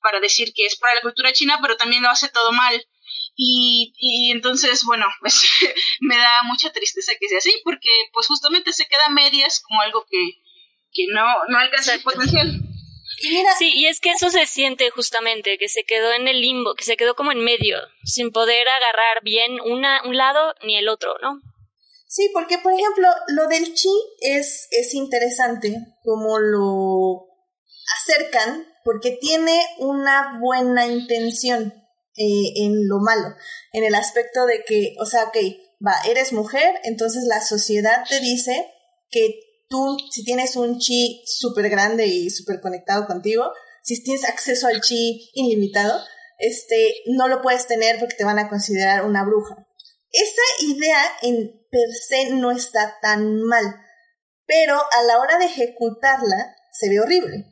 [0.03, 2.85] para decir que es para la cultura china, pero también lo hace todo mal.
[3.37, 5.49] Y, y entonces, bueno, pues
[6.01, 9.81] me da mucha tristeza que sea así, porque pues justamente se queda a medias como
[9.81, 10.43] algo que,
[10.93, 12.67] que no, no alcanza el potencial.
[13.59, 16.85] Sí, y es que eso se siente justamente, que se quedó en el limbo, que
[16.85, 21.15] se quedó como en medio, sin poder agarrar bien una, un lado ni el otro,
[21.23, 21.41] ¿no?
[22.09, 23.91] Sí, porque por ejemplo, lo del chi
[24.21, 27.27] es, es interesante, como lo
[27.99, 31.73] acercan, porque tiene una buena intención
[32.17, 33.35] eh, en lo malo,
[33.73, 35.37] en el aspecto de que, o sea, ok,
[35.85, 38.73] va, eres mujer, entonces la sociedad te dice
[39.11, 43.51] que tú, si tienes un chi súper grande y súper conectado contigo,
[43.83, 46.01] si tienes acceso al chi ilimitado,
[46.39, 49.67] este, no lo puedes tener porque te van a considerar una bruja.
[50.11, 53.65] Esa idea en per se no está tan mal,
[54.47, 57.47] pero a la hora de ejecutarla se ve horrible.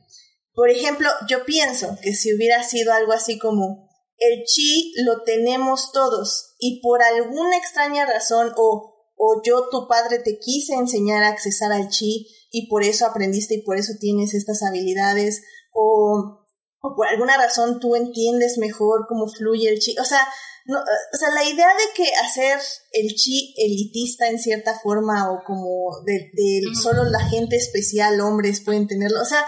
[0.53, 3.89] Por ejemplo, yo pienso que si hubiera sido algo así como
[4.19, 10.19] el chi lo tenemos todos y por alguna extraña razón o o yo tu padre
[10.19, 14.35] te quise enseñar a accesar al chi y por eso aprendiste y por eso tienes
[14.35, 15.43] estas habilidades
[15.73, 16.47] o,
[16.81, 19.97] o por alguna razón tú entiendes mejor cómo fluye el chi.
[19.99, 20.27] O sea,
[20.67, 22.59] no, o sea, la idea de que hacer
[22.93, 28.63] el chi elitista en cierta forma o como de, de solo la gente especial, hombres
[28.65, 29.45] pueden tenerlo, o sea,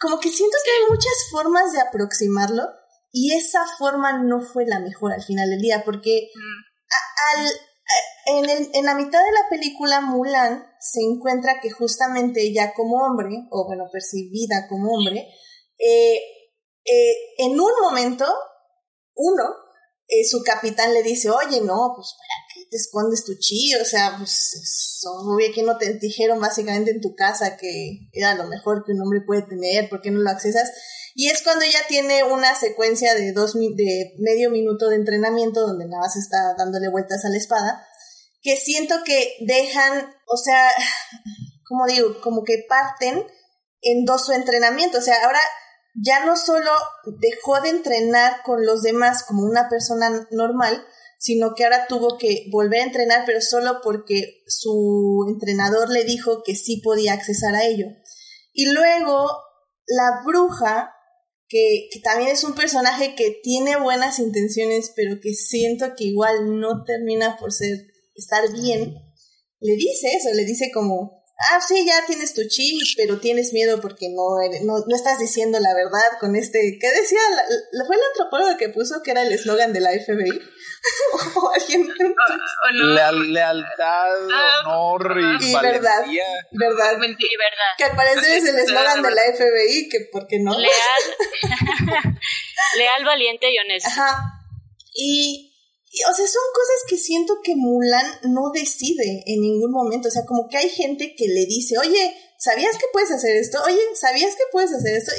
[0.00, 2.62] como que siento que hay muchas formas de aproximarlo
[3.10, 6.28] y esa forma no fue la mejor al final del día porque
[7.34, 7.46] al,
[8.26, 12.96] en, el, en la mitad de la película, Mulan se encuentra que justamente ella como
[12.96, 15.26] hombre, o bueno, percibida como hombre,
[15.78, 16.18] eh,
[16.84, 18.26] eh, en un momento,
[19.14, 19.44] uno,
[20.06, 23.74] eh, su capitán le dice, oye, no, pues ¿para qué te escondes tu chi?
[23.74, 28.46] O sea, pues obvio que no te dijeron básicamente en tu casa que era lo
[28.46, 30.70] mejor que un hombre puede tener, ¿por qué no lo accesas?
[31.20, 35.84] Y es cuando ella tiene una secuencia de dos de medio minuto de entrenamiento donde
[35.86, 37.84] nada más está dándole vueltas a la espada
[38.40, 40.70] que siento que dejan, o sea,
[41.68, 43.26] como digo, como que parten
[43.80, 44.98] en dos su entrenamiento.
[44.98, 45.40] O sea, ahora
[45.92, 46.70] ya no solo
[47.20, 50.86] dejó de entrenar con los demás como una persona normal,
[51.18, 56.44] sino que ahora tuvo que volver a entrenar, pero solo porque su entrenador le dijo
[56.44, 57.86] que sí podía accesar a ello.
[58.52, 59.48] Y luego
[59.88, 60.94] la bruja,
[61.48, 66.58] que, que, también es un personaje que tiene buenas intenciones, pero que siento que igual
[66.60, 68.96] no termina por ser estar bien,
[69.60, 73.80] le dice eso, le dice como, ah, sí, ya tienes tu chi, pero tienes miedo
[73.80, 77.20] porque no, no, no estás diciendo la verdad con este, ¿qué decía?
[77.72, 80.30] La, ¿Fue el antropólogo que puso que era el eslogan de la FBI?
[81.36, 81.88] o alguien...
[83.32, 86.04] lealtad, ah, honor y, verdad.
[86.52, 86.92] Verdad.
[87.02, 87.72] y verdad.
[87.76, 90.58] Que al parecer es el eslogan de la FBI, que ¿por qué no?
[90.58, 90.72] Leal.
[92.76, 93.88] Leal, valiente y honesto.
[93.90, 94.42] Ajá.
[94.94, 95.48] Y
[96.10, 100.08] o sea, son cosas que siento que Mulan no decide en ningún momento.
[100.08, 103.58] O sea, como que hay gente que le dice, oye, ¿sabías que puedes hacer esto?
[103.64, 105.12] Oye, ¿sabías que puedes hacer esto?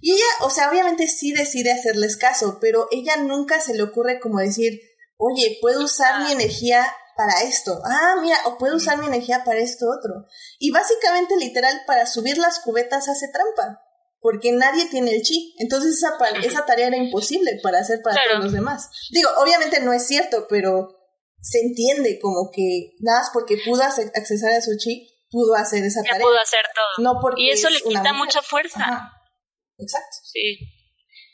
[0.00, 4.20] Y, ella, o sea, obviamente sí decide hacerles caso, pero ella nunca se le ocurre
[4.20, 4.80] como decir,
[5.16, 7.80] oye, puedo usar mi energía para esto.
[7.84, 10.26] Ah, mira, o puedo usar mi energía para esto otro.
[10.58, 13.85] Y básicamente, literal, para subir las cubetas hace trampa
[14.20, 15.54] porque nadie tiene el chi.
[15.58, 18.90] Entonces esa, esa tarea era imposible para hacer para todos los demás.
[19.10, 20.88] Digo, obviamente no es cierto, pero
[21.40, 26.02] se entiende como que nada más porque pudo accesar a su chi, pudo hacer esa
[26.02, 26.26] ya tarea.
[26.26, 27.04] pudo hacer todo.
[27.04, 29.12] No porque y eso le quita mucha fuerza.
[29.78, 30.16] Exacto.
[30.24, 30.58] Sí.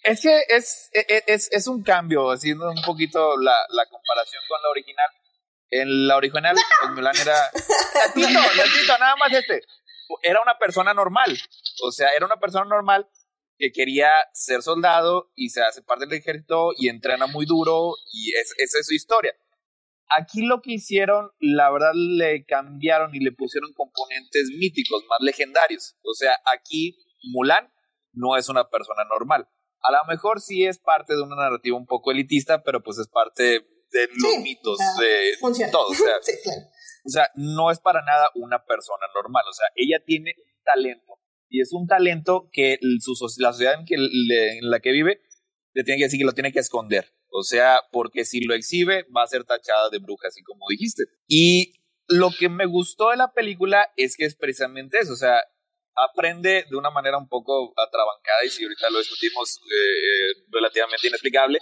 [0.04, 4.42] Es que es, e, e, es, es, un cambio, haciendo un poquito la, la comparación
[4.48, 5.10] con la original.
[5.70, 7.50] En la original, pues Mulan era.
[7.94, 9.62] Latito, latito, nada más este.
[10.22, 11.38] Era una persona normal.
[11.82, 13.08] O sea, era una persona normal
[13.58, 18.32] que quería ser soldado y se hace parte del ejército y entrena muy duro y
[18.34, 19.34] esa es su historia.
[20.18, 25.96] Aquí lo que hicieron, la verdad, le cambiaron y le pusieron componentes míticos, más legendarios.
[26.02, 26.98] O sea, aquí
[27.32, 27.72] Mulan
[28.12, 29.48] no es una persona normal.
[29.82, 33.08] A lo mejor sí es parte de una narrativa un poco elitista, pero pues es
[33.08, 35.86] parte de los mitos de todo.
[35.86, 36.16] O sea,
[37.04, 39.44] o sea, no es para nada una persona normal.
[39.48, 40.34] O sea, ella tiene
[40.64, 45.20] talento y es un talento que su, la sociedad en, que en la que vive
[45.74, 47.06] le tiene que decir que lo tiene que esconder.
[47.30, 51.04] O sea, porque si lo exhibe va a ser tachada de bruja, así como dijiste.
[51.26, 51.74] Y
[52.08, 55.14] lo que me gustó de la película es que es precisamente eso.
[55.14, 55.42] O sea,
[55.96, 61.08] aprende de una manera un poco atrabancada y si ahorita lo discutimos eh, eh, relativamente
[61.08, 61.58] inexplicable,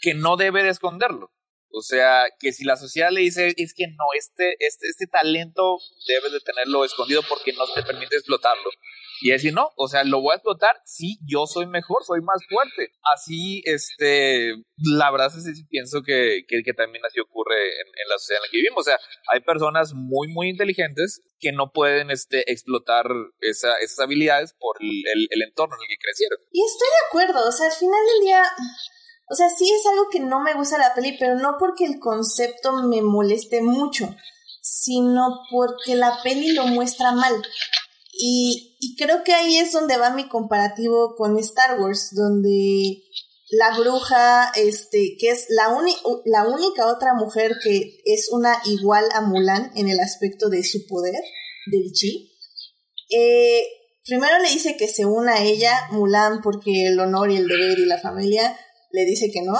[0.00, 1.32] que no debe de esconderlo.
[1.70, 5.78] O sea, que si la sociedad le dice, es que no, este, este, este talento
[6.06, 8.70] debes de tenerlo escondido porque no te permite explotarlo.
[9.20, 12.40] Y decir, no, o sea, lo voy a explotar, sí, yo soy mejor, soy más
[12.48, 12.92] fuerte.
[13.14, 18.40] Así, este, la verdad es que pienso que, que, también así ocurre en, la sociedad
[18.40, 18.80] en la que vivimos.
[18.80, 18.98] O sea,
[19.32, 23.06] hay personas muy, muy inteligentes que no pueden este, explotar
[23.40, 26.38] esa, esas habilidades por el, el entorno en el que crecieron.
[26.52, 28.42] Y estoy de acuerdo, o sea, al final del día
[29.30, 31.98] o sea, sí es algo que no me gusta la peli, pero no porque el
[31.98, 34.14] concepto me moleste mucho,
[34.62, 37.34] sino porque la peli lo muestra mal.
[38.12, 43.04] Y, creo que ahí es donde va mi comparativo con Star Wars, donde
[43.50, 45.68] la bruja, este, que es la,
[46.24, 50.86] la única otra mujer que es una igual a Mulan en el aspecto de su
[50.86, 51.22] poder,
[51.70, 52.36] del chi.
[53.10, 53.62] Eh,
[54.04, 57.78] primero le dice que se una a ella, Mulan, porque el honor y el deber
[57.78, 58.58] y la familia,
[58.90, 59.54] le dice que no.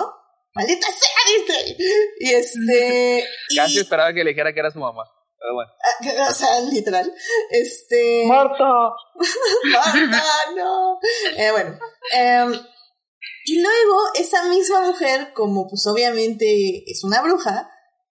[0.55, 1.77] ¡Maldita sea, Disney!
[2.21, 3.25] Y este.
[3.57, 5.05] Casi esperaba que le dijera que era su mamá.
[5.39, 5.71] Pero bueno.
[5.81, 7.13] Ah, o sea, literal.
[7.51, 8.25] Este.
[8.27, 8.65] ¡Marta!
[9.73, 10.25] ¡Marta,
[10.57, 10.99] no!
[11.37, 11.79] Eh, bueno.
[12.13, 12.53] Em,
[13.45, 17.71] y luego, esa misma mujer, como pues obviamente es una bruja,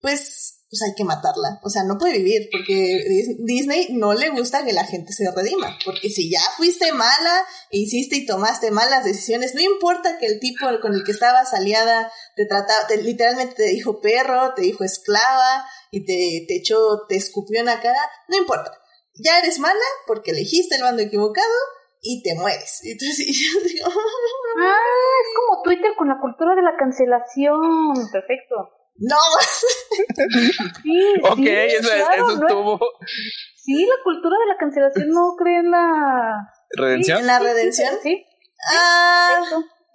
[0.01, 1.59] pues pues hay que matarla.
[1.63, 3.01] O sea, no puede vivir porque
[3.39, 5.75] Disney no le gusta que la gente se redima.
[5.83, 10.67] Porque si ya fuiste mala, hiciste y tomaste malas decisiones, no importa que el tipo
[10.81, 16.05] con el que estabas aliada te trataba, literalmente te dijo perro, te dijo esclava y
[16.05, 18.71] te, te echó, te escupió en la cara, no importa.
[19.15, 21.47] Ya eres mala porque elegiste el bando equivocado
[22.01, 22.81] y te mueres.
[22.83, 23.87] Entonces yo digo...
[23.87, 24.77] ah,
[25.23, 28.11] es como Twitter con la cultura de la cancelación.
[28.11, 28.78] Perfecto.
[28.99, 29.15] No.
[30.83, 31.89] sí, ok, eso,
[32.33, 32.79] estuvo.
[33.55, 36.51] Sí, la cultura de la cancelación no cree en la.
[36.71, 37.19] ¿Redención?
[37.19, 37.95] ¿En la redención?
[38.03, 38.25] Sí.
[38.71, 39.41] Ah,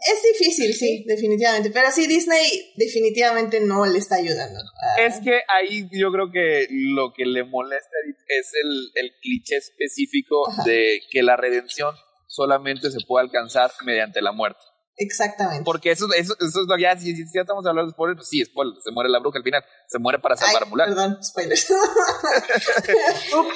[0.07, 1.71] es difícil, sí, definitivamente.
[1.71, 4.61] Pero sí, Disney definitivamente no le está ayudando.
[4.99, 7.97] Es que ahí yo creo que lo que le molesta
[8.29, 11.95] es el, el cliché específico de que la redención
[12.27, 14.61] solamente se puede alcanzar mediante la muerte.
[14.97, 15.65] Exactamente.
[15.65, 18.19] Porque eso, eso, eso es lo que ya, si, si, ya estamos hablando de spoilers,
[18.19, 20.89] pues sí, spoiler, se muere la bruja al final, se muere para salvar a Mulan.
[20.89, 21.67] Perdón, spoilers.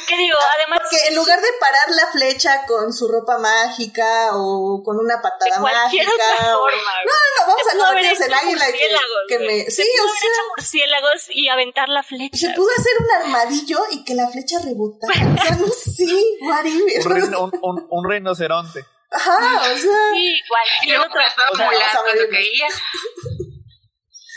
[0.09, 0.36] ¿Qué digo?
[0.57, 0.80] Además.
[0.91, 5.61] Que en lugar de parar la flecha con su ropa mágica o con una patada
[5.61, 6.11] mágica.
[6.12, 6.61] Otra o...
[6.62, 8.89] forma, no, no, vamos a convertirnos en águila que,
[9.28, 9.64] que me.
[9.70, 10.30] Sí, se pudo o sea.
[10.30, 12.36] hecho murciélagos y aventar la flecha.
[12.36, 15.14] Se pudo hacer un armadillo y que la flecha rebotara.
[15.14, 16.05] o sea, no sé,
[16.43, 17.32] whatever.
[17.32, 18.84] Un, un, un, un rinoceronte.
[19.11, 19.96] Ajá, o sea.
[20.14, 21.70] Sí, cualquier otra o sea,
[22.02, 22.66] cuando caía.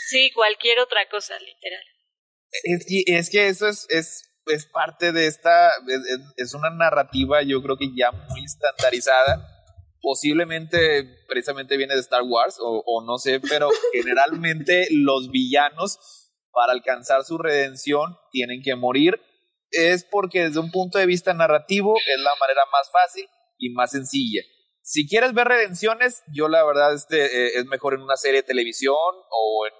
[0.08, 1.84] Sí, cualquier otra cosa, literal.
[2.64, 7.42] Es que, es que eso es, es es parte de esta, es, es una narrativa
[7.42, 9.52] yo creo que ya muy estandarizada
[10.02, 15.98] posiblemente precisamente viene de Star Wars o, o, no sé, pero generalmente los villanos
[16.50, 19.20] para alcanzar su redención tienen que morir.
[19.70, 23.92] Es porque desde un punto de vista narrativo es la manera más fácil y más
[23.92, 24.42] sencilla.
[24.82, 28.46] Si quieres ver redenciones, yo la verdad este, eh, es mejor en una serie de
[28.46, 28.96] televisión
[29.30, 29.72] o en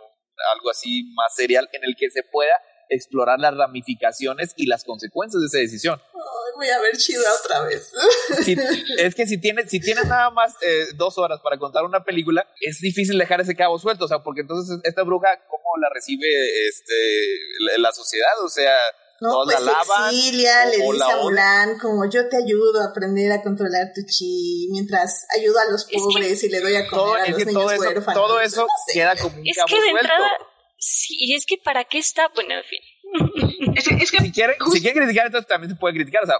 [0.54, 5.40] algo así más serial en el que se pueda explorar las ramificaciones y las consecuencias
[5.40, 6.00] de esa decisión.
[6.56, 7.92] voy a ver chida otra vez.
[8.98, 12.46] es que si tienes, si tienes nada más eh, dos horas para contar una película,
[12.60, 16.28] es difícil dejar ese cabo suelto, o sea, porque entonces esta bruja, ¿cómo la recibe
[16.68, 16.94] este,
[17.78, 18.40] la, sociedad?
[18.44, 18.74] O sea,
[19.22, 23.30] no, pues la lavan, exilia, le dice a Mulan como yo te ayudo a aprender
[23.30, 27.14] a controlar tu chi, mientras ayudo a los pobres y le doy a comer todo,
[27.14, 28.14] a los niños todo eso, huérfanos.
[28.14, 30.00] Todo eso queda como un es que de suelto.
[30.00, 30.30] entrada,
[30.76, 32.80] sí, y es que para qué está, bueno, en fin.
[33.76, 36.26] Es que, es que si quiere, si quiere criticar, entonces también se puede criticar, o
[36.26, 36.36] sea,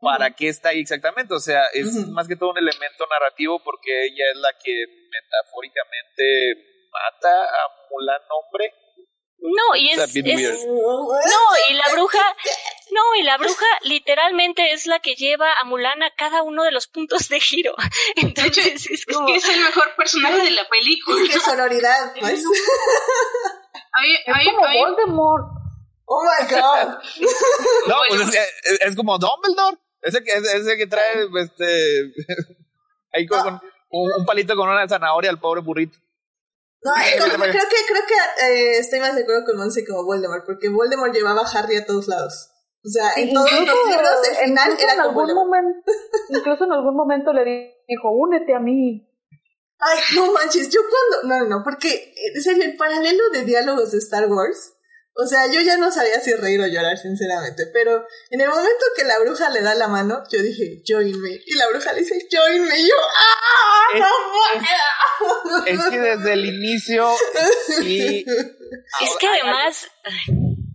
[0.00, 1.32] ¿para qué está ahí exactamente?
[1.34, 6.86] O sea, es más que todo un elemento narrativo porque ella es la que metafóricamente
[6.92, 8.72] mata a Mulan hombre.
[9.38, 11.10] No, y es, es- no,
[11.70, 12.18] y la bruja,
[12.90, 16.72] no, y la bruja literalmente es la que lleva a Mulan a cada uno de
[16.72, 17.74] los puntos de giro.
[18.16, 21.22] de hecho, Entonces es es como, que es el mejor personaje de la película.
[21.22, 22.40] Es que sororidad, pues.
[22.42, 22.44] Es
[24.54, 25.44] como Voldemort.
[26.06, 26.98] Oh my god.
[27.88, 28.24] No, Bueno.
[28.24, 29.76] pues es, es- es como Dumbledore.
[30.02, 32.12] Ese que, ese, ese que trae, este,
[33.12, 33.60] ahí con, con
[33.90, 35.98] un, un palito con una zanahoria al pobre burrito.
[36.86, 40.04] No, eh, como- creo que, creo que eh, estoy más de acuerdo con Monse como
[40.04, 42.50] Voldemort, porque Voldemort llevaba a Harry a todos lados.
[42.84, 45.90] O sea, en todos los Incluso- libros el final era en algún momento,
[46.28, 49.02] incluso en algún momento le dijo, únete a mí.
[49.78, 51.28] Ay, no manches, yo cuando...
[51.28, 54.72] No, no, no, porque en serio, el paralelo de diálogos de Star Wars,
[55.18, 58.84] o sea, yo ya no sabía si reír o llorar, sinceramente, pero en el momento
[58.96, 62.00] que la bruja le da la mano, yo dije, join me, y la bruja le
[62.00, 63.94] dice, join me, y yo, ¡ah!
[63.94, 65.66] Es- no puedo!
[65.66, 67.08] Es que desde el inicio,
[67.78, 68.24] sí,
[69.02, 69.88] es que además,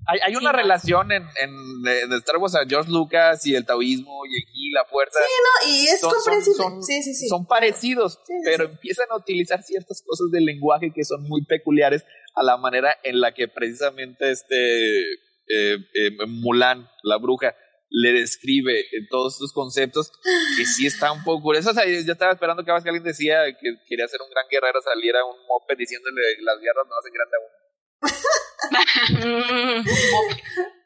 [0.07, 1.51] hay, hay una Sí, relación en, en,
[1.87, 5.19] en Star Wars a George Lucas y el taoísmo y aquí la fuerza.
[5.19, 6.57] No, y es son- comprensible.
[6.57, 7.27] son- sí, sí, sí.
[7.27, 11.45] son parecidos, Sí, sí, pero empiezan a utilizar ciertas cosas del lenguaje que son muy
[11.45, 12.03] peculiares
[12.35, 17.55] a la manera en la que precisamente este eh, eh, Mulan, la bruja,
[17.89, 20.11] le describe eh, todos estos conceptos
[20.57, 21.71] que sí está un poco curioso.
[21.71, 24.79] O sea, yo estaba esperando que, que alguien decía que quería ser un gran guerrero,
[24.81, 27.51] saliera un moped diciéndole las guerras no hacen grande a uno.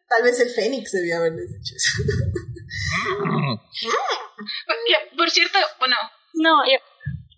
[0.08, 1.92] Tal vez el Fénix debió haberles dicho eso.
[5.18, 5.96] por cierto, bueno,
[6.34, 6.80] no, yo-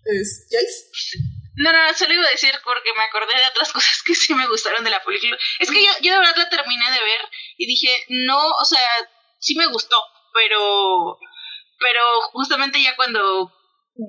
[0.04, 1.18] Es Joyce.
[1.58, 4.46] No, no, solo iba a decir porque me acordé de otras cosas que sí me
[4.46, 5.36] gustaron de la película.
[5.58, 7.20] Es que yo, yo de verdad la terminé de ver
[7.56, 8.80] y dije, no, o sea,
[9.40, 9.96] sí me gustó,
[10.32, 11.18] pero,
[11.78, 12.00] pero
[12.32, 13.52] justamente ya cuando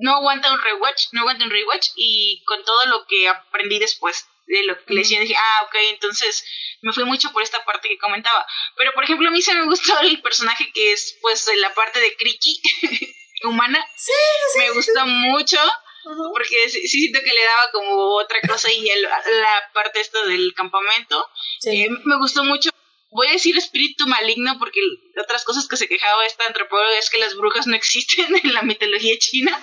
[0.00, 4.28] no aguanta un rewatch, no aguanta un rewatch y con todo lo que aprendí después
[4.46, 6.44] de lo que le decía, dije, ah, ok, entonces
[6.82, 8.46] me fui mucho por esta parte que comentaba.
[8.76, 12.00] Pero, por ejemplo, a mí se me gustó el personaje que es, pues, la parte
[12.00, 12.60] de Kriki,
[13.44, 13.84] humana.
[13.96, 14.12] Sí,
[14.58, 15.89] Me gustó mucho Ujú.
[16.32, 20.24] Porque sí, sí siento que le daba como otra cosa y el- la parte esta
[20.26, 21.26] del campamento
[21.60, 21.82] Sí.
[21.82, 22.70] Eh, me gustó mucho.
[23.12, 24.80] Voy a decir espíritu maligno porque
[25.20, 28.62] otras cosas que se quejaba esta antropóloga es que las brujas no existen en la
[28.62, 29.60] mitología china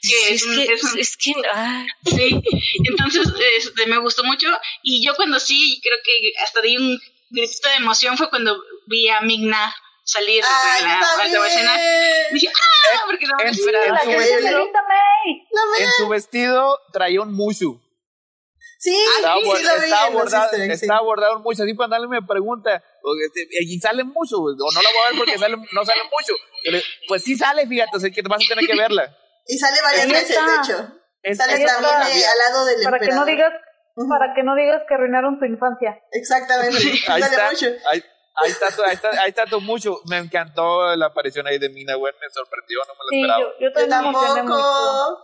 [0.00, 2.40] que es, es un- que, es un- es que, ah, sí
[2.88, 3.28] entonces
[3.58, 4.48] este, me gustó mucho
[4.82, 9.08] y yo cuando sí creo que hasta di un grito de emoción fue cuando vi
[9.08, 9.74] a Migna
[10.06, 11.32] salir Ay, de la alta también.
[12.32, 12.48] dije
[12.94, 17.80] ah porque no me en- esperaba en En su vestido traía un mushu.
[18.78, 20.86] Sí, Estaba, sí, bor- sí lo vi estaba en los bordado, easter sí.
[21.42, 21.62] mucho.
[21.64, 22.76] Así cuando alguien me pregunta,
[23.26, 26.34] este, y sale mucho, o no la voy a ver porque sale, no sale mucho.
[27.08, 29.16] Pues sí sale, fíjate, así que vas a tener que verla.
[29.48, 30.44] Y sale varias veces, está.
[30.44, 30.92] de hecho.
[31.22, 32.10] Es- Sale es- también está.
[32.18, 33.26] eh, al lado del Para que no emperador.
[33.26, 33.52] digas,
[34.08, 35.98] para que no digas que arruinaron tu infancia.
[36.12, 36.76] Exactamente.
[36.76, 37.66] Ahí Sale está, mucho.
[37.90, 38.02] ahí,
[38.36, 40.00] ahí está, tu- ahí está, ahí está tu mucho.
[40.08, 43.40] Me encantó la aparición ahí de Mina Wen, me sorprendió, no me lo Sí, esperaba.
[43.40, 45.22] yo, yo Yo tampoco.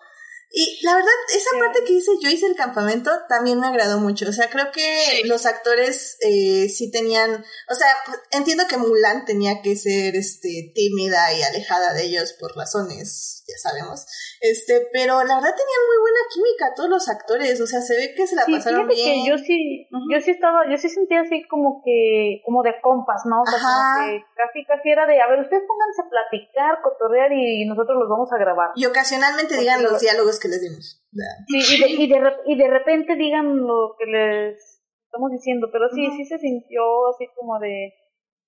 [0.55, 1.59] Y la verdad, esa Sí.
[1.59, 4.29] parte que dice Joyce del campamento también me agradó mucho.
[4.29, 4.83] O sea, creo que
[5.23, 5.27] Sí.
[5.27, 7.43] los actores eh, sí tenían.
[7.71, 7.89] O sea,
[8.33, 13.61] entiendo que Mulan tenía que ser este tímida y alejada de ellos por razones, ya
[13.61, 14.09] sabemos.
[14.41, 17.61] Este, pero la verdad tenían muy buena química todos los actores.
[17.61, 18.97] O sea, se ve que se la Sí, pasaron bien.
[18.97, 23.23] que yo sí, yo sí estaba, yo sí sentía así como que, como de compas,
[23.27, 23.43] ¿no?
[23.43, 27.31] O sea, como que casi, casi era de, a ver, ustedes pónganse a platicar, cotorrear
[27.33, 28.71] y nosotros los vamos a grabar.
[28.75, 31.05] Y ocasionalmente digan los lo- diálogos que les dimos.
[31.47, 34.57] Sí, y de, y de, rep- y de repente digan lo que les
[35.05, 36.81] estamos diciendo, pero sí, sí se sintió
[37.13, 37.93] así como de,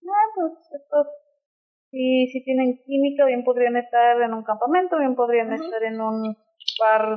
[0.08, 0.52] ah, pues
[1.94, 6.36] sí, sí tienen química, bien podrían estar en un campamento, bien podrían estar en un
[6.80, 7.08] bar,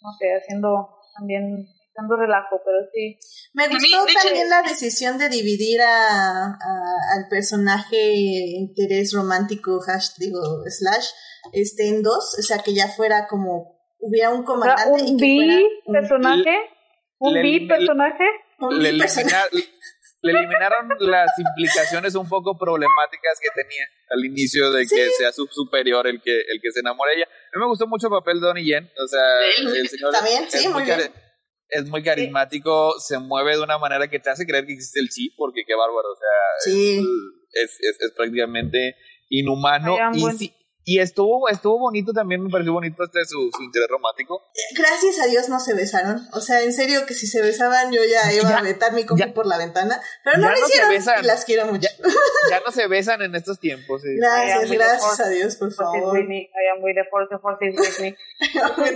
[0.00, 3.18] no sé, haciendo también dando relajo, pero sí.
[3.52, 7.98] Me gustó también la decisión de dividir a, al personaje
[8.56, 11.08] interés romántico, hash, digo, slash,
[11.52, 16.56] este, en dos, o sea, que ya fuera como, hubiera un comandante un y personaje,
[17.18, 18.24] un bi personaje.
[18.70, 18.92] Le,
[20.30, 26.06] eliminaron las implicaciones un poco problemáticas que tenía al inicio de que sea su superior
[26.06, 27.26] el que el que se enamora de ella.
[27.26, 30.50] A mí me gustó mucho el papel de Donnie Yen, o sea, el señor también,
[30.50, 31.12] sí, muy bien
[31.72, 35.08] es muy carismático, se mueve de una manera que te hace creer que existe el
[35.08, 36.72] chi, porque qué bárbaro, o sea,
[37.54, 38.94] es, es, es, prácticamente
[39.30, 39.96] inhumano.
[40.12, 40.52] Y,
[40.84, 44.42] y estuvo, estuvo bonito también, me pareció bonito este su, su interés romántico.
[44.76, 46.26] Gracias a Dios no se besaron.
[46.32, 49.22] O sea, en serio que si se besaban yo ya iba a meter mi coco
[49.32, 50.00] por la ventana.
[50.24, 51.88] Pero no lo hicieron y las quiero mucho.
[52.50, 54.02] Ya, no se besan en estos tiempos.
[54.02, 56.18] Gracias, gracias a Dios, por favor.
[56.18, 58.16] I am with the force, the force is with me.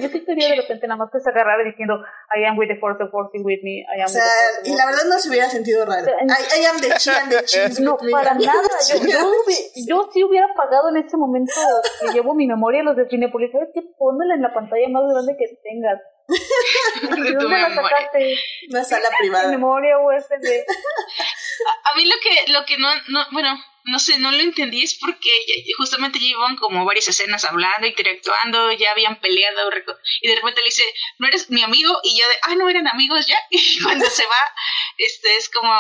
[0.00, 1.94] yo sí quería de repente nada más que se agarrara diciendo
[2.34, 3.86] I am with the force, the force is with me.
[3.86, 4.24] I am o sea,
[4.64, 6.06] y la verdad no se hubiera sentido raro.
[6.06, 8.68] I, am the chi and the cheese No, para nada.
[8.88, 9.32] Yo, yo,
[9.86, 11.52] yo sí hubiera pagado en ese momento
[12.00, 13.82] que llevo mi memoria los de Cinepolis, ¿sabes qué?
[13.98, 16.00] Pónmela en la pantalla más grande que tengas.
[17.22, 18.34] ¿De dónde la sacaste?
[18.70, 19.48] Una sala privada.
[19.50, 20.44] memoria USB.
[21.66, 23.56] A, a mí lo que, lo que no, no, bueno,
[23.86, 25.30] no sé, no lo entendí, es porque
[25.78, 29.70] justamente llevan como varias escenas hablando, interactuando, ya habían peleado,
[30.20, 30.82] y de repente le dice,
[31.18, 34.24] no eres mi amigo, y yo de, ah, no eran amigos ya, y cuando se
[34.26, 34.54] va,
[34.98, 35.72] este, es como,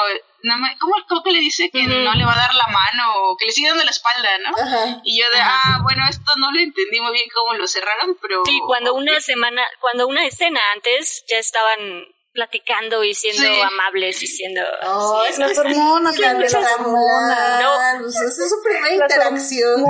[0.42, 3.12] no me, ¿cómo, ¿cómo, que le dice que no le va a dar la mano,
[3.24, 5.00] o que le sigue dando la espalda, ¿no?
[5.04, 8.44] Y yo de, ah, bueno, esto no lo entendí muy bien cómo lo cerraron, pero...
[8.44, 12.06] Sí, cuando una semana, cuando una escena antes ya estaban
[12.36, 14.60] platicando y siendo amables y siendo...
[14.82, 17.62] Oh, es las hormonas, las hormonas.
[17.62, 19.82] No, pues es su primera interacción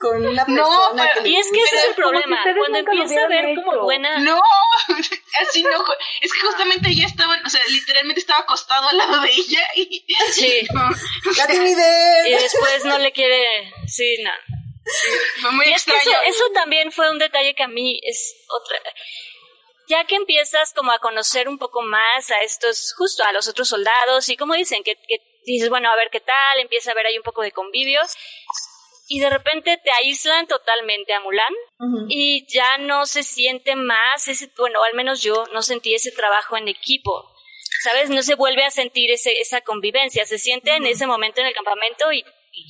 [0.00, 0.46] con una persona.
[0.48, 2.38] No, y es que ese es el problema.
[2.56, 4.18] Cuando empieza a ver como buena...
[4.18, 4.40] No,
[5.48, 5.84] así no.
[6.22, 10.06] Es que justamente ella estaba, o sea, literalmente estaba acostado al lado de ella y...
[10.32, 10.66] Sí.
[11.36, 12.26] La timidez.
[12.26, 13.72] Y después no le quiere...
[13.86, 14.30] Sí, no.
[15.42, 15.98] Fue muy y extraño.
[15.98, 18.78] Es que eso, eso también fue un detalle que a mí es otra
[19.88, 23.68] ya que empiezas como a conocer un poco más a estos, justo a los otros
[23.68, 24.96] soldados y como dicen, que,
[25.44, 28.14] dices, bueno, a ver qué tal, empieza a ver ahí un poco de convivios
[29.08, 31.54] y de repente te aíslan totalmente a Mulan
[32.08, 36.56] y ya no se siente más ese, bueno, al menos yo no sentí ese trabajo
[36.56, 37.34] en equipo.
[37.80, 38.10] ¿Sabes?
[38.10, 41.54] No se vuelve a sentir ese, esa convivencia, se siente en ese momento en el
[41.54, 42.24] campamento y,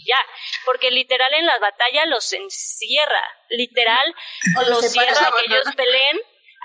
[0.04, 0.18] ya,
[0.66, 4.14] porque literal en la batalla los encierra, literal
[4.68, 6.20] los, cierra que ellos peleen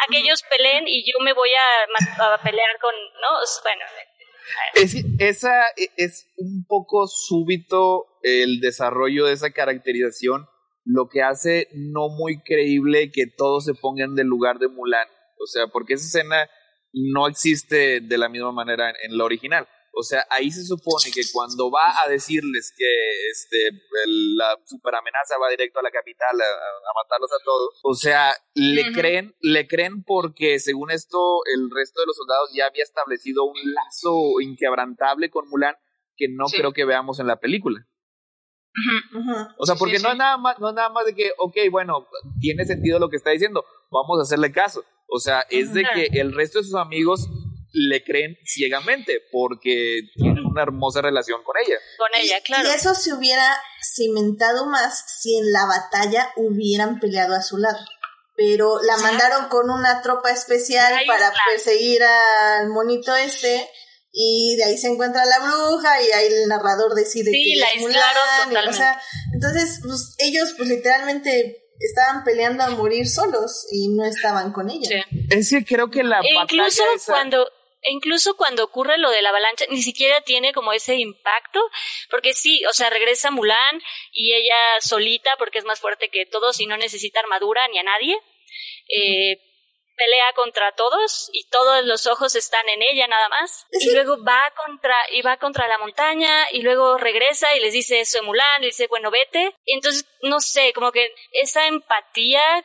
[0.08, 3.30] aquellos peleen y yo me voy a, pelear con, ¿no?
[3.64, 3.86] Bueno.
[4.74, 10.48] Es, esa e, es un poco súbito el desarrollo de esa caracterización,
[10.86, 15.08] lo que hace no muy creíble que todos se pongan del lugar de Mulan.
[15.40, 16.50] O sea, porque esa escena
[16.94, 19.68] no existe de la misma manera en, en la original.
[19.96, 23.70] O sea, ahí se supone que cuando va a decirles que este,
[24.36, 28.92] la super amenaza va directo a la capital a, matarlos a todos, o sea, le
[28.92, 33.58] creen, le creen porque según esto el resto de los soldados ya había establecido un
[33.72, 35.76] lazo inquebrantable con Mulan
[36.18, 37.88] que no creo que veamos en la película.
[39.60, 42.08] O sea, porque no es nada más, no es nada más de que, ok, bueno,
[42.40, 44.84] tiene sentido lo que está diciendo, vamos a hacerle caso.
[45.08, 47.30] O sea, es de que el resto de sus amigos
[47.74, 51.78] le creen ciegamente porque tienen una hermosa relación con ella.
[51.98, 52.70] Con ella, claro.
[52.70, 53.58] Y eso se hubiera
[53.96, 57.80] cimentado más si en la batalla hubieran peleado a su lado.
[58.36, 63.70] Pero la mandaron con una tropa especial para perseguir al monito este
[64.12, 67.82] y de ahí se encuentra la bruja y ahí el narrador decide que la es
[67.82, 69.02] Mulan, o sea,
[69.34, 74.88] entonces pues, ellos pues literalmente estaban peleando a morir solos y no estaban con ella.
[74.88, 75.28] Sí.
[75.32, 77.48] Es que creo que la e incluso cuando
[77.84, 81.60] e incluso cuando ocurre lo de la avalancha, ni siquiera tiene como ese impacto,
[82.10, 83.82] porque sí, o sea, regresa Mulan
[84.12, 87.84] y ella solita, porque es más fuerte que todos y no necesita armadura ni a
[87.84, 88.18] nadie,
[88.88, 89.38] eh,
[89.96, 94.52] pelea contra todos y todos los ojos están en ella nada más, y luego va
[94.66, 98.64] contra, y va contra la montaña, y luego regresa y les dice eso de Mulan,
[98.64, 102.64] y dice, bueno, vete, y entonces, no sé, como que esa empatía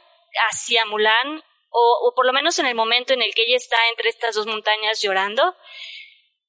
[0.51, 1.43] hacia Mulan
[1.79, 4.47] o, por lo menos en el momento en el que ella está entre estas dos
[4.47, 5.57] montañas llorando,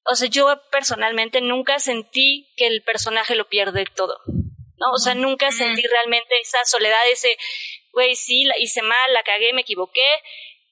[0.06, 4.91] o sea, yo personalmente nunca sentí que el personaje lo pierde todo, ¿no?
[4.93, 7.38] O sea, nunca sentí realmente esa soledad, ese,
[7.91, 10.01] güey, sí, la hice mal, la cagué, me equivoqué,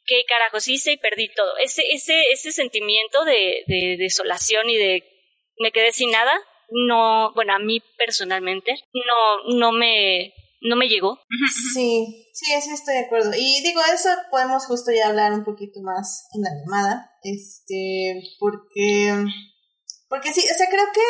[0.05, 1.57] qué carajos hice y perdí todo.
[1.57, 5.03] Ese, ese, ese sentimiento de, de desolación y de
[5.59, 6.33] me quedé sin nada,
[6.69, 11.19] no, bueno, a mí personalmente, no, no me, no me llegó.
[11.73, 13.31] Sí, sí, sí estoy de acuerdo.
[13.35, 19.25] Y digo, eso podemos justo ya hablar un poquito más en la llamada, este, porque,
[20.09, 21.01] porque sí, o sea, creo que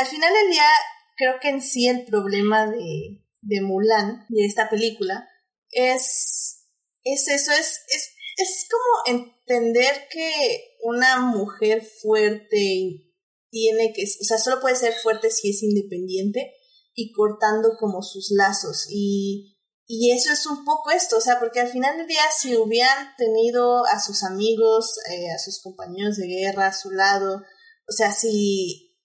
[0.00, 0.68] al final del día,
[1.16, 5.28] creo que en sí el problema de, de Mulan, de esta película,
[5.70, 6.66] es,
[7.04, 13.04] es eso, es, es, es como entender que una mujer fuerte
[13.50, 16.54] tiene que, o sea, solo puede ser fuerte si es independiente
[16.98, 18.88] y cortando como sus lazos.
[18.90, 19.56] Y,
[19.86, 23.14] y eso es un poco esto, o sea, porque al final del día si hubieran
[23.16, 27.44] tenido a sus amigos, eh, a sus compañeros de guerra a su lado,
[27.86, 28.96] o sea, si,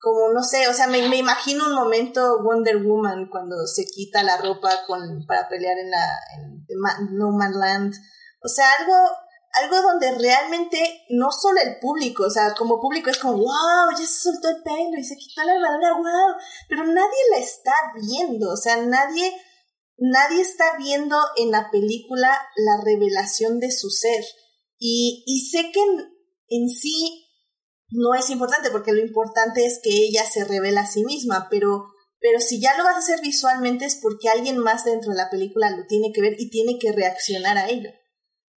[0.00, 4.24] como no sé, o sea, me, me imagino un momento Wonder Woman cuando se quita
[4.24, 6.66] la ropa con, para pelear en la en
[7.16, 7.94] No Man Land,
[8.42, 8.92] o sea, algo
[9.62, 10.78] algo donde realmente
[11.10, 14.62] no solo el público, o sea, como público es como, wow, ya se soltó el
[14.62, 16.36] pelo y se quitó la armadura, wow,
[16.68, 19.32] pero nadie la está viendo, o sea, nadie,
[19.98, 24.24] nadie está viendo en la película la revelación de su ser.
[24.78, 26.12] Y, y sé que en,
[26.48, 27.26] en sí
[27.88, 31.86] no es importante, porque lo importante es que ella se revela a sí misma, pero,
[32.20, 35.30] pero si ya lo vas a hacer visualmente es porque alguien más dentro de la
[35.30, 37.90] película lo tiene que ver y tiene que reaccionar a ello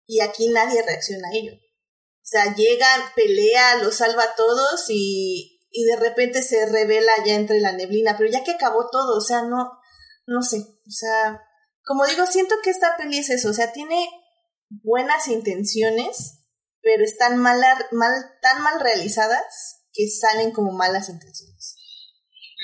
[0.10, 1.54] y aquí nadie reacciona a ello.
[1.54, 7.36] O sea, llega, pelea, lo salva a todos y, y de repente se revela ya
[7.36, 9.70] entre la neblina, pero ya que acabó todo, o sea, no,
[10.26, 11.44] no sé, o sea,
[11.86, 14.10] como digo, siento que esta peli es eso, o sea, tiene
[14.70, 16.40] buenas intenciones,
[16.82, 17.62] pero están mal,
[17.92, 18.12] mal,
[18.42, 21.49] tan mal realizadas que salen como malas intenciones.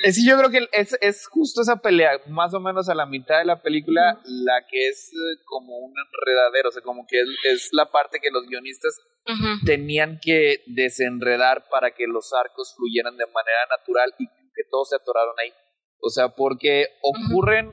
[0.06, 3.07] Eh, sí, yo creo que es, es justo esa pelea, más o menos a la
[3.07, 7.18] mitad de la película, la que es eh, como un enredadero, o sea, como que
[7.52, 8.94] es, la parte que los guionistas
[9.65, 14.98] tenían que desenredar para que los arcos fluyeran de manera natural y que todos se
[14.98, 15.52] atoraron ahí.
[15.99, 17.72] O sea, porque ocurren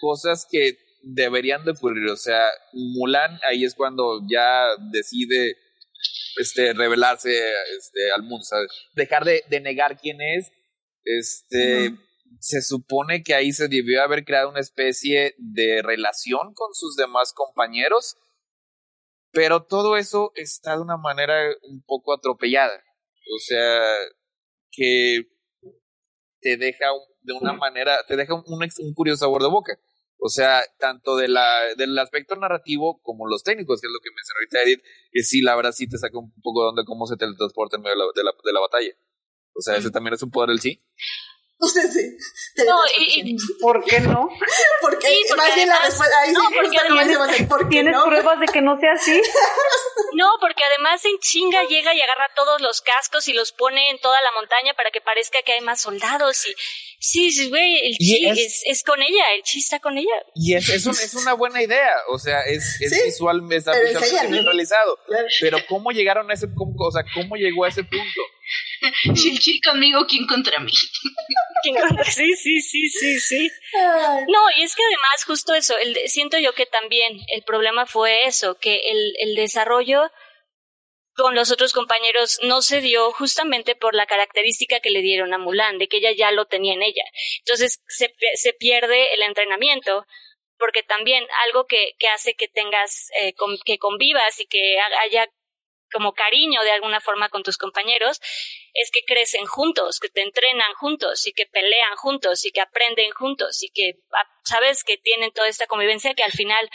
[0.00, 5.56] cosas que deberían de ocurrir, o sea, Mulan ahí es cuando ya decide
[6.36, 7.32] este revelarse
[7.76, 8.70] este, al mundo, ¿sabes?
[8.94, 10.52] Dejar de, de negar quién es
[11.04, 11.96] este,
[12.38, 17.32] se supone que ahí se debió haber creado una especie de relación con sus demás
[17.32, 18.16] compañeros,
[19.30, 22.82] pero todo eso está de una manera un poco atropellada.
[23.34, 23.80] O sea,
[24.70, 25.28] que
[26.40, 26.86] te deja
[27.20, 29.78] de una manera, te deja un, un curioso sabor de boca.
[30.24, 34.14] O sea, tanto de la, del aspecto narrativo como los técnicos, que es lo que
[34.14, 37.06] mencionó ahorita Edith, que sí, la verdad sí te saca un poco de onda cómo
[37.06, 38.94] se teletransporta en medio de la, de la batalla.
[39.54, 40.80] O sea, ese también es un poder del sí.
[41.64, 42.16] O sea, sí.
[42.66, 44.28] No, y, ¿por qué no?
[44.80, 47.06] Porque más bien la respuesta ahí no, porque además,
[47.70, 49.22] ¿Tienes pruebas de que no sea así?
[50.14, 53.98] No, porque además en chinga llega y agarra todos los cascos y los pone en
[53.98, 56.54] toda la montaña para que parezca que hay más soldados y
[57.02, 60.14] sí, güey, el chi es, es, con ella, el chi está con ella.
[60.34, 63.72] Y es, es, es una buena idea, o sea, es, es visual, está
[64.28, 64.98] bien realizado.
[65.40, 66.84] Pero ¿cómo llegaron a ese punto?
[66.84, 68.20] O sea, ¿cómo llegó a ese punto?
[69.14, 70.72] Si el chi conmigo, ¿quién contra mí?
[72.10, 73.50] Sí, sí, sí, sí, sí.
[74.28, 78.26] No, y es que además justo eso, el, siento yo que también el problema fue
[78.26, 80.10] eso, que el, el desarrollo
[81.22, 85.38] con los otros compañeros no se dio justamente por la característica que le dieron a
[85.38, 87.04] Mulan, de que ella ya lo tenía en ella.
[87.38, 90.04] Entonces se, se pierde el entrenamiento,
[90.58, 93.34] porque también algo que, que hace que tengas, eh,
[93.64, 95.28] que convivas y que haya
[95.92, 98.18] como cariño de alguna forma con tus compañeros,
[98.74, 103.12] es que crecen juntos, que te entrenan juntos y que pelean juntos y que aprenden
[103.12, 106.68] juntos y que ah, sabes que tienen toda esta convivencia que al final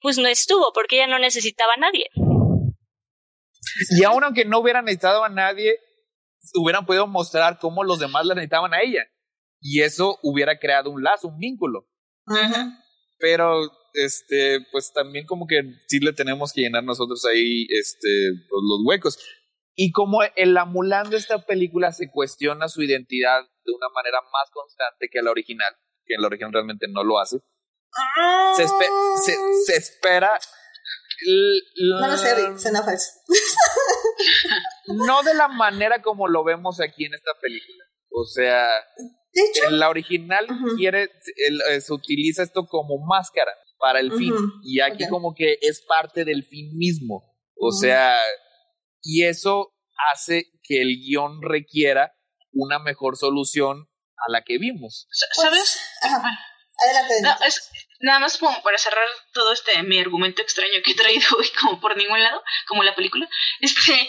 [0.00, 2.08] pues no estuvo porque ella no necesitaba a nadie.
[3.90, 5.78] Y aún aunque no hubieran necesitado a nadie,
[6.54, 9.06] hubieran podido mostrar cómo los demás la necesitaban a ella.
[9.60, 11.86] Y eso hubiera creado un lazo, un vínculo.
[13.18, 18.62] Pero este, pues también como que sí le tenemos que llenar nosotros ahí este, pues,
[18.68, 19.18] los huecos.
[19.74, 25.08] Y como el amulando esta película se cuestiona su identidad de una manera más constante
[25.10, 25.74] que la original,
[26.04, 27.38] que en la original realmente no lo hace,
[28.56, 30.30] se, se, se espera
[31.26, 33.10] no lo sé, suena falso.
[34.86, 37.84] no de la manera como lo vemos aquí en esta película.
[38.10, 38.68] O sea,
[39.32, 44.34] en la original quiere, eh, se utiliza esto como máscara para el fin.
[44.62, 47.24] Y aquí como que es parte del fin mismo.
[47.56, 48.18] O sea,
[49.02, 49.74] y eso
[50.12, 52.12] hace que el guion requiera
[52.52, 55.06] una mejor solución a la que vimos.
[55.10, 55.78] ¿Sabes?
[56.02, 56.14] Pues,
[56.82, 57.14] Adelante.
[57.22, 57.70] No, es,
[58.00, 61.80] nada más como para cerrar todo este mi argumento extraño que he traído hoy como
[61.80, 63.28] por ningún lado, como la película,
[63.60, 64.08] este, eh,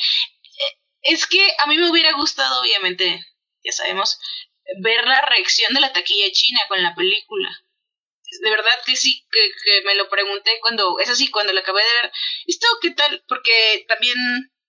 [1.04, 3.26] es que a mí me hubiera gustado, obviamente,
[3.64, 4.20] ya sabemos,
[4.82, 7.50] ver la reacción de la taquilla china con la película.
[8.42, 12.02] De verdad que sí, que, me lo pregunté cuando, es así, cuando la acabé de
[12.02, 12.12] ver,
[12.48, 13.24] ¿esto qué tal?
[13.28, 14.18] Porque también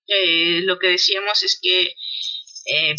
[0.07, 1.95] eh, lo que decíamos es que
[2.65, 2.95] eh,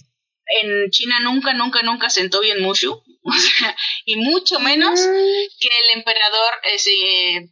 [0.46, 2.92] en China nunca, nunca, nunca sentó bien Mushu,
[3.22, 6.92] o sea, y mucho menos que el emperador eh, se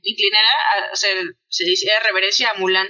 [0.02, 2.89] inclinara a hacer, se hiciera reverencia a Mulan.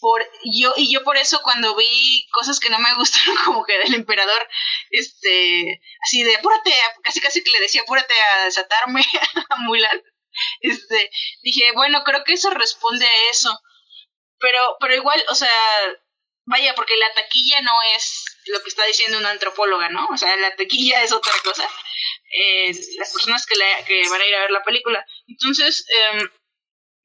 [0.00, 3.78] Por, yo, y yo por eso cuando vi cosas que no me gustaron como que
[3.78, 4.48] del emperador,
[4.90, 6.72] este, así de apúrate,
[7.02, 9.02] casi casi que le decía apúrate a desatarme
[9.50, 10.02] a Mulan,
[10.60, 11.10] este,
[11.42, 13.58] dije, bueno, creo que eso responde a eso.
[14.38, 15.48] Pero, pero igual, o sea,
[16.44, 20.06] vaya, porque la taquilla no es lo que está diciendo una antropóloga, ¿no?
[20.12, 21.68] O sea, la taquilla es otra cosa.
[22.30, 23.54] Eh, las personas que,
[23.86, 25.04] que van a ir a ver la película.
[25.26, 26.18] Entonces, eh,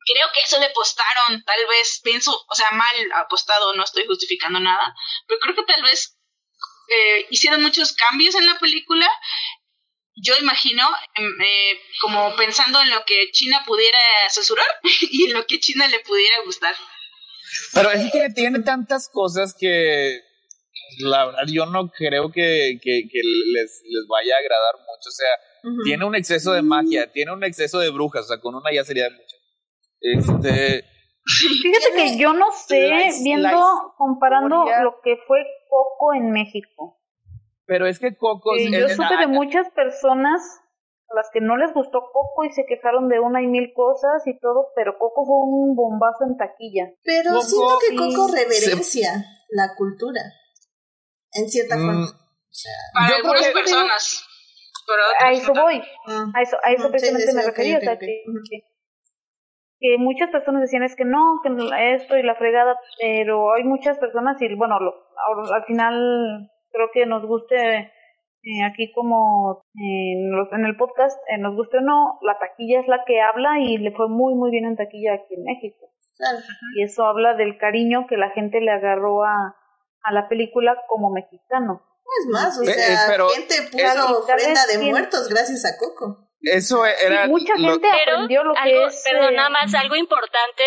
[0.06, 4.60] creo que eso le apostaron, tal vez, pienso, o sea, mal apostado, no estoy justificando
[4.60, 4.94] nada,
[5.28, 6.18] pero creo que tal vez
[6.88, 9.10] eh, hicieron muchos cambios en la película.
[10.16, 13.98] Yo imagino, em, eh, como pensando en lo que China pudiera
[14.30, 14.68] censurar
[15.02, 16.76] y en lo que China le pudiera gustar.
[17.74, 20.22] Pero es que tiene tantas cosas que
[21.00, 23.04] la verdad yo no creo que, que,
[23.54, 25.10] les, les, vaya a agradar mucho.
[25.10, 25.30] O sea,
[25.84, 28.84] tiene un exceso de magia, tiene un exceso de brujas, o sea, con una ya
[28.84, 29.36] sería mucho.
[30.02, 30.86] Este.
[31.24, 32.90] Fíjate que yo no sé,
[33.24, 35.40] viendo, comparando lo que fue
[35.70, 37.00] Coco en México.
[37.66, 38.58] Pero es que Coco.
[38.58, 40.42] yo supe de muchas personas
[41.10, 44.26] a las que no les gustó Coco y se quejaron de una y mil cosas
[44.26, 46.92] y todo, pero Coco fue un bombazo en taquilla.
[47.04, 50.22] Pero siento que Coco reverencia la cultura,
[51.34, 51.86] en cierta mm.
[51.86, 52.08] forma.
[52.94, 54.28] Para algunas personas.
[55.20, 55.82] a eso voy.
[56.08, 57.78] A eso, a eso precisamente me refería.
[57.78, 58.24] O sea, que,
[59.80, 61.50] que, muchas personas decían es que no, que
[61.96, 67.26] esto y la fregada, pero hay muchas personas y bueno, al final creo que nos
[67.26, 67.92] guste
[68.44, 73.04] eh, aquí como en, el podcast, eh, nos guste o no, la taquilla es la
[73.06, 75.92] que habla y le fue muy, muy bien en taquilla aquí en México.
[76.76, 79.56] Y eso habla del cariño que la gente le agarró a,
[80.04, 81.86] a la película como mexicano.
[82.20, 86.30] Es más, o eh, sea, pero, gente puso ofrenda de muertos gracias a Coco.
[86.42, 87.28] Eso era.
[87.28, 89.04] mucha gente aprendió lo que es.
[89.06, 90.64] Perdón, nada más algo importante,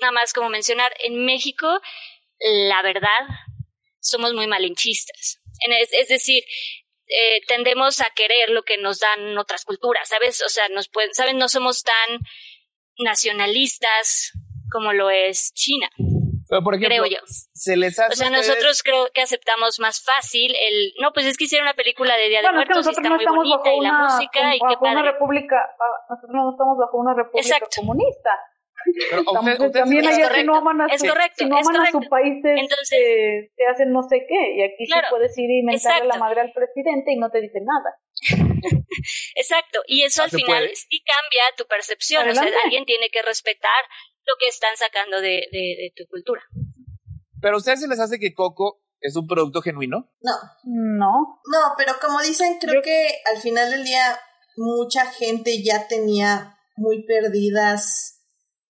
[0.00, 1.66] nada más como mencionar, en México,
[2.38, 3.26] la verdad,
[4.00, 5.38] somos muy malinchistas.
[5.92, 6.42] Es, decir,
[7.06, 10.42] eh, tendemos a querer lo que nos dan otras culturas, ¿sabes?
[10.42, 11.34] O sea, nos pueden, ¿sabes?
[11.34, 12.18] No somos tan
[12.98, 14.32] nacionalistas
[14.70, 15.88] como lo es China.
[16.52, 17.24] Pero por ejemplo, creo yo.
[17.24, 21.38] Se les hace o sea, nosotros creo que aceptamos más fácil el, no, pues es
[21.38, 24.54] que hicieron una película de Día de Muertos y está muy bonita y la música
[24.54, 25.00] y qué padre.
[25.00, 28.30] Una república, ah, nosotros no estamos bajo una república comunista.
[29.08, 33.48] Pero también hay que no aman a, es correcto, no aman a su país Entonces,
[33.56, 36.52] te hacen no sé qué y aquí sí puedes ir y mentarle la madre al
[36.52, 37.96] presidente y no te dice nada.
[39.36, 43.84] exacto, y eso al final sí cambia tu percepción, o sea, alguien tiene que respetar
[44.24, 46.42] lo que están sacando de, de, tu cultura.
[47.40, 50.10] Pero a ustedes se les hace que Coco es un producto genuino?
[50.20, 50.32] No.
[50.64, 51.40] No.
[51.50, 54.18] No, pero como dicen, creo que al final del día
[54.56, 58.22] mucha gente ya tenía muy perdidas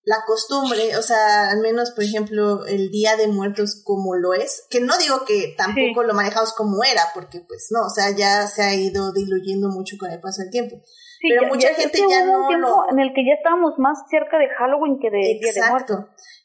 [0.04, 4.66] la costumbre, o sea, al menos, por ejemplo, el Día de Muertos como lo es,
[4.68, 8.46] que no digo que tampoco lo manejamos como era, porque pues no, o sea, ya
[8.48, 10.82] se ha ido diluyendo mucho con el paso del tiempo.
[11.22, 12.90] Pero mucha gente ya no lo...
[12.90, 15.52] En el que ya estábamos más cerca de Halloween que de Exacto.
[15.52, 15.98] Día de Muertos.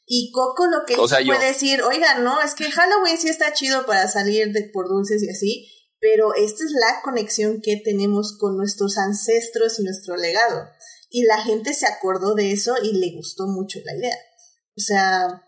[0.06, 3.84] Y Coco lo que hizo fue decir, oiga, no, es que Halloween sí está chido
[3.86, 5.68] para salir de por dulces y así,
[6.00, 10.64] pero esta es la conexión que tenemos con nuestros ancestros y nuestro legado.
[11.10, 14.16] Y la gente se acordó de eso y le gustó mucho la idea.
[14.76, 15.42] O sea...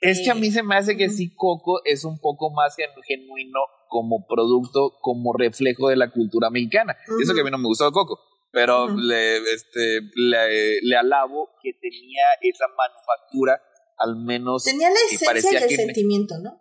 [0.00, 3.60] Es que a mí se me hace que sí, Coco es un poco más genuino
[3.88, 6.96] como producto, como reflejo de la cultura mexicana.
[7.22, 8.18] Eso que a mí no me gustó de Coco.
[8.52, 13.60] Pero le, este, le, alabo que tenía esa manufactura,
[13.96, 14.64] al menos.
[14.64, 16.60] Tenía la esencia y el sentimiento, ¿no?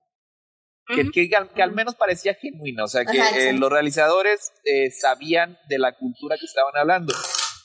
[0.88, 5.80] Que, que, al menos parecía genuino, o sea, que eh, los realizadores eh, sabían de
[5.80, 7.14] la cultura que estaban hablando.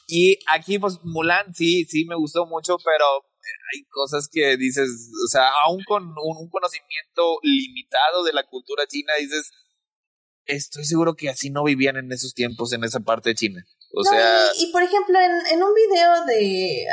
[0.06, 3.04] Y aquí, pues, Mulan sí, sí me gustó mucho, pero
[3.72, 4.88] hay cosas que dices,
[5.24, 9.50] o sea, aún con un, conocimiento limitado de la cultura china, dices,
[10.44, 13.64] estoy seguro que así no vivían en esos tiempos en esa parte de China.
[13.96, 14.50] O sea.
[14.58, 16.84] Y, por ejemplo, en, en, un video de.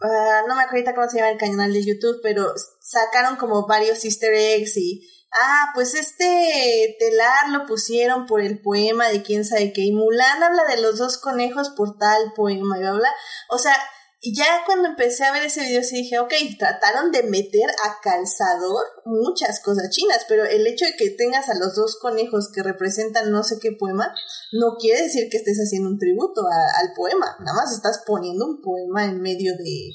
[0.00, 4.04] Uh, no me acuerdo cómo se llama el canal de YouTube, pero sacaron como varios
[4.04, 5.08] easter eggs y
[5.40, 10.42] ah, pues este telar lo pusieron por el poema de quién sabe qué, y Mulan
[10.42, 13.08] habla de los dos conejos por tal poema, y bla, bla.
[13.48, 13.76] O sea,
[14.24, 17.98] Y ya cuando empecé a ver ese video sí dije, ok, trataron de meter a
[17.98, 22.62] calzador muchas cosas chinas, pero el hecho de que tengas a los dos conejos que
[22.62, 24.14] representan no sé qué poema,
[24.54, 28.62] no quiere decir que estés haciendo un tributo al poema, nada más estás poniendo un
[28.62, 29.90] poema en medio de...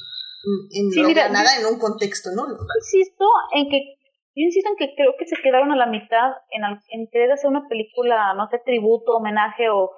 [0.76, 0.92] En
[1.32, 2.60] nada, en un contexto nulo.
[2.84, 3.26] Insisto
[3.56, 3.96] en que
[4.36, 7.50] yo insisto en que creo que se quedaron a la mitad en, en querer hacer
[7.50, 9.92] una película, no sé, tributo, homenaje o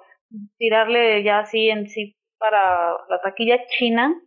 [0.56, 4.18] tirarle ya así en sí para la taquilla china,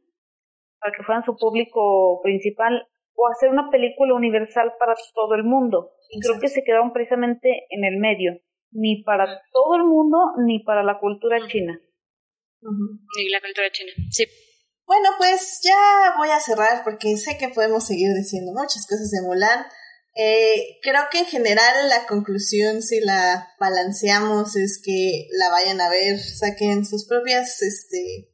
[0.79, 5.91] para que fueran su público principal, o hacer una película universal para todo el mundo.
[6.09, 8.39] Y creo que se quedaron precisamente en el medio,
[8.71, 11.79] ni para todo el mundo, ni para la cultura china.
[12.61, 14.25] Ni la cultura china, sí.
[14.85, 19.21] Bueno, pues ya voy a cerrar porque sé que podemos seguir diciendo muchas cosas de
[19.25, 19.65] Mulan.
[20.15, 25.89] Eh, creo que en general la conclusión, si la balanceamos, es que la vayan a
[25.89, 28.29] ver, saquen sus propias, este,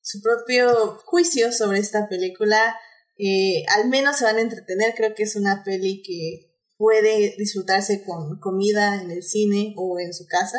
[0.00, 2.76] su propio juicio sobre esta película.
[3.18, 8.02] Eh, al menos se van a entretener, creo que es una peli que puede disfrutarse
[8.02, 10.58] con comida en el cine o en su casa.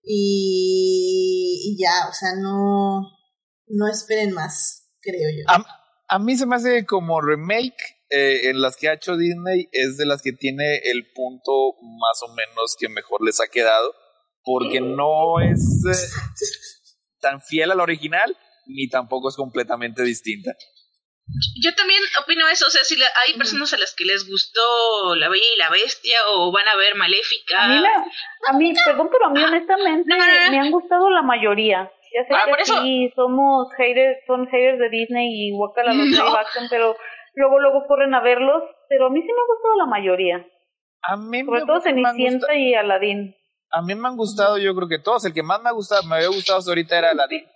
[0.00, 3.02] Y, ya, o sea, no,
[3.66, 5.44] no esperen más, creo yo.
[5.48, 5.64] A,
[6.06, 9.96] a mí se me hace como remake eh, en las que ha hecho Disney es
[9.96, 13.94] de las que tiene el punto más o menos que mejor les ha quedado,
[14.42, 18.36] porque no es eh, tan fiel al original
[18.66, 20.52] ni tampoco es completamente distinta.
[21.62, 25.28] Yo también opino eso, o sea, si hay personas a las que les gustó La
[25.28, 27.64] Bella y la Bestia o van a ver Maléfica.
[27.64, 27.82] A mí,
[28.48, 30.14] a mí perdón, pero a mí honestamente
[30.50, 31.92] me han gustado la mayoría.
[32.14, 36.34] Ya sé ah, que sí, somos haters, son haters de Disney y Wakala los no.
[36.70, 36.96] pero
[37.38, 40.46] luego luego corren a verlos, pero a mí sí me ha gustado la mayoría.
[41.02, 43.34] A mí Sobre todo Cenicienta y Aladdin.
[43.70, 45.24] A mí me han gustado, yo creo que todos.
[45.24, 47.46] El que más me ha gustado, me había gustado hasta ahorita era Aladdin.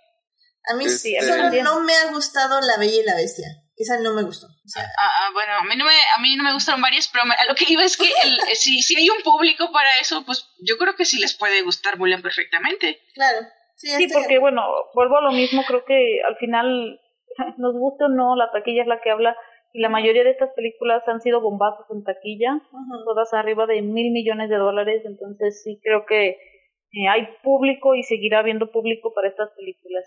[0.71, 3.47] A mí sí, este, solo no me ha gustado La Bella y la Bestia.
[3.75, 4.47] Esa no me gustó.
[4.77, 7.45] Ah, ah, bueno, a mí no me, a mí no me gustaron varias, pero a
[7.45, 10.47] lo que iba es que el, eh, si, si hay un público para eso, pues
[10.61, 13.01] yo creo que sí les puede gustar Mulan perfectamente.
[13.15, 13.39] Claro.
[13.75, 14.61] Sí, sí porque bueno,
[14.93, 17.01] vuelvo a lo mismo, creo que al final,
[17.57, 19.35] nos guste o no, la taquilla es la que habla,
[19.73, 22.61] y la mayoría de estas películas han sido bombazos en taquilla,
[23.05, 28.03] todas arriba de mil millones de dólares, entonces sí creo que eh, hay público y
[28.03, 30.05] seguirá habiendo público para estas películas.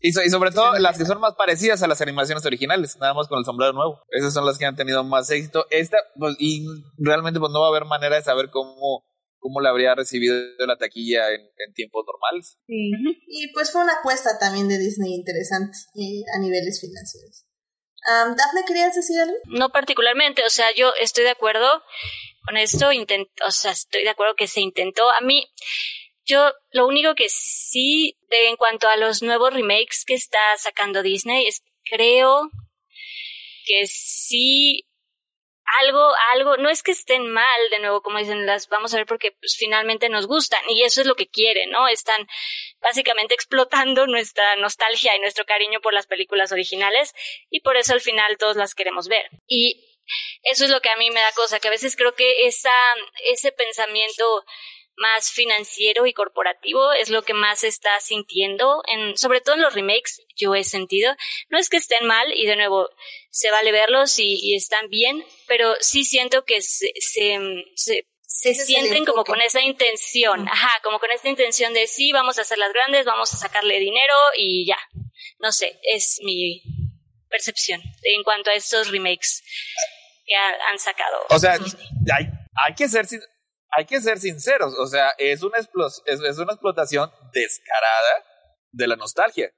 [0.00, 3.28] Y, y, sobre todo las que son más parecidas a las animaciones originales, nada más
[3.28, 4.00] con el sombrero nuevo.
[4.08, 5.66] Esas son las que han tenido más éxito.
[5.70, 6.66] Esta, pues, y
[6.96, 9.04] realmente pues no va a haber manera de saber cómo,
[9.38, 10.34] cómo la habría recibido
[10.66, 12.58] la taquilla en, tiempos normales.
[12.66, 12.90] Sí.
[13.28, 17.43] Y pues fue una apuesta también de Disney interesante eh, a niveles financieros.
[18.06, 19.36] Um, Daphne, ¿querías decir algo?
[19.46, 21.82] No particularmente, o sea, yo estoy de acuerdo
[22.44, 25.10] con esto, intent o sea, estoy de acuerdo que se intentó.
[25.10, 25.50] A mí,
[26.26, 31.02] yo lo único que sí, de, en cuanto a los nuevos remakes que está sacando
[31.02, 32.50] Disney, es creo
[33.64, 34.86] que sí
[35.80, 39.06] algo, algo, no es que estén mal, de nuevo, como dicen, las vamos a ver
[39.06, 41.88] porque pues, finalmente nos gustan y eso es lo que quieren, ¿no?
[41.88, 42.26] Están
[42.80, 47.14] básicamente explotando nuestra nostalgia y nuestro cariño por las películas originales
[47.50, 49.28] y por eso al final todos las queremos ver.
[49.46, 49.90] Y
[50.42, 52.74] eso es lo que a mí me da cosa, que a veces creo que esa,
[53.30, 54.44] ese pensamiento
[54.96, 59.62] más financiero y corporativo es lo que más se está sintiendo, en, sobre todo en
[59.62, 61.14] los remakes, yo he sentido.
[61.48, 62.88] No es que estén mal y de nuevo
[63.30, 69.24] se vale verlos y, están bien, pero sí siento que se, se, se, sienten como
[69.24, 73.04] con esa intención, ajá, como con esta intención de sí, vamos a hacer las grandes,
[73.04, 74.78] vamos a sacarle dinero y ya.
[75.40, 76.62] No sé, es mi
[77.28, 79.42] percepción en cuanto a estos remakes
[80.24, 81.26] que han sacado.
[81.30, 82.26] O sea, hay,
[82.66, 83.06] hay que ser
[83.76, 88.24] hay que ser sinceros, o sea, es una, es, una explotación descarada
[88.70, 89.50] de la nostalgia.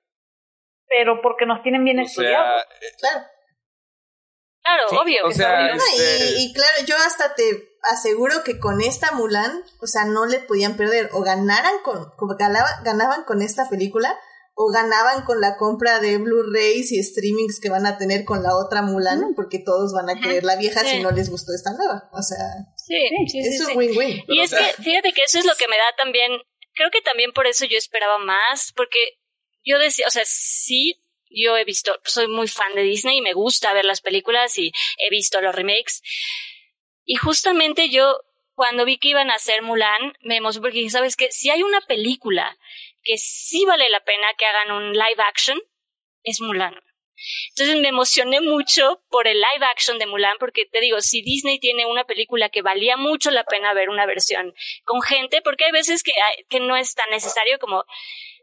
[0.88, 2.62] Pero porque nos tienen bien estudiados.
[2.80, 3.26] Eh, claro.
[4.62, 5.28] Claro, obvio.
[5.28, 10.40] Este y, claro, yo hasta te aseguro que con esta Mulan, o sea, no le
[10.40, 11.08] podían perder.
[11.12, 12.12] O ganaran con,
[12.82, 14.18] ganaban con esta película,
[14.54, 18.56] o ganaban con la compra de Blu-rays y streamings que van a tener con la
[18.56, 22.08] otra Mulan, porque todos van a querer la vieja si no les gustó esta nueva.
[22.12, 22.38] O sea,
[22.86, 24.24] sí, sí, es un win-win.
[24.28, 26.32] Y es que, fíjate que eso es lo que me da también,
[26.74, 28.98] creo que también por eso yo esperaba más, porque
[29.64, 33.32] yo decía, o sea, sí, yo he visto, soy muy fan de Disney y me
[33.32, 36.02] gusta ver las películas y he visto los remakes.
[37.04, 38.20] Y justamente yo,
[38.54, 41.80] cuando vi que iban a hacer Mulan, me emocioné porque, ¿sabes que Si hay una
[41.82, 42.56] película
[43.02, 45.60] que sí vale la pena que hagan un live action
[46.22, 46.74] es Mulan.
[47.50, 51.58] Entonces me emocioné mucho por el live action de Mulan porque te digo, si Disney
[51.58, 55.72] tiene una película que valía mucho la pena ver una versión con gente, porque hay
[55.72, 56.12] veces que,
[56.48, 57.84] que no es tan necesario como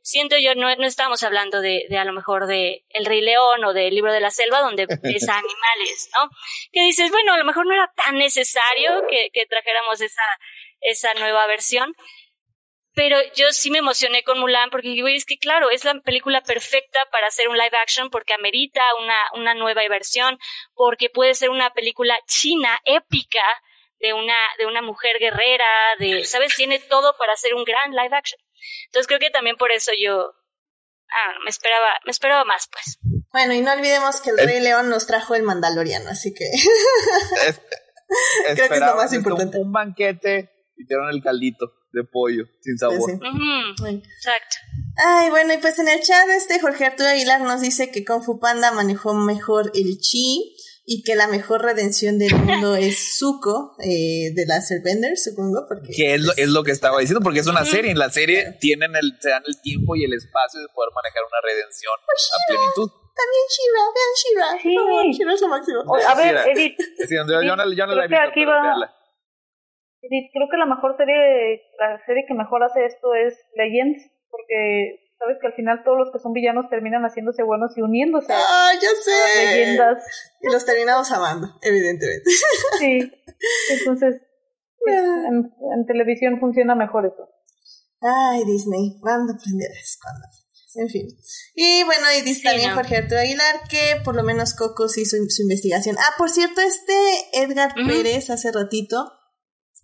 [0.03, 3.63] siento yo, no, no estamos hablando de, de a lo mejor de El Rey León
[3.63, 4.89] o del Libro de la Selva, donde es
[5.29, 6.29] animales, ¿no?
[6.71, 10.23] Que dices, bueno, a lo mejor no era tan necesario que, que trajéramos esa,
[10.81, 11.95] esa nueva versión,
[12.95, 16.41] pero yo sí me emocioné con Mulan porque digo, es que claro, es la película
[16.41, 20.37] perfecta para hacer un live action porque amerita una, una nueva versión,
[20.75, 23.43] porque puede ser una película china épica
[23.99, 25.65] de una, de una mujer guerrera,
[25.99, 26.55] de, ¿sabes?
[26.55, 28.39] Tiene todo para hacer un gran live action.
[28.85, 30.33] Entonces creo que también por eso yo
[31.09, 32.99] ah, me esperaba, me esperaba más, pues.
[33.31, 36.45] Bueno, y no olvidemos que el Rey León nos trajo el Mandaloriano, así que
[38.53, 39.57] creo que es lo más importante.
[39.57, 43.09] Un, un banquete y dieron el caldito de pollo sin sabor.
[43.11, 44.57] Exacto.
[44.97, 48.23] Ay, bueno, y pues en el chat este Jorge Arturo Aguilar nos dice que Kung
[48.23, 50.55] Fu Panda manejó mejor el chi
[50.85, 55.93] y que la mejor redención del mundo es Zuko eh, de las Airbenders, supongo, porque
[55.95, 58.57] que es lo, es lo que estaba diciendo, porque es una serie, en la serie
[58.59, 62.51] tienen el, se dan el tiempo y el espacio de poder manejar una redención a
[62.51, 62.89] plenitud.
[63.15, 64.61] También Shira, vean Shira.
[64.61, 64.75] Sí.
[64.77, 65.79] Oh, Shira es lo máximo.
[66.09, 66.75] A ver, Edith.
[67.07, 69.02] Sí, yo, yo no, yo no la he creo visto, que aquí pero va-
[70.03, 74.99] Edith, creo que la mejor serie, la serie que mejor hace esto es Legends, porque
[75.17, 78.37] sabes que al final todos los que son villanos terminan haciéndose buenos y uniéndose a
[78.37, 79.55] Ah, ya sé.
[79.55, 80.03] leyendas.
[80.41, 82.29] Y los terminamos amando, evidentemente.
[82.79, 82.99] Sí.
[83.79, 84.21] Entonces,
[84.85, 87.29] en, en televisión funciona mejor eso.
[88.01, 89.97] Ay, Disney, ¿cuándo aprenderás?
[90.01, 90.43] ¿Cuándo aprenderás?
[90.75, 91.07] En fin.
[91.55, 92.75] Y bueno, y dice Sí, también no.
[92.75, 95.95] Jorge Arturo Aguilar que por lo menos Coco sí hizo su investigación.
[95.99, 96.93] Ah, por cierto, este
[97.33, 97.73] Edgar.
[97.75, 99.09] Pérez hace ratito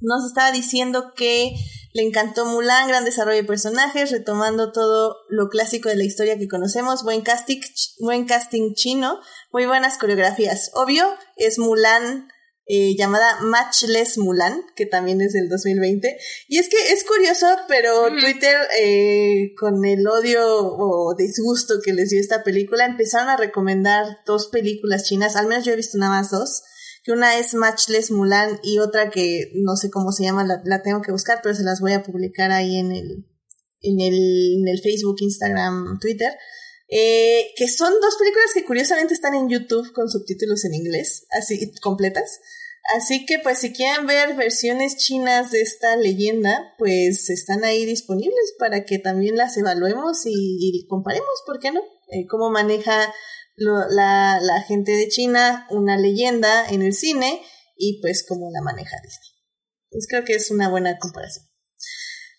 [0.02, 1.56] nos estaba diciendo que
[1.94, 6.48] le encantó Mulan, gran desarrollo de personajes, retomando todo lo clásico de la historia que
[6.48, 7.60] conocemos, buen casting,
[8.00, 9.20] buen casting chino,
[9.52, 10.72] muy buenas coreografías.
[10.76, 11.06] Obvio,
[11.36, 12.28] es Mulan
[12.72, 16.20] eh, llamada Matchless Mulan, que también es del 2020.
[16.48, 18.20] Y es que es curioso, pero Ujú.
[18.20, 24.06] Twitter, eh, con el odio o disgusto que les dio esta película, empezaron a recomendar
[24.28, 26.62] dos películas chinas, al menos yo he visto nada más dos,
[27.10, 30.84] que una es Matchless Mulan y otra que no sé cómo se llama, la, la
[30.84, 33.26] tengo que buscar, pero se las voy a publicar ahí en el,
[33.82, 36.32] en el, en el Facebook, Instagram, Twitter.
[36.88, 41.72] Eh, que son dos películas que curiosamente están en YouTube con subtítulos en inglés, así
[41.82, 42.42] completas.
[42.96, 48.54] Así que pues si quieren ver versiones chinas de esta leyenda, pues están ahí disponibles
[48.60, 51.82] para que también las evaluemos y, y comparemos, ¿por qué no?
[52.12, 53.14] Eh, cómo maneja
[53.60, 57.42] la gente de China una leyenda en el cine
[57.80, 59.30] y pues cómo la maneja Disney.
[59.90, 61.50] Pues creo que es una buena comparación.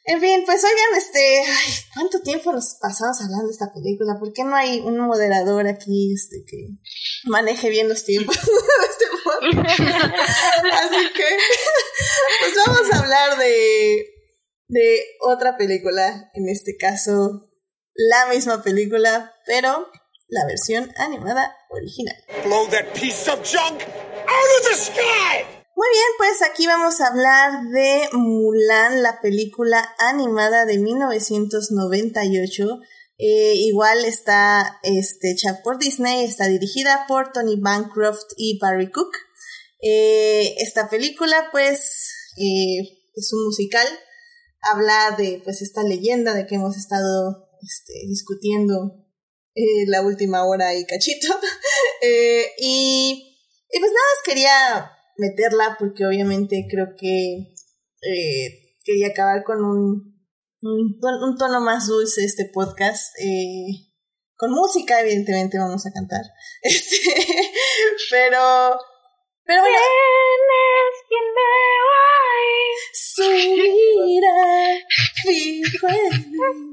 [0.05, 4.18] En fin, pues oigan, este, ay, ¿cuánto tiempo nos pasamos hablando de esta película?
[4.18, 6.68] ¿Por qué no hay un moderador aquí este, que
[7.24, 9.80] maneje bien los tiempos de este podcast?
[10.72, 11.24] Así que,
[12.40, 14.06] pues vamos a hablar de,
[14.68, 17.48] de otra película, en este caso,
[17.94, 19.86] la misma película, pero
[20.31, 22.15] la versión animada original.
[22.44, 25.44] Blow that piece of junk out of the sky!
[25.77, 32.81] Muy bien, pues aquí vamos a hablar de Mulan, la película animada de 1998.
[33.16, 39.11] Eh, igual está este, hecha por Disney, está dirigida por Tony Bancroft y Barry Cook.
[39.81, 43.89] Eh, esta película, pues, eh, es un musical.
[44.61, 49.01] Habla de, pues, esta leyenda de que hemos estado este, discutiendo
[49.62, 51.28] eh, la última hora y cachito.
[52.03, 53.37] Eh, y,
[53.70, 57.53] y pues nada más quería meterla porque obviamente creo que
[58.03, 60.19] eh, quería acabar con un,
[60.62, 63.12] un, ton- un tono más dulce este podcast.
[64.37, 66.23] con música, evidentemente, vamos a cantar.
[66.62, 66.97] Este,
[68.11, 68.78] pero,
[69.45, 69.78] pero bueno,
[72.93, 74.78] su mirada
[75.23, 76.69] fijo en mí.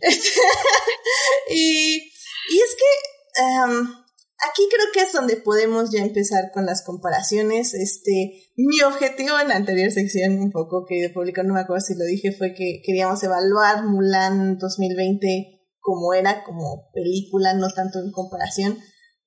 [0.00, 0.40] Este,
[1.50, 4.00] y, y es que em,
[4.48, 7.74] aquí creo que es donde podemos ya empezar con las comparaciones.
[7.74, 11.94] Este, mi objetivo en la anterior sección, un poco que publicó, no me acuerdo si
[11.94, 18.12] lo dije, fue que queríamos evaluar Mulan 2020 como era, como película, no tanto en
[18.12, 18.78] comparación.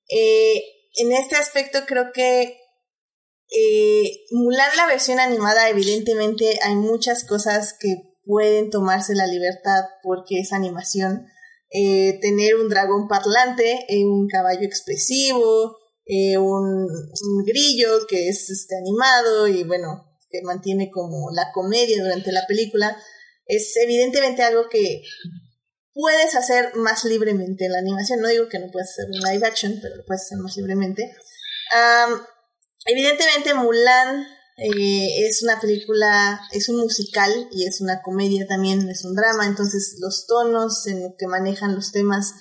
[0.08, 0.62] Eh,
[0.96, 2.58] en este aspecto creo que
[3.50, 10.40] eh, Mulan, la versión animada, evidentemente hay muchas cosas que pueden tomarse la libertad porque
[10.40, 11.26] es animación.
[11.70, 15.76] Eh, tener un dragón parlante, eh, un caballo expresivo,
[16.06, 16.86] eh, un,
[17.44, 22.96] grillo que es este, animado y bueno, que mantiene como la comedia durante la película,
[23.46, 25.02] es evidentemente algo que
[25.92, 28.20] puedes hacer más libremente en la animación.
[28.20, 31.12] No digo que no puedas hacer un live action, pero lo puedes hacer más libremente.
[32.86, 34.26] Evidentemente Mulan
[34.56, 39.46] Eh, es una película, es un musical y es una comedia también, es un drama,
[39.46, 42.34] entonces los tonos en que manejan los temas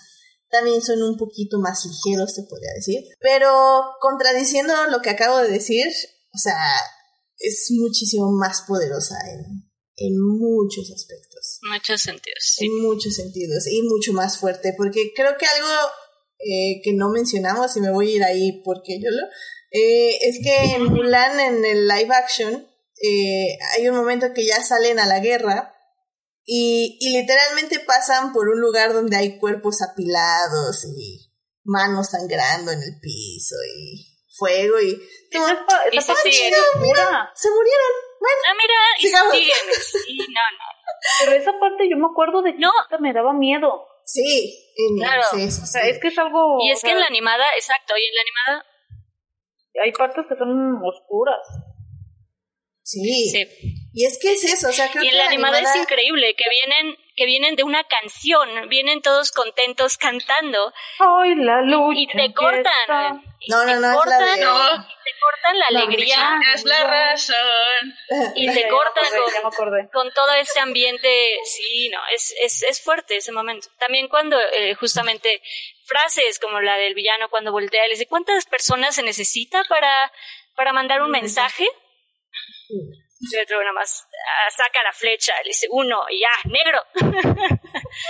[0.50, 3.02] también son un poquito más ligeros, se podría decir.
[3.20, 3.52] Pero
[4.00, 5.88] contradiciendo lo que acabo de decir,
[6.34, 6.56] o sea,
[7.40, 11.60] es muchísimo más poderosa en, en muchos aspectos.
[11.64, 12.56] Muchos sentidos.
[12.60, 15.90] En muchos sentidos y mucho más fuerte, porque creo que algo
[16.40, 19.26] eh, que no mencionamos, y me voy a ir ahí porque yo lo,
[19.74, 22.68] eh, es que en Mulan, en el live action,
[23.02, 25.74] eh, hay un momento que ya salen a la guerra
[26.46, 31.32] y, y literalmente pasan por un lugar donde hay cuerpos apilados y
[31.64, 34.06] manos sangrando en el piso y
[34.38, 35.02] fuego y...
[35.32, 36.54] Esa, esa Y se parte siguen.
[36.54, 37.32] es oscura.
[37.36, 37.92] se murieron.
[38.20, 39.34] Bueno, Ah, mira, y Sigamos.
[39.36, 39.54] siguen.
[40.06, 40.66] Sí, no, no.
[41.20, 42.72] Pero esa parte yo me acuerdo de que No.
[43.00, 43.86] me daba miedo.
[44.06, 45.24] sí, en, Claro.
[45.32, 45.90] sí, eso O sea, sí.
[45.92, 46.58] es que es algo...
[46.66, 48.66] Y es o que en la animada, exacto, y en la animada,
[49.82, 51.40] Hay partes que son oscuras.
[52.86, 53.30] Sí.
[53.30, 53.46] sí.
[53.94, 56.44] Y es que es eso, o sea, creo Y que la animada es increíble, que
[56.50, 62.00] vienen, que vienen de una canción, vienen todos contentos cantando Ay, la lucha.
[62.02, 63.24] y te cortan.
[63.40, 64.66] y No, no, no, es la cortan, de- No.
[64.76, 67.96] y te cortan la No, alegría Es la razón.
[68.36, 71.08] y te cortan con todo ese ambiente,
[71.46, 73.70] sí, no, es, es, es fuerte ese momento.
[73.80, 75.42] También cuando eh, justamente
[75.86, 80.12] frases como la del villano cuando voltea y le dice, ¿cuántas personas se necesita para,
[80.56, 81.68] para mandar un mensaje?
[82.70, 84.06] Y otro nada más
[84.46, 86.82] ah, saca la flecha, le dice uno y ya, negro.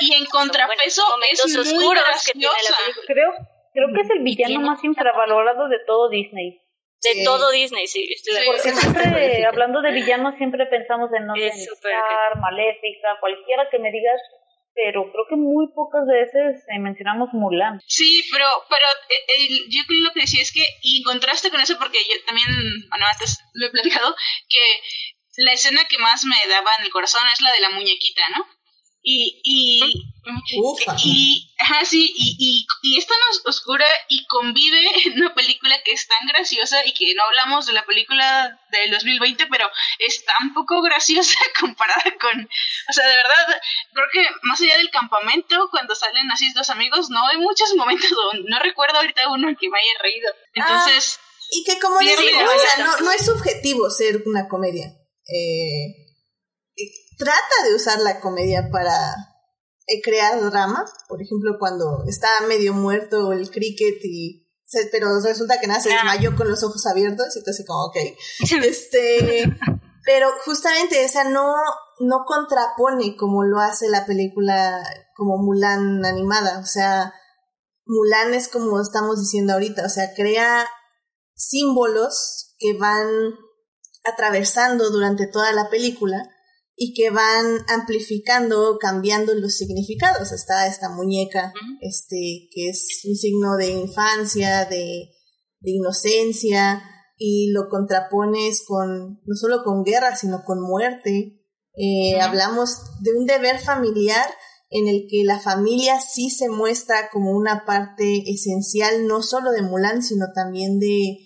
[0.01, 2.81] Y en contrapeso es muy oscuros que tiene la graciosa.
[2.83, 3.05] película.
[3.07, 3.31] Creo,
[3.73, 6.59] creo que es el villano más infravalorado de todo Disney.
[7.03, 7.23] De Sí.
[7.25, 8.45] todo Disney, sí, estoy de Sí.
[8.47, 8.63] acuerdo.
[8.63, 11.67] Sí, Siempre, hablando de villanos, siempre pensamos en no Es
[12.39, 14.19] Maléfica, cualquiera que me digas,
[14.75, 17.79] pero creo que muy pocas veces eh, mencionamos Mulan.
[17.87, 21.61] Sí, pero, pero eh, eh, yo creo lo que decía es que, y contraste con
[21.61, 22.47] eso, porque yo también,
[22.89, 24.15] bueno, antes lo he platicado,
[24.49, 28.23] que la escena que más me daba en el corazón es la de la muñequita,
[28.35, 28.45] ¿no?
[29.05, 30.07] Y, y,
[30.57, 30.95] Ufa.
[31.03, 35.75] y, ajá, sí, y, y, y es tan os- oscura y convive en una película
[35.83, 39.67] que es tan graciosa y que no hablamos de la película del 2020, pero
[39.99, 42.43] es tan poco graciosa comparada con,
[42.89, 43.61] o sea, de verdad,
[43.91, 48.09] creo que más allá del campamento, cuando salen así dos amigos, no hay muchos momentos,
[48.09, 50.31] donde- no recuerdo ahorita uno en que me haya reído.
[50.53, 51.19] Entonces,
[51.51, 54.85] Y que como Sí, digo, o sea, no, no es subjetivo ser una comedia.
[55.27, 56.02] Eh,
[57.17, 59.15] trata de usar la comedia para
[59.87, 60.85] eh, crear drama.
[61.07, 64.43] Por ejemplo, cuando está medio muerto el cricket y
[64.91, 67.97] pero resulta que nada se desmayó con los ojos abiertos y tú así como, ok.
[68.63, 69.43] Este,
[70.03, 71.53] pero justamente, o sea, no,
[71.99, 74.83] no contrapone como lo hace la película
[75.15, 76.59] como Mulan animada.
[76.59, 77.13] O sea,
[77.85, 80.67] Mulan es como estamos diciendo ahorita, o sea, crea
[81.35, 83.07] símbolos que van
[84.03, 86.29] atravesando durante toda la película
[86.75, 90.31] y que van amplificando, cambiando los significados.
[90.31, 95.09] Está esta muñeca, este, que es un signo de infancia, de,
[95.59, 96.83] de inocencia,
[97.17, 101.39] y lo contrapones con, no solo con guerra, sino con muerte.
[101.75, 102.69] Eh, Hablamos
[103.01, 104.27] de un deber familiar
[104.69, 109.61] en el que la familia sí se muestra como una parte esencial, no solo de
[109.61, 111.19] Mulan, sino también de,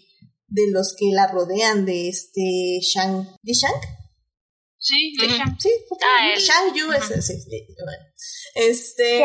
[0.48, 3.26] de los que la rodean, de este Shang.
[3.42, 3.97] ¿De Shang?
[4.88, 5.32] Sí, Ujú.
[5.34, 5.70] deja- Sí,
[6.02, 8.04] Ah, el- Shang Yu es ese, sí, bueno.
[8.56, 9.20] Este.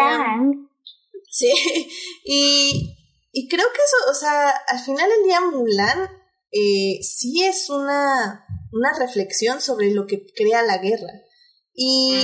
[1.31, 1.51] Sí,
[2.25, 2.97] y,
[3.33, 6.09] y creo que eso, o sea, al final del día Mulan
[6.51, 11.13] eh, sí es una, una reflexión sobre lo que crea la guerra.
[11.75, 12.17] Y,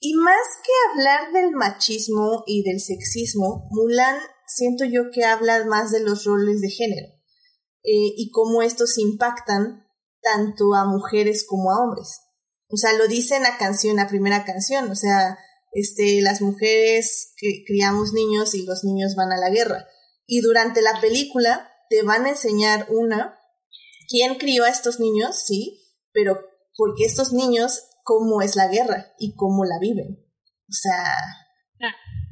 [0.00, 4.16] y más que hablar del machismo y del sexismo, Mulan
[4.48, 7.06] siento yo que habla más de los roles de género
[7.84, 9.86] eh, y cómo estos impactan
[10.20, 12.20] tanto a mujeres como a hombres.
[12.72, 15.38] O sea, lo dice en la canción, la primera canción, o sea,
[15.72, 19.86] este, las mujeres que criamos niños y los niños van a la guerra.
[20.26, 23.38] Y durante la película te van a enseñar una,
[24.08, 25.80] quién crió a estos niños, sí,
[26.12, 26.38] pero
[26.76, 30.18] porque estos niños, cómo es la guerra y cómo la viven.
[30.68, 31.14] O sea,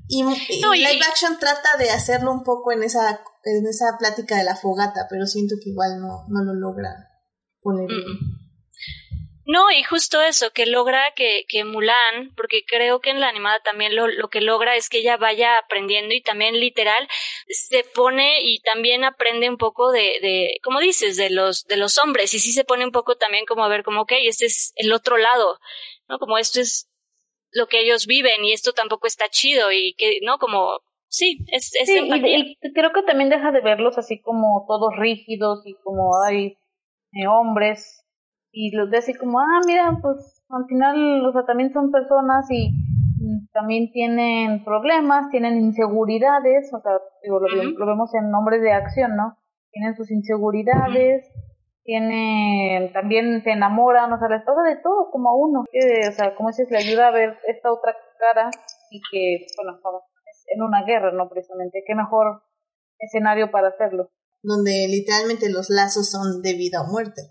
[0.09, 3.97] y, y No, y- live action trata de hacerlo un poco en esa, en esa
[3.99, 6.89] plática de la fogata, pero siento que igual no, no lo logra
[7.61, 8.40] poner bien.
[9.53, 13.59] No, y justo eso, que logra que, que Mulan, porque creo que en la animada
[13.65, 17.09] también lo, lo que logra es que ella vaya aprendiendo y también literal
[17.49, 21.99] se pone y también aprende un poco de, de como dices, de los, de los
[21.99, 24.73] hombres, y sí se pone un poco también como a ver como, ok, este es
[24.77, 25.59] el otro lado,
[26.09, 26.21] ¿no?
[26.21, 26.89] Como esto es
[27.51, 30.39] lo que ellos viven y esto tampoco está chido y que, ¿no?
[30.39, 30.79] Como,
[31.09, 32.39] sí, es, es Sí, y, empatía.
[32.39, 36.57] y creo que también deja de verlos así como todos rígidos y como hay
[37.29, 37.97] hombres
[38.53, 42.47] y los ve así como, ah, mira, pues al final, o sea, también son personas
[42.51, 42.73] y
[43.53, 49.17] también tienen problemas, tienen inseguridades, o sea, digo, lo, lo vemos en nombres de acción,
[49.17, 49.37] ¿no?
[49.71, 51.31] Tienen sus inseguridades,
[51.85, 56.35] tienen, también se enamoran, o sea, les pasa de todo como a uno, o sea,
[56.35, 58.51] como dices, le ayuda a ver esta otra cara
[58.91, 60.03] y que, bueno, estamos
[60.47, 61.29] en una guerra, ¿no?
[61.29, 62.43] Precisamente, qué mejor
[62.99, 64.11] escenario para hacerlo.
[64.43, 67.23] Donde literalmente los lazos son de vida o muerte.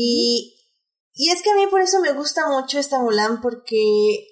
[0.00, 0.54] Y,
[1.14, 4.28] y es que a mí por eso me gusta mucho esta Mulan porque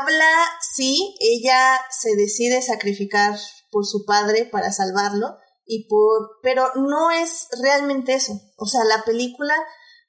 [0.00, 0.30] habla,
[0.74, 3.38] sí, ella se decide sacrificar
[3.70, 5.36] por su padre para salvarlo
[5.66, 8.40] y por, pero no es realmente eso.
[8.56, 9.54] O sea, la película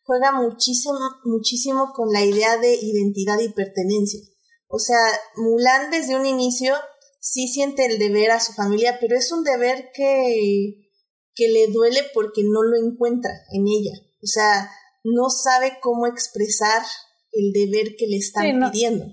[0.04, 4.22] juega muchísimo, muchísimo con la idea de identidad y pertenencia.
[4.70, 5.02] O sea,
[5.36, 6.76] Mulan desde un inicio
[7.20, 10.90] sí siente el deber a su familia, pero es un deber que,
[11.36, 14.11] que le duele porque no lo encuentra en ella.
[14.24, 14.70] O sea,
[15.04, 16.84] no sabe cómo expresar
[17.32, 19.06] el deber que le están pidiendo.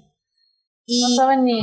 [0.90, 1.62] Y, no sabe ni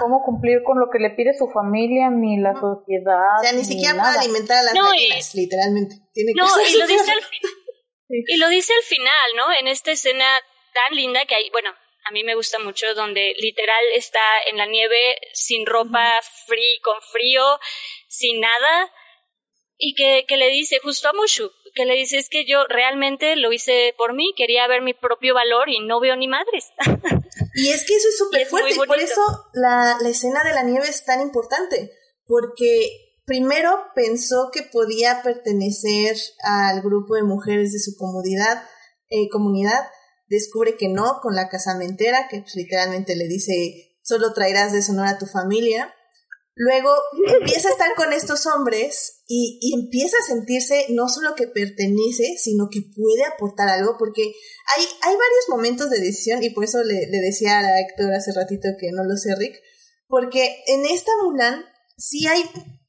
[0.00, 3.40] cómo cumplir con lo que le pide su familia, ni la sociedad.
[3.40, 4.92] O sea, ni, siquiera puede alimentar a las no,
[5.34, 5.96] literalmente.
[6.36, 7.20] no, y lo, dice al,
[8.08, 9.44] y lo dice al final, ¿no?
[9.58, 10.26] En esta escena
[10.74, 11.70] tan linda que hay, bueno,
[12.04, 14.20] a mí me gusta mucho, donde literal está
[14.50, 14.98] en la nieve,
[15.32, 17.58] sin ropa, free, con frío,
[18.08, 18.92] sin nada,
[19.78, 23.36] y que, que le dice justo a Mushu, que le dice es que yo realmente
[23.36, 26.66] lo hice por mí, quería ver mi propio valor y no veo ni madres.
[27.54, 29.20] Y es que eso es súper fuerte, y por eso
[29.52, 31.92] la, la escena de la nieve es tan importante,
[32.26, 38.64] porque primero pensó que podía pertenecer al grupo de mujeres de su comunidad,
[39.10, 39.84] eh, comunidad
[40.32, 45.18] descubre que no con la casamentera, que pues, literalmente le dice, solo traerás deshonor a
[45.18, 45.94] tu familia.
[46.54, 46.90] Luego
[47.38, 52.36] empieza a estar con estos hombres y, y, empieza a sentirse no solo que pertenece,
[52.36, 56.82] sino que puede aportar algo, porque hay, hay varios momentos de decisión, y por eso
[56.82, 59.56] le, le decía a Héctor hace ratito que no lo sé, Rick,
[60.08, 61.64] porque en esta Mulan
[61.96, 62.42] sí hay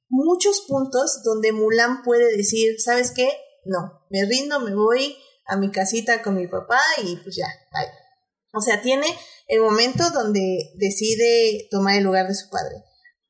[0.10, 3.30] muchos puntos donde Mulan puede decir, ¿sabes qué?
[3.64, 5.16] No, me rindo, me voy,
[5.46, 7.90] a mi casita con mi papá y pues ya, bye.
[8.54, 9.08] O sea, tiene
[9.48, 12.84] el momento donde decide tomar el lugar de su padre.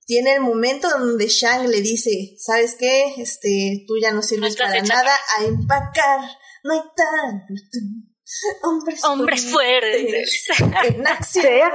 [0.06, 3.16] Tiene el momento donde Shang le dice, ¿sabes qué?
[3.18, 6.20] Este, tú ya no sirves para nada, a empacar.
[6.64, 7.44] No hay tal
[8.64, 10.48] Hombres, Hombres fuertes.
[10.84, 11.72] En acción.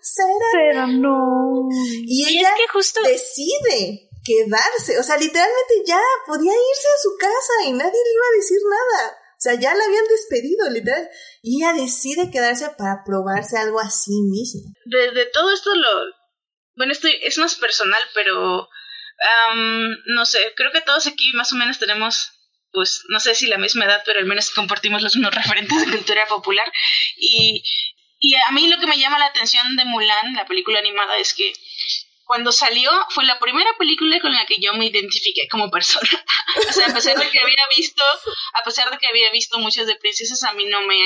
[0.00, 0.86] Será.
[0.86, 1.68] no.
[2.06, 4.98] Y, ella es que justo decide quedarse.
[4.98, 8.58] O sea, literalmente ya podía irse a su casa y nadie le iba a decir
[8.68, 9.16] nada.
[9.36, 11.08] O sea, ya la habían despedido, literal.
[11.42, 14.72] Y ella decide quedarse para probarse algo a sí misma.
[14.86, 16.23] De, todo esto lo...
[16.76, 18.68] Bueno, esto es más personal, pero...
[20.06, 22.30] no sé, creo que todos aquí más o menos tenemos
[22.74, 25.96] pues no sé si la misma edad, pero al menos compartimos los mismos referentes de
[25.96, 26.70] cultura popular.
[27.16, 27.62] Y,
[28.18, 31.32] y a mí lo que me llama la atención de Mulan, la película animada, es
[31.32, 31.52] que
[32.24, 36.08] cuando salió fue la primera película con la que yo me identifiqué como persona.
[36.68, 38.02] o sea, a pesar de que había visto,
[38.54, 40.98] a pesar de que había visto muchas de princesas, a mí no me,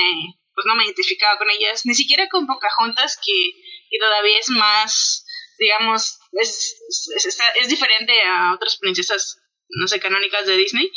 [0.54, 3.50] pues no me identificaba con ellas, ni siquiera con Pocahontas, que,
[3.90, 5.26] que todavía es más,
[5.59, 6.76] digamos, es,
[7.16, 9.39] es, es, diferente a otras princesas
[9.70, 10.90] no sé, canónicas de Disney.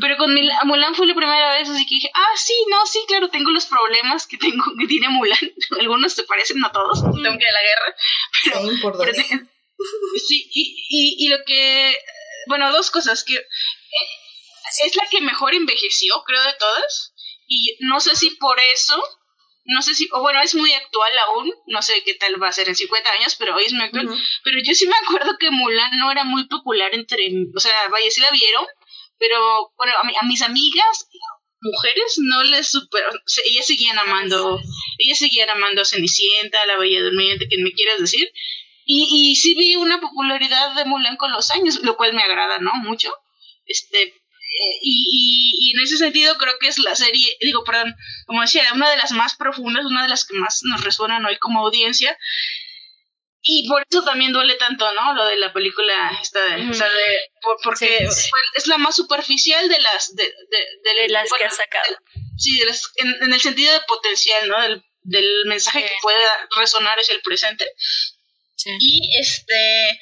[0.00, 0.34] Pero con
[0.64, 3.66] Mulan fue la primera vez, así que dije, ah, sí, no, sí, claro, tengo los
[3.66, 5.38] problemas que tengo que tiene Mulan.
[5.80, 7.96] Algunos te parecen, no todos, tengo que ir a la guerra.
[8.98, 9.48] Pero, sí,
[10.26, 11.96] Sí, y, y, lo que,
[12.48, 13.46] bueno, dos cosas, que eh,
[14.84, 17.14] es la que mejor envejeció, creo, de todas,
[17.46, 19.00] y no sé si por eso,
[19.68, 22.52] no sé si, o bueno, es muy actual aún, no sé qué tal va a
[22.52, 24.08] ser en 50 años, pero hoy es muy actual,
[24.42, 28.10] pero yo sí me acuerdo que Mulan no era muy popular entre, o sea, vaya,
[28.10, 28.64] sí la vieron,
[29.18, 31.08] pero bueno, a, a mis amigas
[31.60, 33.10] mujeres no les superó,
[33.44, 34.58] ellas seguían amando,
[34.96, 38.32] ellas seguían amando a Cenicienta, a la Bella Durmiente, quien me quieras decir,
[38.86, 42.58] y, y sí vi una popularidad de Mulan con los años, lo cual me agrada,
[42.58, 42.72] ¿no?
[42.76, 43.12] Mucho.
[43.66, 44.14] Este,
[44.48, 47.94] eh, y, y, en ese sentido creo que es la serie, digo, perdón,
[48.26, 51.36] como decía, una de las más profundas, una de las que más nos resuenan hoy
[51.36, 52.18] como audiencia.
[53.42, 55.14] Y por eso también duele tanto, ¿no?
[55.14, 57.30] Lo de la película esta de, o sea, de,
[57.62, 57.98] porque
[58.56, 61.96] es la más superficial de las de, de, las que ha sacado.
[62.36, 62.60] sí,
[62.96, 64.60] en, el sentido de potencial, ¿no?
[64.60, 66.18] Del, del mensaje que puede
[66.56, 67.64] resonar es el presente.
[68.80, 70.00] Y este,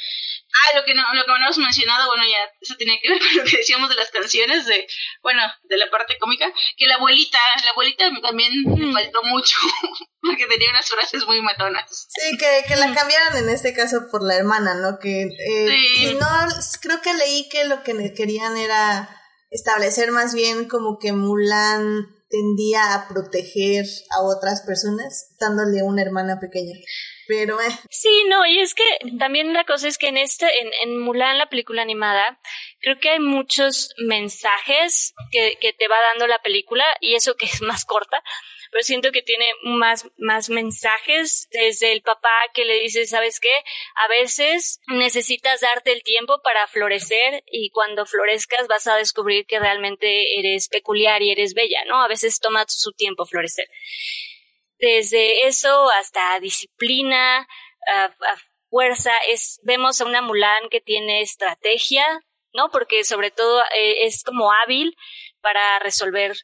[0.56, 3.18] ah, lo que no, lo que no hemos mencionado, bueno, ya eso tenía que ver
[3.22, 4.86] con lo que decíamos de las canciones, de,
[5.22, 8.92] bueno, de la parte cómica, que la abuelita, la abuelita también me mm.
[8.92, 9.56] faltó mucho,
[10.20, 12.08] porque tenía unas frases muy matonas.
[12.08, 14.98] Sí, que, que la cambiaron en este caso por la hermana, ¿no?
[14.98, 16.28] Que, eh, no,
[16.80, 19.08] creo que leí que lo que querían era
[19.50, 26.40] establecer más bien como que Mulan tendía a proteger a otras personas dándole una hermana
[26.40, 26.74] pequeña.
[27.28, 27.68] Pero eh.
[27.90, 28.84] Sí, no, y es que
[29.18, 32.38] también la cosa es que en este, en, en Mulan, la película animada,
[32.80, 37.46] creo que hay muchos mensajes que, que te va dando la película, y eso que
[37.46, 38.22] es más corta,
[38.70, 43.54] pero siento que tiene más, más mensajes desde el papá que le dice, ¿sabes qué?
[44.04, 49.58] A veces necesitas darte el tiempo para florecer y cuando florezcas vas a descubrir que
[49.58, 52.02] realmente eres peculiar y eres bella, ¿no?
[52.02, 53.68] A veces toma su tiempo florecer.
[54.78, 57.46] Desde eso hasta disciplina,
[58.68, 62.04] fuerza, es, vemos a una Mulan que tiene estrategia,
[62.52, 62.70] ¿no?
[62.70, 64.96] Porque sobre todo eh, es como hábil
[65.40, 66.36] para resolver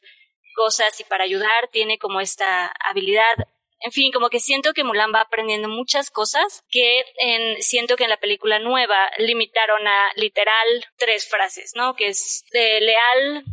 [0.55, 3.35] cosas y para ayudar, tiene como esta habilidad.
[3.79, 8.05] En fin, como que siento que Mulan va aprendiendo muchas cosas que en, siento que
[8.05, 11.95] en la película nueva limitaron a literal tres frases, ¿no?
[11.95, 13.43] Que es de leal,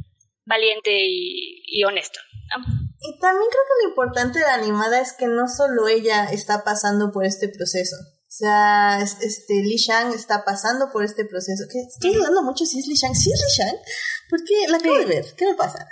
[0.45, 2.21] valiente y, honesto.
[3.01, 6.65] Y también creo que lo importante de la animada es que no solo ella está
[6.65, 7.97] pasando por este proceso.
[7.97, 11.65] O sea, este, Li Shang está pasando por este proceso.
[11.71, 13.15] Que estoy dudando mucho si es Li Shang.
[13.15, 13.77] ¿Sí es Li Shang?
[14.29, 15.25] Porque la acabo de ver.
[15.37, 15.89] ¿Qué me pasa?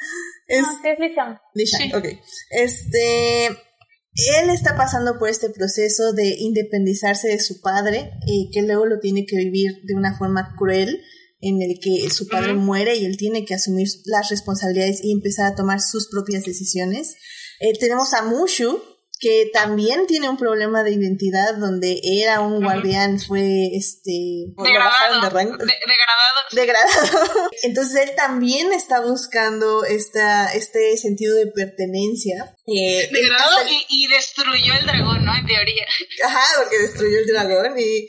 [0.46, 1.38] Es, no, es Li Shang.
[1.54, 2.04] Li Shang, ok.
[2.50, 8.84] Este, él está pasando por este proceso de independizarse de su padre y que luego
[8.84, 11.02] lo tiene que vivir de una forma cruel
[11.40, 15.52] en el que su padre muere y él tiene que asumir las responsabilidades y empezar
[15.52, 17.16] a tomar sus propias decisiones.
[17.60, 18.82] Eh, tenemos a Mushu,
[19.20, 25.66] que también tiene un problema de identidad donde era un guardián, fue este degradado, de
[25.66, 26.40] degradado.
[26.52, 27.50] degradado.
[27.64, 32.54] Entonces él también está buscando esta, este sentido de pertenencia.
[32.66, 35.34] Eh, degradado y, y, destruyó el dragón, ¿no?
[35.34, 35.86] En teoría.
[36.24, 38.06] Ajá, porque destruyó el dragón y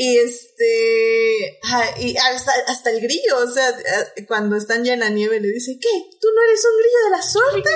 [0.00, 1.58] y este,
[1.98, 3.76] y hasta, hasta, el grillo, o sea,
[4.28, 5.88] cuando están ya en la nieve le dice, ¿qué?
[6.20, 7.70] ¿Tú no eres un grillo de la suerte?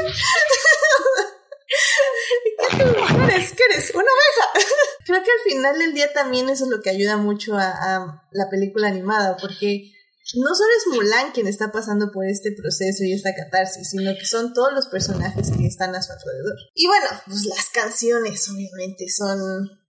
[2.71, 3.53] ¿Qué eres?
[3.55, 3.91] ¿Qué eres?
[3.91, 4.53] ¿Una oveja?
[5.05, 8.29] Creo que al final del día también eso es lo que ayuda mucho a, a
[8.31, 9.91] la película animada, porque
[10.37, 14.27] no solo es Mulan quien está pasando por este proceso y esta catarsis, sino que
[14.27, 16.55] son todos los personajes que están a su alrededor.
[16.77, 19.41] Y bueno, pues las canciones obviamente son...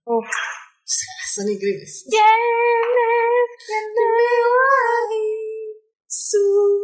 [0.04, 0.26] Uf
[1.34, 2.06] son increíbles.
[2.08, 3.86] ¿Quién es quien
[6.06, 6.82] su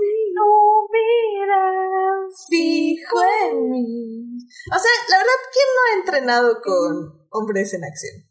[0.91, 1.63] vida
[2.49, 4.39] fijo en mí?
[4.75, 8.27] O sea, la verdad, ¿quién no ha entrenado con hombres en acción?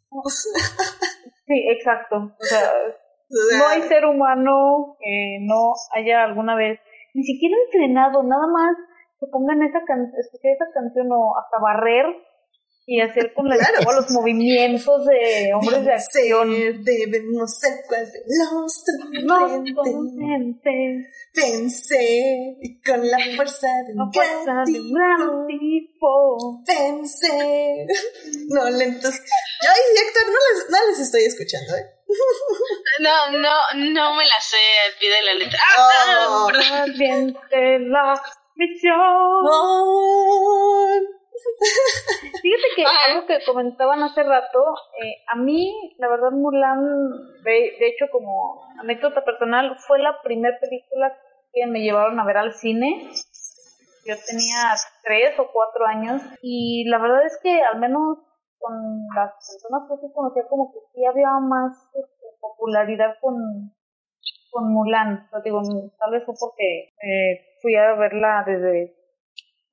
[1.47, 2.35] sí, exacto.
[2.39, 6.79] O sea, no hay ser humano que no haya alguna vez
[7.13, 8.75] ni siquiera entrenado, nada más
[9.19, 12.05] que pongan esa, can esa canción o hasta barrer
[12.89, 14.01] y hacer con la claro.
[14.01, 16.83] los movimientos de hombres de acción.
[16.83, 17.73] Debemos ser
[18.25, 18.83] los
[21.31, 24.09] Pensé con la fuerza de un
[24.91, 26.63] gran tipo.
[26.65, 27.85] Pensé.
[28.49, 29.13] No, lentos.
[29.61, 31.85] Yo y Héctor no les, no les estoy escuchando, ¿eh?
[32.99, 34.57] No, no, no me la sé
[34.99, 35.59] pide la letra.
[35.77, 36.27] ¡Ah!
[36.27, 36.47] Oh.
[36.97, 37.37] Bien,
[37.91, 38.21] la
[38.55, 38.95] misión.
[42.41, 44.59] Fíjate que algo que comentaban hace rato,
[45.01, 51.17] eh, a mí, la verdad, Mulan, de, hecho, como anécdota personal, fue la primera película
[51.51, 53.11] que me llevaron a ver al cine.
[54.05, 58.17] Yo tenía tres o cuatro años y la verdad es que al menos
[58.57, 58.73] con
[59.15, 63.35] las personas que sí conocía como que sí había más este, popularidad con,
[64.51, 65.27] con Mulan.
[65.31, 65.61] O digo,
[65.97, 68.95] tal vez fue porque eh, fui a verla desde,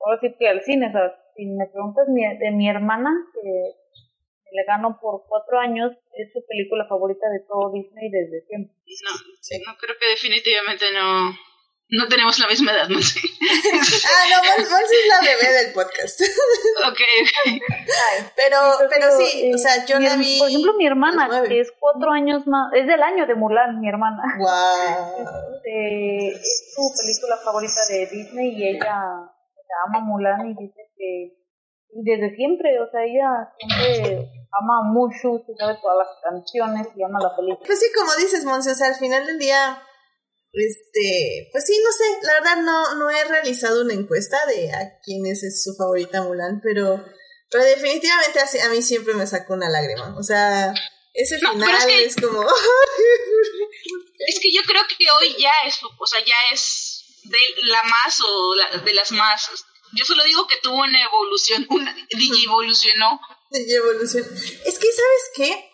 [0.00, 1.12] ahora sí que al cine, ¿sabes?
[1.36, 3.76] Si me preguntas de mi hermana, que
[4.52, 8.74] le gano por cuatro años, es su película favorita de todo Disney desde siempre.
[9.04, 11.36] No, no creo que definitivamente no,
[11.90, 13.20] no tenemos la misma edad, no sé.
[13.20, 16.20] ah, no, Monse es la bebé del podcast.
[16.88, 17.00] ok.
[18.34, 18.58] Pero,
[18.90, 20.38] pero sí, o sea, yo la vi.
[20.38, 23.88] Por ejemplo, mi hermana, que es cuatro años más, es del año de Mulan, mi
[23.88, 24.22] hermana.
[24.38, 25.46] Wow.
[25.66, 29.35] Este, es su película favorita de Disney y ella
[29.86, 31.46] ama Mulan y dice que
[31.90, 37.18] desde siempre, o sea, ella siempre ama mucho, se sabe todas las canciones y ama
[37.22, 37.66] la película.
[37.66, 39.82] Pues sí, como dices, Monse, o sea, al final del día,
[40.52, 44.98] este, pues sí, no sé, la verdad no, no he realizado una encuesta de a
[45.02, 47.04] quién es su favorita Mulan, pero,
[47.50, 50.74] pero definitivamente a, mí siempre me sacó una lágrima, o sea,
[51.14, 52.42] ese final es, como...
[54.26, 56.95] es que yo creo que hoy ya es, o sea, ya es
[57.28, 57.38] de
[57.70, 59.48] la más o de las más.
[59.92, 63.20] Yo solo digo que tuvo una evolución, una digievolucionó.
[63.50, 64.24] Digievolución.
[64.64, 65.70] Es que, ¿sabes qué?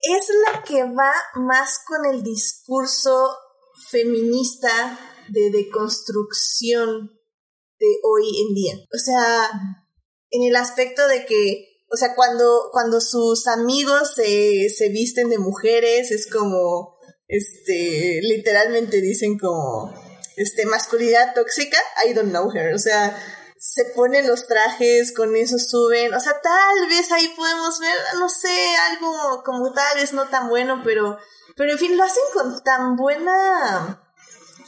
[0.00, 3.36] Es la que va más con el discurso
[3.90, 4.98] feminista
[5.28, 7.10] de deconstrucción
[7.78, 8.74] de hoy en día.
[8.92, 9.50] O sea,
[10.30, 15.38] en el aspecto de que, o sea, cuando, cuando sus amigos se, se visten de
[15.38, 16.98] mujeres, es como,
[17.28, 19.92] este, literalmente dicen como,
[20.36, 23.16] este, masculinidad tóxica, I don't know her, o sea,
[23.58, 28.28] se ponen los trajes, con eso suben, o sea, tal vez ahí podemos ver, no
[28.28, 31.16] sé, algo como tal vez no tan bueno, pero,
[31.56, 34.12] pero en fin, lo hacen con tan buena,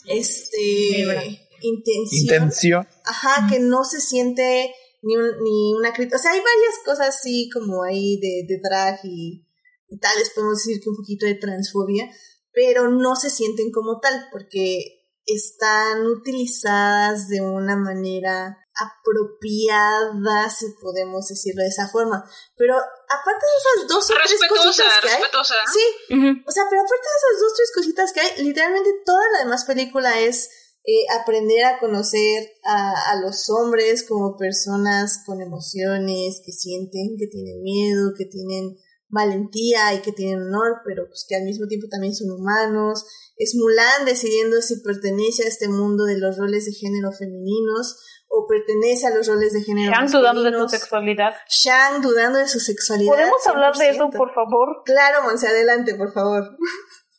[0.07, 2.23] este, intención.
[2.23, 2.89] Intención.
[3.05, 6.17] Ajá, que no se siente ni, un, ni una crítica.
[6.17, 9.47] O sea, hay varias cosas así como ahí de, de drag y,
[9.89, 12.11] y tal vez podemos decir que un poquito de transfobia,
[12.53, 21.27] pero no se sienten como tal porque están utilizadas de una manera apropiada, si podemos
[21.29, 22.25] decirlo de esa forma.
[22.57, 25.55] Pero aparte de esas dos o tres cositas que hay, respetuosa.
[25.73, 26.15] sí,
[26.47, 29.39] o sea, pero aparte de esas dos o tres cositas que hay, literalmente toda la
[29.45, 30.51] demás película es
[30.85, 37.27] eh, aprender a conocer a, a los hombres como personas con emociones, que sienten, que
[37.27, 38.77] tienen miedo, que tienen
[39.09, 43.05] valentía y que tienen honor, pero pues que al mismo tiempo también son humanos.
[43.37, 48.47] Es Mulan decidiendo si pertenece a este mundo de los roles de género femeninos o
[48.49, 51.35] pertenece a los roles de género Shang dudando de su sexualidad.
[51.49, 53.13] Shang dudando de su sexualidad.
[53.13, 54.17] ¿Podemos hablar de eso, 100%.
[54.17, 54.83] por favor?
[54.85, 56.57] Claro, Monse, adelante, por favor.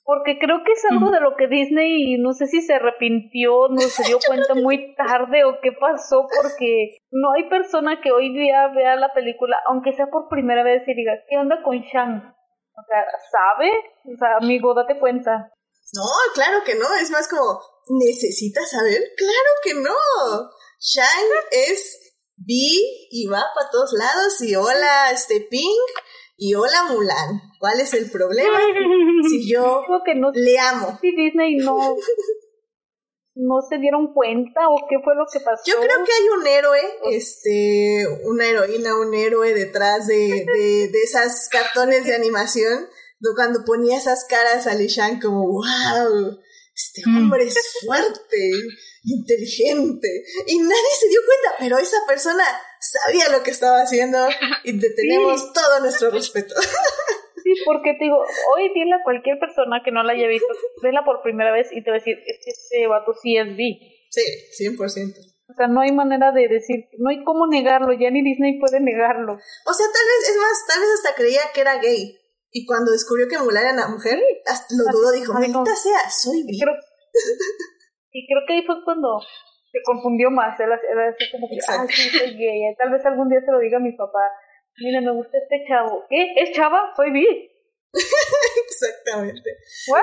[0.03, 3.81] Porque creo que es algo de lo que Disney, no sé si se arrepintió, no
[3.81, 8.69] se dio cuenta muy tarde o qué pasó, porque no hay persona que hoy día
[8.73, 12.23] vea la película, aunque sea por primera vez, y diga, ¿qué onda con Shang?
[12.23, 13.71] O sea, ¿sabe?
[14.05, 15.51] O sea, amigo, date cuenta.
[15.93, 16.03] No,
[16.33, 19.01] claro que no, es más como, ¿necesitas saber?
[19.15, 19.93] Claro que no.
[20.79, 25.89] Shang es bi y va para todos lados y hola, este Pink
[26.37, 27.41] y hola Mulan.
[27.59, 28.59] ¿Cuál es el problema?
[29.29, 30.99] Si yo Creo que no sé le amo.
[31.01, 31.75] si Disney no,
[33.35, 35.63] no se dieron cuenta o qué fue lo que pasó.
[35.65, 36.79] Yo creo que hay un héroe,
[37.11, 42.87] este, una heroína, un héroe detrás de, de, de esas cartones de animación,
[43.35, 46.39] cuando ponía esas caras a Li Shang como, wow,
[46.73, 48.51] este hombre es fuerte,
[49.03, 52.43] inteligente, y nadie se dio cuenta, pero esa persona
[52.79, 54.17] sabía lo que estaba haciendo
[54.63, 56.53] y le tenemos todo nuestro respeto.
[57.47, 60.47] Sí, porque te digo, hoy dile a cualquier persona que no la haya visto,
[60.83, 63.55] vela por primera vez y te va a decir, es que este vato sí es
[63.55, 63.79] bi.
[64.09, 64.75] Sí, 100%.
[65.47, 68.81] O sea, no hay manera de decir, no hay cómo negarlo, ya ni Disney puede
[68.81, 69.31] negarlo.
[69.31, 72.19] O sea, tal vez, es más, tal vez hasta creía que era gay.
[72.51, 75.39] Y cuando descubrió que Mulan era una mujer, hasta lo dudó, dijo, no.
[75.39, 76.59] maldita sea, soy Y bi.
[76.59, 76.75] creo,
[78.11, 79.19] y creo que ahí fue cuando
[79.71, 80.57] se confundió más.
[80.59, 82.73] Él era así como que, ah, sí, soy gay.
[82.77, 84.31] Tal vez algún día se lo diga a mi papá.
[84.79, 86.05] Mira, me gusta este chavo.
[86.09, 86.33] ¿Qué?
[86.37, 86.93] ¿Es chava?
[86.95, 87.27] Soy bi.
[88.65, 89.49] Exactamente.
[89.89, 90.01] ¿What?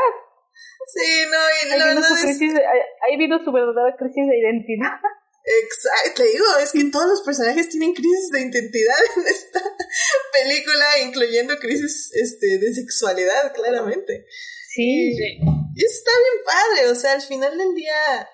[0.87, 2.53] Sí, no, y Ahí la vino, verdad su crisis
[3.03, 5.01] ahí vino su verdadera crisis de identidad.
[5.47, 9.61] Exacto, te digo, es que todos los personajes tienen crisis de identidad en esta
[10.33, 14.27] película, incluyendo crisis este, de sexualidad, claramente.
[14.75, 15.11] Sí.
[15.11, 18.29] Y eso está bien padre, o sea, al final del día,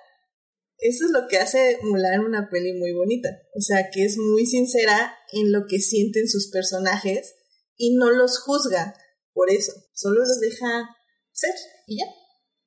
[0.78, 3.28] eso es lo que hace Mulan una peli muy bonita.
[3.56, 7.34] O sea, que es muy sincera en lo que sienten sus personajes
[7.76, 8.94] y no los juzga
[9.32, 10.88] por eso, solo los deja
[11.32, 11.54] ser
[11.86, 12.04] y ya.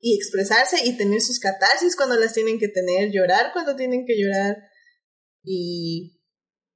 [0.05, 4.15] Y expresarse y tener sus catarsis cuando las tienen que tener, llorar cuando tienen que
[4.19, 4.57] llorar
[5.43, 6.19] y,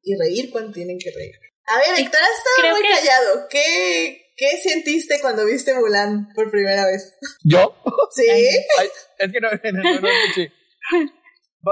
[0.01, 1.35] y reír cuando tienen que reír.
[1.65, 3.47] A ver, Héctor, has estado creo muy que- callado.
[3.49, 7.17] ¿Qué, ¿Qué sentiste cuando viste Mulan por primera vez?
[7.43, 7.75] ¿Yo?
[8.15, 8.25] ¿Sí?
[8.29, 8.87] Ay,
[9.19, 10.53] es que no, no, no, no escuché.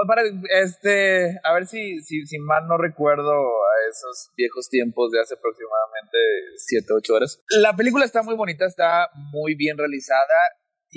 [0.06, 0.22] Para,
[0.62, 5.34] este, a ver si, si, si mal no recuerdo a esos viejos tiempos de hace
[5.34, 6.18] aproximadamente
[6.58, 7.42] 7, 8 horas.
[7.48, 10.34] La película está muy bonita, está muy bien realizada,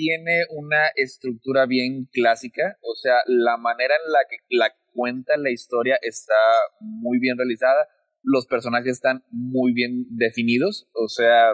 [0.00, 5.50] tiene una estructura bien clásica, o sea, la manera en la que la cuenta la
[5.50, 6.32] historia está
[6.80, 7.86] muy bien realizada,
[8.22, 11.52] los personajes están muy bien definidos, o sea,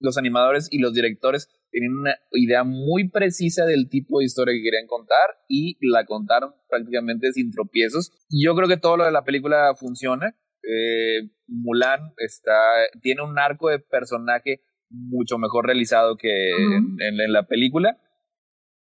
[0.00, 4.62] los animadores y los directores tienen una idea muy precisa del tipo de historia que
[4.62, 8.12] querían contar y la contaron prácticamente sin tropiezos.
[8.30, 10.34] Yo creo que todo lo de la película funciona.
[10.62, 12.56] Eh, Mulan está,
[13.02, 17.98] tiene un arco de personaje mucho mejor realizado que en, en- en la película.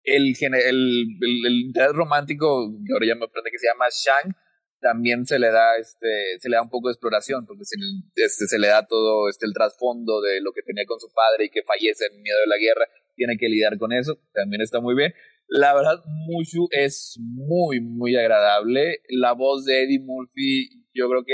[0.03, 3.87] El, gene- el, el, el interés romántico, que ahora ya me aprende que se llama
[3.89, 4.35] Shang,
[4.81, 7.77] también se le da este se le da un poco de exploración porque se,
[8.17, 11.47] este, se le da todo este el trasfondo de lo que tenía con su padre
[11.47, 12.85] y que fallece en miedo de la guerra
[13.17, 15.15] tiene que lidiar con eso también está muy bien.
[15.49, 19.01] La verdad Mushu es muy muy agradable.
[19.09, 21.33] La voz de Eddie Murphy yo creo que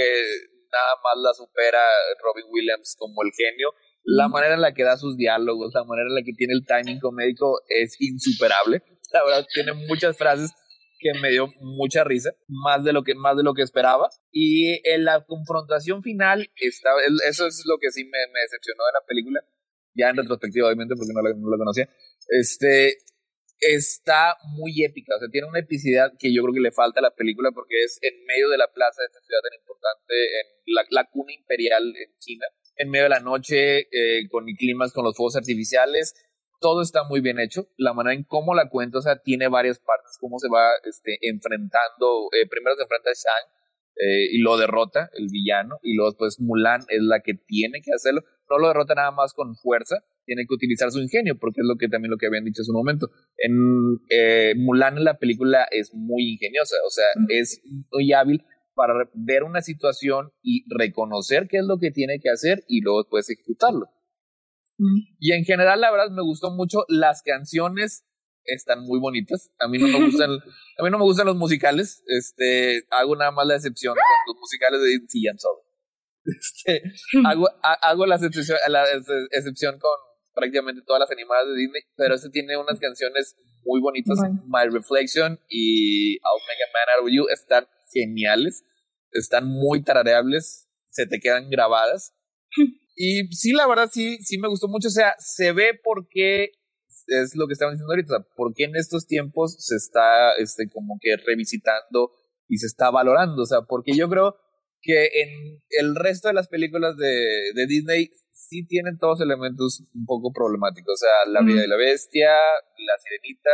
[0.71, 1.81] nada más la supera
[2.23, 3.73] Robin Williams como el genio
[4.05, 6.65] la manera en la que da sus diálogos la manera en la que tiene el
[6.65, 8.83] timing comédico es insuperable.
[9.13, 10.53] La verdad tiene muchas frases
[11.01, 14.09] que me dio mucha risa, más de lo que, más de lo que esperaba.
[14.31, 16.91] Y en la confrontación final, está,
[17.27, 19.41] eso es lo que sí me, me decepcionó de la película,
[19.95, 21.89] ya en retrospectiva obviamente porque no la, no la conocía,
[22.29, 22.99] este,
[23.61, 27.03] está muy épica, o sea, tiene una epicidad que yo creo que le falta a
[27.03, 30.75] la película porque es en medio de la plaza de esta ciudad tan importante, en
[30.75, 32.47] la, la cuna imperial en China,
[32.81, 36.15] en medio de la noche, eh, con climas, con los fuegos artificiales,
[36.61, 39.79] todo está muy bien hecho, la manera en cómo la cuenta, o sea, tiene varias
[39.79, 43.61] partes, cómo se va este, enfrentando, eh, primero se enfrenta a Shang,
[43.97, 47.93] eh, y lo derrota el villano y luego pues Mulan es la que tiene que
[47.93, 48.23] hacerlo.
[48.49, 51.77] No lo derrota nada más con fuerza tiene que utilizar su ingenio porque es lo
[51.77, 53.11] que también lo que habían dicho hace un momento.
[53.37, 57.61] En eh, Mulan en la película es muy ingeniosa o sea es
[57.93, 58.43] muy hábil
[58.81, 63.03] para ver una situación y reconocer qué es lo que tiene que hacer y luego
[63.03, 63.87] después ejecutarlo
[65.19, 68.07] y en general la verdad me gustó mucho las canciones
[68.45, 69.53] están muy bonitas.
[69.59, 70.31] A mí no me gustan,
[70.79, 72.03] a mí no me gustan los musicales.
[72.07, 75.61] Este, hago nada más la excepción con los musicales de Disney solo.
[76.25, 76.83] Este,
[77.27, 78.85] hago, hago la excepción, la
[79.31, 79.93] excepción con
[80.35, 84.19] prácticamente todas las animadas de Disney, pero este tiene unas canciones muy bonitas.
[84.47, 88.65] My Reflection y I'll Make a Man Out of You están geniales,
[89.13, 92.15] están muy tarareables, se te quedan grabadas.
[93.03, 94.89] Y sí, la verdad sí, sí me gustó mucho.
[94.89, 96.51] O sea, se ve por qué
[97.07, 100.99] es lo que estaban diciendo ahorita, ¿por qué en estos tiempos se está este, como
[101.01, 102.13] que revisitando
[102.47, 103.43] y se está valorando?
[103.43, 104.37] O sea, porque yo creo
[104.83, 110.05] que en el resto de las películas de, de Disney sí tienen todos elementos un
[110.05, 110.95] poco problemáticos.
[110.95, 113.51] O sea, La vida de la bestia, La sirenita,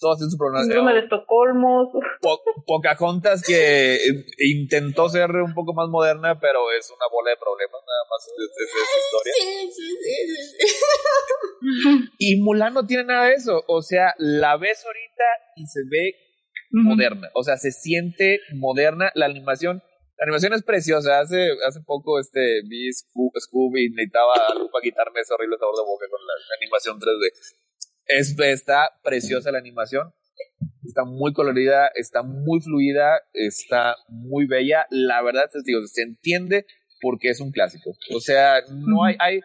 [0.00, 0.38] todos tienen su.
[0.62, 1.92] Síndrome de Estocolmo.
[2.20, 3.98] Po Pocahontas que
[4.38, 8.98] intentó ser un poco más moderna, pero es una bola de problemas nada más esa
[8.98, 9.32] historia.
[9.38, 9.86] Sí, sí,
[11.98, 13.62] sí, y Mulan no tiene nada de eso.
[13.68, 15.24] O sea, la ves ahorita
[15.56, 16.14] y se ve
[16.70, 17.28] moderna.
[17.34, 19.12] O sea, se siente moderna.
[19.14, 19.82] La animación
[20.20, 21.20] la animación es preciosa.
[21.20, 25.82] Hace, hace poco este, vi Scooby y necesitaba algo para quitarme ese horrible sabor de
[25.82, 27.69] boca con la animación 3D.
[28.16, 30.12] Es, está preciosa la animación.
[30.84, 34.86] Está muy colorida, está muy fluida, está muy bella.
[34.90, 36.66] La verdad, digo, se entiende
[37.00, 37.92] porque es un clásico.
[38.14, 39.40] O sea, no hay, hay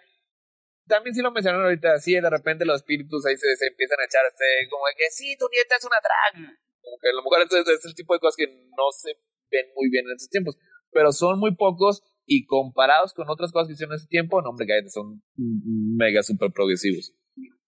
[0.88, 4.46] también sí lo mencionaron ahorita, así de repente los espíritus ahí se, empiezan a echarse
[4.70, 6.46] como que sí, tu nieta es una drag.
[6.82, 9.18] Como que a lo mejor es, es, el tipo de cosas que no se
[9.50, 10.58] ven muy bien en estos tiempos,
[10.92, 14.50] pero son muy pocos y comparados con otras cosas que hicieron en ese tiempo, no,
[14.50, 17.14] hombre, son mega super progresivos.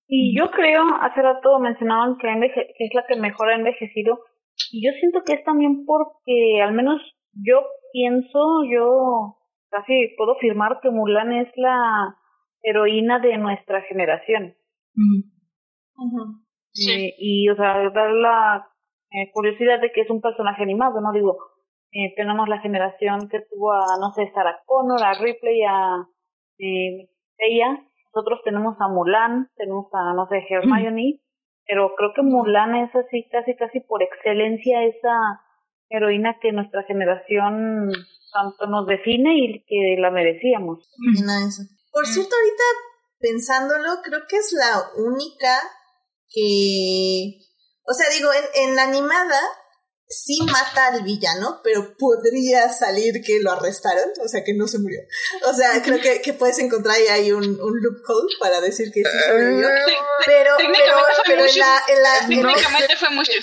[0.07, 4.19] Y yo creo, hace rato mencionaban que, que es la que mejor ha envejecido,
[4.71, 7.01] y yo siento que es también porque, al menos
[7.33, 7.61] yo
[7.91, 9.37] pienso, yo
[9.69, 12.15] casi puedo afirmar que Mulan es la
[12.63, 14.55] heroína de nuestra generación.
[16.73, 17.13] sí.
[17.17, 18.67] y, o sea, dar la
[19.11, 21.11] eh, curiosidad de que es un personaje animado, ¿no?
[21.11, 21.37] Digo,
[21.91, 26.07] eh, tenemos la generación que tuvo a, no sé, Sarah Connor, a Ripley, a
[26.59, 27.86] eh, ella,
[28.17, 31.21] nosotros tenemos a Mulan, tenemos a, no sé, Hermione,
[31.67, 35.43] pero creo que Mulan es así, casi, casi por excelencia esa
[35.89, 37.91] heroína que nuestra generación
[38.33, 40.89] tanto nos define y que la merecíamos.
[41.91, 42.63] Por cierto, ahorita
[43.19, 45.61] pensándolo, creo que es la única
[46.29, 47.37] que,
[47.85, 49.39] o sea, digo, en, en la animada
[50.09, 54.79] sí mata al villano, pero podría salir que lo arrestaron, o sea, que no se
[54.79, 55.01] murió.
[55.45, 59.17] O sea, creo que, que puedes encontrar ahí un, un loophole para decir que sí
[59.27, 59.67] sobrevivió.
[60.25, 61.81] Pero, pero, pero en la...
[61.89, 63.31] En la Técnicamente fue mucho.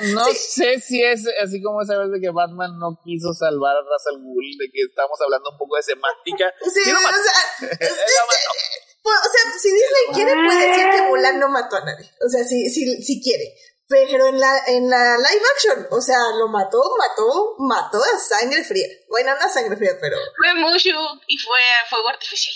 [0.00, 3.80] No sé si es así como esa vez de que Batman no quiso salvar a
[3.80, 6.52] Ra's al Ghul, de que estamos hablando un poco de semántica.
[6.62, 7.68] Sí, o sea...
[9.02, 12.10] o sea, si Disney quiere, puede decir que Mulan no mató a nadie.
[12.24, 13.54] O sea, si, si, si quiere.
[13.90, 18.62] Pero en la, en la live action, o sea, lo mató, mató, mató a sangre
[18.62, 18.86] fría.
[19.08, 20.16] Bueno, no a sangre fría, pero.
[20.36, 20.90] Fue mucho
[21.26, 21.58] y fue
[21.88, 22.54] fuego artificial.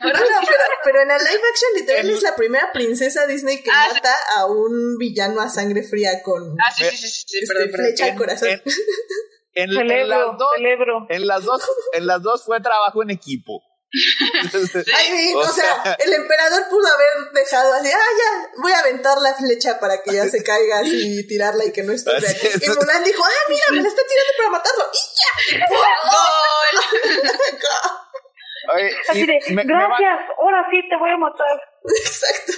[0.00, 3.70] pero no, pero, pero en la live action literal es la primera princesa Disney que
[3.70, 7.68] ah, mata a un villano a sangre fría con ah, sí, sí, sí, sí, este,
[7.68, 8.48] flecha al corazón.
[9.56, 10.48] En, en, las dos,
[11.10, 11.62] en las dos,
[11.92, 13.62] en las dos fue trabajo en equipo.
[14.98, 19.34] Ay, o, sea, el emperador pudo haber dejado así, ah, ya, voy a aventar la
[19.34, 22.10] flecha para que ya se caiga así y tirarla y que no esté.
[22.10, 24.84] Y Mulan dijo, ah, mira, me la está tirando para matarlo.
[24.92, 24.98] ¡Y
[25.54, 25.66] ya!
[25.68, 25.84] ¡Gol!
[29.10, 31.60] así de, gracias, ahora sí te voy a matar.
[31.84, 32.52] Exacto.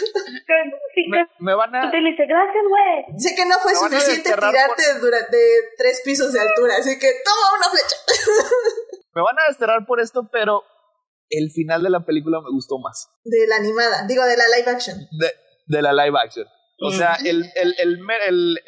[1.41, 1.91] me, van a...
[1.91, 3.19] Te dice, gracias, güey.
[3.19, 5.37] Sé que no fue suficiente tirarte durante
[5.77, 7.97] tres pisos de altura, así que toma una flecha.
[9.15, 10.65] me van a desterrar por esto, pero
[11.31, 13.09] el final de la película me gustó más.
[13.25, 14.99] De la animada, digo, de la live action.
[15.19, 15.33] De,
[15.67, 16.47] de la live action.
[16.79, 18.61] O sea, el, el, el, el,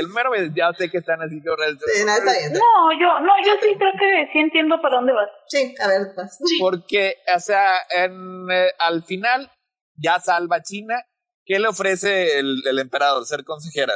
[0.00, 4.32] el, mero, ya sé que están así que No, yo, no, yo sí creo que
[4.32, 5.28] sí entiendo para dónde vas.
[5.46, 6.38] Sí, a ver, pues.
[6.58, 9.48] Porque, o sea, en, eh, al final
[9.96, 10.96] ya salva a China.
[11.44, 13.24] ¿Qué le ofrece el, el emperador?
[13.26, 13.92] Ser consejera.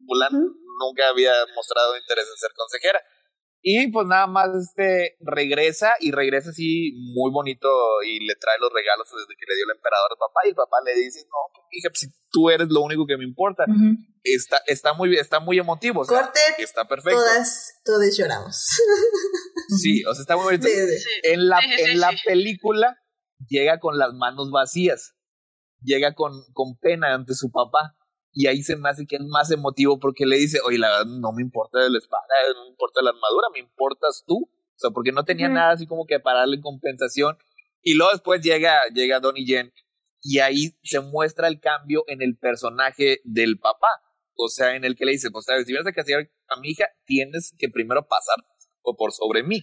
[0.00, 3.00] Mulan nunca había mostrado interés en ser consejera.
[3.68, 7.68] Y pues nada más este regresa y regresa así muy bonito
[8.06, 10.54] y le trae los regalos desde que le dio el emperador al papá y el
[10.54, 13.64] papá le dice, no, hija, pues, si tú eres lo único que me importa.
[14.22, 16.02] está, está muy está muy emotivo.
[16.02, 17.18] O sea, está perfecto.
[17.18, 18.56] Todas, todos lloramos.
[19.82, 20.68] sí, o sea, está muy bonito.
[21.24, 22.96] En la, en la película
[23.48, 25.16] llega con las manos vacías.
[25.82, 27.95] Llega con, con pena ante su papá
[28.38, 31.06] y ahí se me hace que es más emotivo porque le dice, oye, la verdad
[31.06, 32.22] no me importa la espada,
[32.54, 34.36] no me importa la armadura, me importas tú.
[34.36, 37.34] O sea, porque no tenía nada así como que para darle compensación.
[37.80, 39.72] Y luego después llega, llega Donnie Yen
[40.20, 43.88] y ahí se muestra el cambio en el personaje del papá.
[44.34, 46.72] O sea, en el que le dice, pues sabes, si vienes a castigar a mi
[46.72, 48.36] hija, tienes que primero pasar
[48.82, 49.62] o por sobre mí.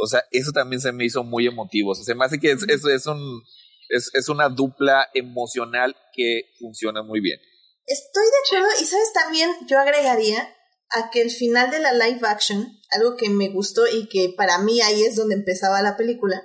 [0.00, 1.90] O sea, eso también se me hizo muy emotivo.
[1.90, 3.42] O sea, se me hace que es, es, es un,
[3.90, 7.38] es, es una dupla emocional que funciona muy bien.
[7.88, 10.54] Estoy de acuerdo y sabes también, yo agregaría
[10.90, 14.58] a que el final de la live action, algo que me gustó y que para
[14.58, 16.42] mí ahí es donde empezaba la película,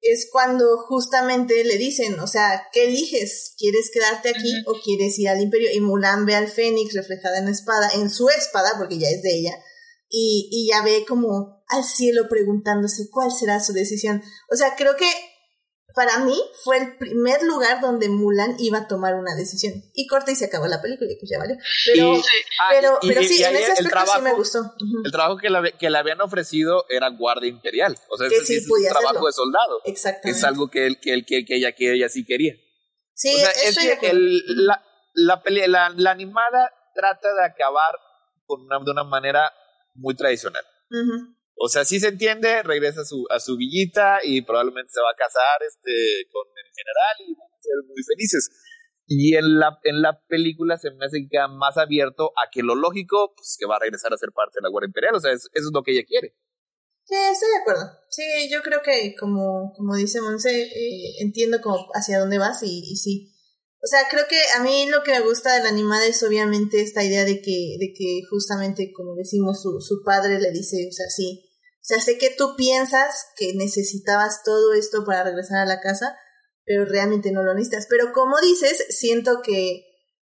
[0.00, 3.54] es cuando justamente le dicen, o sea, ¿qué eliges?
[3.56, 5.70] ¿Quieres quedarte aquí o quieres ir al imperio?
[5.72, 9.22] Y Mulan ve al Fénix reflejada en la espada, en su espada, porque ya es
[9.22, 9.54] de ella,
[10.08, 14.22] y, y ya ve como al cielo preguntándose cuál será su decisión.
[14.50, 15.08] O sea, creo que
[15.94, 19.82] para mí fue el primer lugar donde Mulan iba a tomar una decisión.
[19.94, 21.56] Y corta y se acabó la película y pues ya valió.
[21.86, 22.22] Pero, sí,
[22.70, 24.74] pero, pero sí, en ese aspecto sí me gustó.
[25.04, 27.96] El trabajo que, la, que le habían ofrecido era guardia imperial.
[28.08, 29.80] O sea, es, es un trabajo de soldado.
[29.84, 30.38] Exactamente.
[30.38, 32.54] Es algo que, él, que, él, que, ella, que ella sí quería.
[33.14, 34.82] Sí, o sea, es que el, la,
[35.14, 37.94] la, la, la, animada trata de acabar
[38.46, 39.52] con una, de una manera
[39.94, 40.64] muy tradicional.
[41.62, 45.10] O sea, sí se entiende, regresa a su, a su villita y probablemente se va
[45.10, 48.48] a casar este, con el general y van a ser muy felices.
[49.06, 52.62] Y en la, en la película se me hace que queda más abierto a que
[52.62, 55.14] lo lógico, pues que va a regresar a ser parte de la Guardia Imperial.
[55.16, 56.34] O sea, eso es lo que ella quiere.
[57.04, 57.92] Sí, estoy de acuerdo.
[58.08, 62.90] Sí, yo creo que como, como dice Monse, eh, entiendo como hacia dónde vas y,
[62.90, 63.34] y, sí.
[63.82, 66.80] O sea, creo que a mí lo que me gusta de la animada es obviamente
[66.80, 70.92] esta idea de que, de que justamente, como decimos, su, su padre le dice, o
[70.92, 71.49] sea, sí,
[71.90, 76.16] sea, sé que tú piensas que necesitabas todo esto para regresar a la casa,
[76.64, 77.86] pero realmente no lo necesitas.
[77.88, 79.82] Pero como dices, siento que,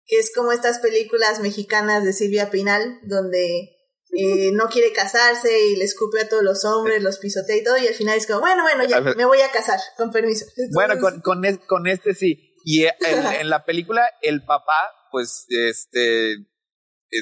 [0.06, 3.76] que es como estas películas mexicanas de Silvia Pinal, donde
[4.12, 7.78] eh, no quiere casarse y le escupe a todos los hombres, los pisotea y todo,
[7.78, 10.46] y al final es como, bueno, bueno, ya, me voy a casar, con permiso.
[10.72, 12.54] Bueno, con, con, con, este sí.
[12.64, 14.78] Y en, en la película, el papá,
[15.10, 16.36] pues, este,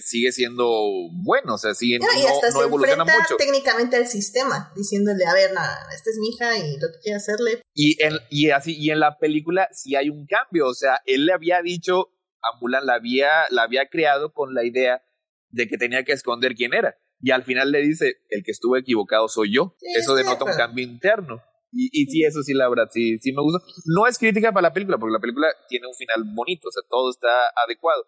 [0.02, 0.68] sigue siendo
[1.12, 3.36] bueno, o sea, sigue, no, y hasta se evoluciona mucho.
[3.38, 7.16] técnicamente al sistema, diciéndole, a ver, nada, esta es mi hija y lo que quiere
[7.16, 7.62] hacerle.
[7.74, 11.26] Y en, y así, y en la película sí hay un cambio, o sea, él
[11.26, 12.08] le había dicho
[12.42, 15.02] a Mulan, la había, la había creado con la idea
[15.50, 16.96] de que tenía que esconder quién era.
[17.20, 19.74] Y al final le dice, el que estuvo equivocado soy yo.
[19.96, 21.42] eso denota un cambio interno.
[21.72, 23.58] Y, y sí, eso sí, la verdad, sí, sí me gusta.
[23.86, 26.82] No es crítica para la película, porque la película tiene un final bonito, o sea,
[26.88, 27.28] todo está
[27.66, 28.06] adecuado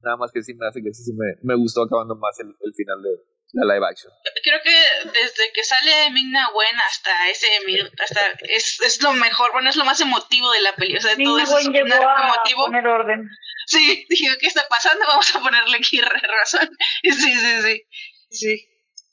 [0.00, 2.74] nada más que sí me hace que sí me, me gustó acabando más el, el,
[2.74, 3.10] final de
[3.52, 4.12] la live action.
[4.42, 4.76] Creo que
[5.06, 9.76] desde que sale Mingna Wen hasta ese minuto, hasta es, es lo mejor, bueno, es
[9.76, 12.66] lo más emotivo de la peli, o sea, todo eso es emotivo.
[12.66, 13.28] poner orden.
[13.66, 15.04] Sí, dije, ¿qué está pasando?
[15.06, 16.68] Vamos a ponerle aquí razón.
[17.02, 17.82] Sí, sí, sí.
[18.30, 18.68] Sí.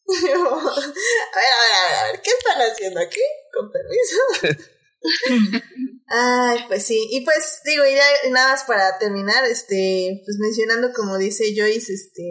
[0.08, 0.50] a ver, a
[1.36, 3.22] ver, a ver, a ver, ¿qué están haciendo aquí?
[3.54, 4.72] Con permiso.
[6.08, 7.08] Ay, pues sí.
[7.12, 12.24] Y pues digo, y nada más para terminar, este, pues mencionando como dice Joyce, este,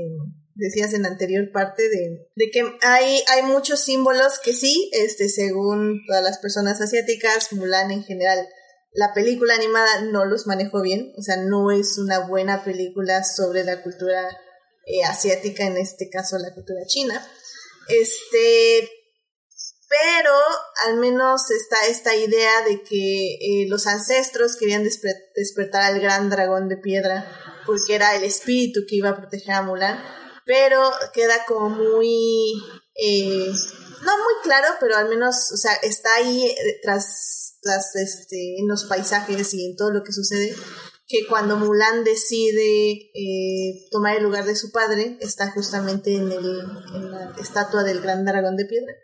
[0.55, 5.29] decías en la anterior parte de, de que hay, hay muchos símbolos que sí, este,
[5.29, 8.47] según todas las personas asiáticas, Mulan en general,
[8.93, 13.65] la película animada no los manejó bien, o sea, no es una buena película sobre
[13.65, 14.29] la cultura
[14.87, 17.25] eh, asiática, en este caso la cultura china.
[17.89, 18.89] Este,
[19.91, 20.33] pero
[20.87, 26.69] al menos está esta idea de que eh, los ancestros querían despertar al gran dragón
[26.69, 27.27] de piedra
[27.67, 30.01] porque era el espíritu que iba a proteger a Mulan,
[30.47, 30.81] pero
[31.13, 32.53] queda como muy,
[32.95, 33.51] eh,
[34.05, 37.57] no muy claro, pero al menos, o sea, está ahí eh, tras,
[37.95, 40.55] este, en los paisajes y en todo lo que sucede,
[41.09, 43.11] que cuando Mulan decide
[43.91, 46.61] tomar el lugar de su padre, está justamente en, el,
[46.95, 48.95] en la estatua del gran dragón de piedra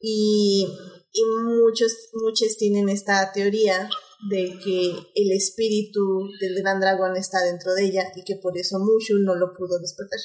[0.00, 0.66] y,
[1.12, 3.88] y muchos, muchos tienen esta teoría
[4.30, 6.00] de que el espíritu
[6.40, 9.78] del gran dragón está dentro de ella y que por eso Mushu no lo pudo
[9.78, 10.18] despertar.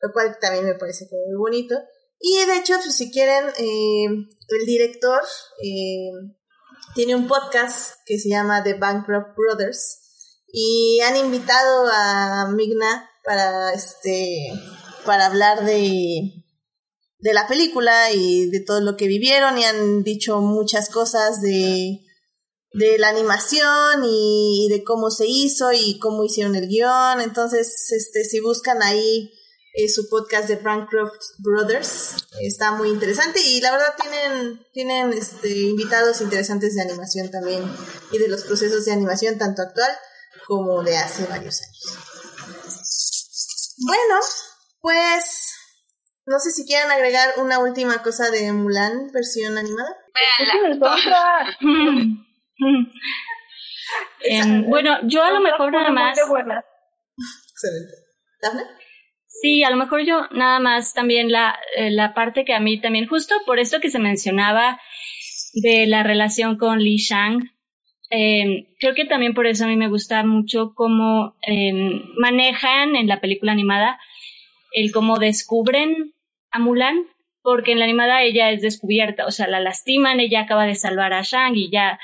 [0.00, 1.74] Lo cual también me parece muy bonito.
[2.20, 5.20] Y de hecho, pues, si quieren, eh, el director
[5.62, 6.10] eh,
[6.94, 10.00] tiene un podcast que se llama The Bankrupt Brothers
[10.48, 14.52] y han invitado a Migna para este
[15.04, 16.32] para hablar de
[17.26, 22.02] de la película y de todo lo que vivieron y han dicho muchas cosas de
[22.72, 27.22] de la animación y de cómo se hizo y cómo hicieron el guion.
[27.22, 29.32] Entonces, este, si buscan ahí
[29.72, 35.48] eh, su podcast de Bancroft Brothers, está muy interesante y la verdad tienen, tienen este,
[35.48, 37.62] invitados interesantes de animación también
[38.12, 39.92] y de los procesos de animación tanto actual
[40.46, 41.98] como de hace varios años.
[43.78, 44.14] Bueno,
[44.82, 45.55] pues
[46.26, 49.96] no sé si quieren agregar una última cosa de Mulan versión animada.
[54.20, 56.18] Em, bueno, yo a lo mejor nada más.
[56.18, 56.64] Excelente.
[58.42, 58.62] ¿Dafne?
[59.28, 62.80] Sí, a lo mejor yo nada más también la, eh, la parte que a mí
[62.80, 64.80] también, justo por esto que se mencionaba
[65.54, 67.52] de la relación con Li Shang,
[68.10, 71.72] eh, creo que también por eso a mí me gusta mucho cómo eh,
[72.18, 74.00] manejan en la película animada
[74.72, 76.15] el cómo descubren
[76.56, 77.06] a Mulan,
[77.42, 81.12] porque en la animada ella es descubierta, o sea, la lastiman, ella acaba de salvar
[81.12, 81.98] a Shang y ya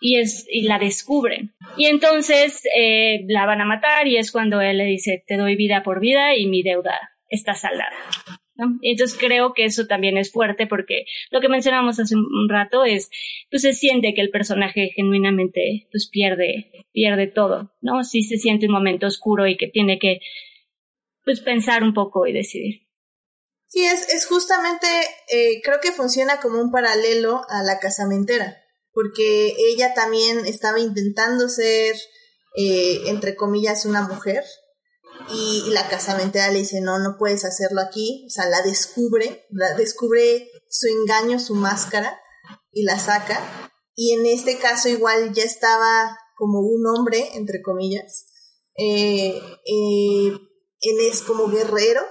[0.00, 1.52] y, es, y la descubren.
[1.76, 5.56] Y entonces eh, la van a matar y es cuando él le dice, te doy
[5.56, 6.98] vida por vida y mi deuda
[7.28, 7.92] está saldada.
[8.56, 8.78] ¿no?
[8.82, 13.10] Entonces creo que eso también es fuerte porque lo que mencionamos hace un rato es,
[13.50, 18.02] pues se siente que el personaje genuinamente pues pierde, pierde todo, ¿no?
[18.02, 20.20] Sí se siente un momento oscuro y que tiene que
[21.24, 22.87] pues pensar un poco y decidir.
[23.68, 24.86] Sí, es, es justamente,
[25.28, 28.56] eh, creo que funciona como un paralelo a la casamentera
[28.98, 31.94] porque ella también estaba intentando ser,
[32.56, 34.42] eh, entre comillas, una mujer.
[35.30, 38.24] Y, la casamentera le dice, no, no puedes hacerlo aquí.
[38.26, 42.20] O sea, la descubre, la descubre su engaño, su máscara,
[42.72, 43.40] y la saca.
[43.94, 48.26] Y en este caso igual ya estaba como un hombre, entre comillas.
[48.76, 50.32] Eh, eh,
[50.80, 52.02] él es como guerrero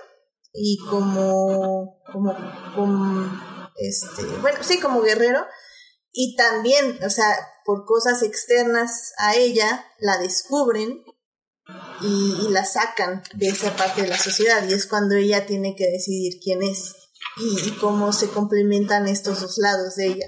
[0.60, 2.36] y como, como,
[2.74, 3.42] como,
[3.76, 5.46] este, bueno, sí, como guerrero
[6.12, 7.32] y también, o sea,
[7.64, 11.04] por cosas externas a ella, la descubren
[12.02, 14.68] y, la sacan de esa parte de la sociedad.
[14.68, 16.96] Y es cuando ella tiene que decidir quién es
[17.38, 20.26] y, cómo se complementan estos dos lados de ella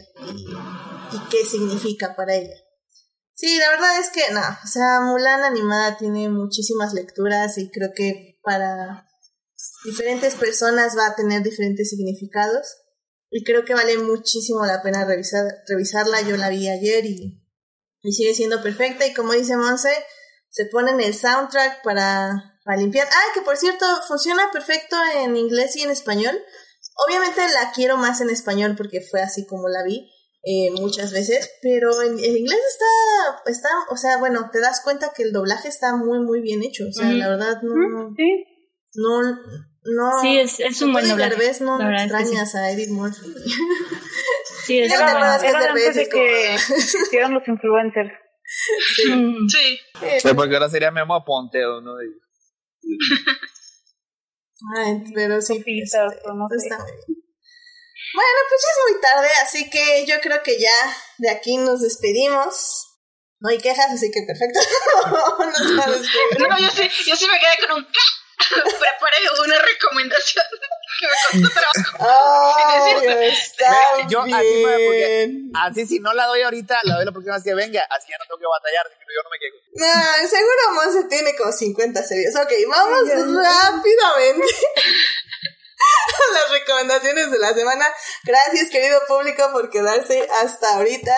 [1.12, 2.56] y, qué significa para ella.
[3.34, 7.90] Sí, la verdad es que no, o sea, Mulan animada tiene muchísimas lecturas y creo
[7.96, 9.09] que para
[9.84, 12.66] diferentes personas va a tener diferentes significados.
[13.32, 16.22] Y creo que vale muchísimo la pena revisar, revisarla.
[16.22, 17.44] Yo la vi ayer y,
[18.02, 19.06] y sigue siendo perfecta.
[19.06, 19.92] Y como dice Monse,
[20.50, 23.08] se ponen el soundtrack para, para limpiar.
[23.10, 26.38] Ah, que por cierto, funciona perfecto en inglés y en español.
[27.08, 30.10] Obviamente la quiero más en español porque fue así como la vi
[30.44, 35.24] eh, muchas veces, pero en, inglés está, está, o sea, bueno, te das cuenta que
[35.24, 36.86] el doblaje está muy, muy bien hecho.
[36.90, 38.16] O sea, la verdad no, no,
[38.94, 41.32] no, sí, es, es un buen doblaje.
[41.32, 43.34] Derbez no extrañas a Edith Murphy.
[44.66, 48.12] Sí, es era, era antes de que hicieron los influencers.
[48.96, 49.04] Sí.
[49.50, 49.80] sí.
[50.20, 50.34] sí.
[50.36, 52.22] porque ahora sería Memo Aponte o uno de ellos.
[54.78, 55.64] Ay, pero sí.
[55.66, 56.78] Está muy bien.
[58.14, 61.82] Bueno, pues ya es muy tarde, así que yo creo que ya de aquí nos
[61.82, 62.86] despedimos.
[63.40, 64.60] No hay quejas, así que perfecto.
[66.40, 67.88] no, yo sí, yo sí me quedé con un
[68.48, 70.46] preparé una recomendación
[71.00, 71.98] que me costó trabajo.
[73.22, 74.36] está yo bien.
[74.36, 77.54] así me porque así si no la doy ahorita, la doy la próxima vez que
[77.54, 79.60] venga, así ya no tengo que batallar, yo no me quedo.
[79.76, 82.36] No, seguro Monse tiene como 50 series.
[82.36, 84.46] Ok, vamos rápidamente.
[85.80, 87.86] a las recomendaciones de la semana.
[88.24, 91.14] Gracias, querido público, por quedarse hasta ahorita.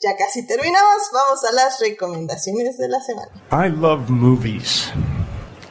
[0.00, 1.10] Ya casi terminamos.
[1.12, 3.30] Vamos a las recomendaciones de la semana.
[3.52, 4.92] I love movies.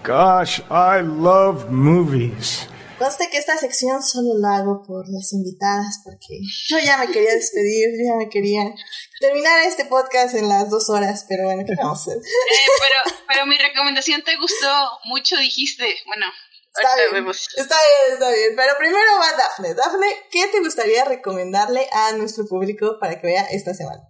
[0.07, 2.65] Gosh, I love movies.
[2.97, 6.39] Conste que esta sección solo la hago por las invitadas, porque
[6.69, 8.73] yo ya me quería despedir, yo ya me quería
[9.19, 12.15] terminar este podcast en las dos horas, pero bueno, ¿qué vamos a hacer?
[12.15, 14.73] Eh, pero, pero mi recomendación te gustó
[15.03, 15.93] mucho, dijiste.
[16.05, 16.25] Bueno,
[16.73, 18.55] está bien, está bien, está bien.
[18.55, 19.73] Pero primero va Dafne.
[19.73, 24.03] Dafne, ¿qué te gustaría recomendarle a nuestro público para que vea esta semana?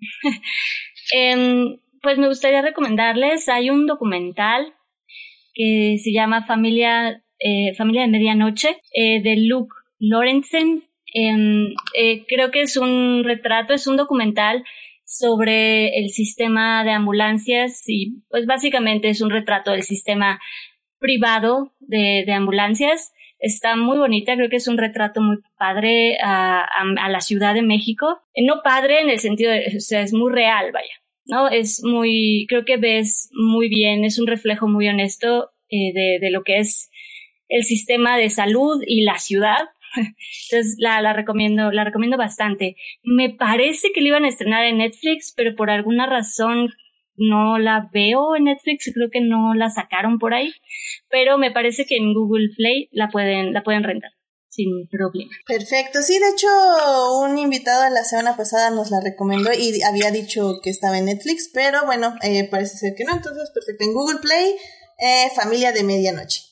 [1.12, 4.77] Em, pues me gustaría recomendarles, hay un documental
[5.58, 10.84] que se llama Familia, eh, Familia de Medianoche, eh, de Luke Lorenzen.
[11.12, 14.62] Em, eh, creo que es un retrato, es un documental
[15.04, 20.38] sobre el sistema de ambulancias y pues básicamente es un retrato del sistema
[21.00, 23.12] privado de, de ambulancias.
[23.40, 27.62] Está muy bonita, creo que es un retrato muy padre a, a, la Ciudad de
[27.62, 28.20] México.
[28.36, 30.94] No padre en el sentido de, o sea, es muy real, vaya,
[31.28, 31.48] ¿no?
[31.48, 36.30] Es muy, creo que ves muy bien, es un reflejo muy honesto eh, de, de
[36.30, 36.90] lo que es
[37.48, 39.68] el sistema de salud y la ciudad.
[39.94, 42.76] Entonces la, la recomiendo, la recomiendo bastante.
[43.02, 46.70] Me parece que la iban a estrenar en Netflix, pero por alguna razón
[47.16, 50.52] no la veo en Netflix, creo que no la sacaron por ahí,
[51.10, 54.12] pero me parece que en Google Play la pueden, la pueden rentar
[54.58, 55.30] sin problema.
[55.46, 56.48] Perfecto, sí, de hecho
[57.20, 61.48] un invitado la semana pasada nos la recomendó y había dicho que estaba en Netflix,
[61.54, 64.56] pero bueno, eh, parece ser que no, entonces perfecto, en Google Play,
[64.98, 66.42] eh, Familia de Medianoche.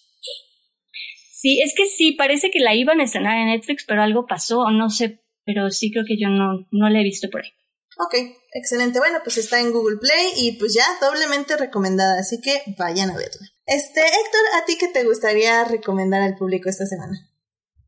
[1.33, 4.71] Sí, es que sí, parece que la iban a estrenar en Netflix, pero algo pasó,
[4.71, 7.51] no sé, pero sí creo que yo no, no la he visto por ahí.
[7.99, 8.15] Ok,
[8.53, 8.99] excelente.
[8.99, 13.17] Bueno, pues está en Google Play y pues ya doblemente recomendada, así que vayan a
[13.17, 13.49] verla.
[13.65, 17.19] Este, Héctor, ¿a ti qué te gustaría recomendar al público esta semana?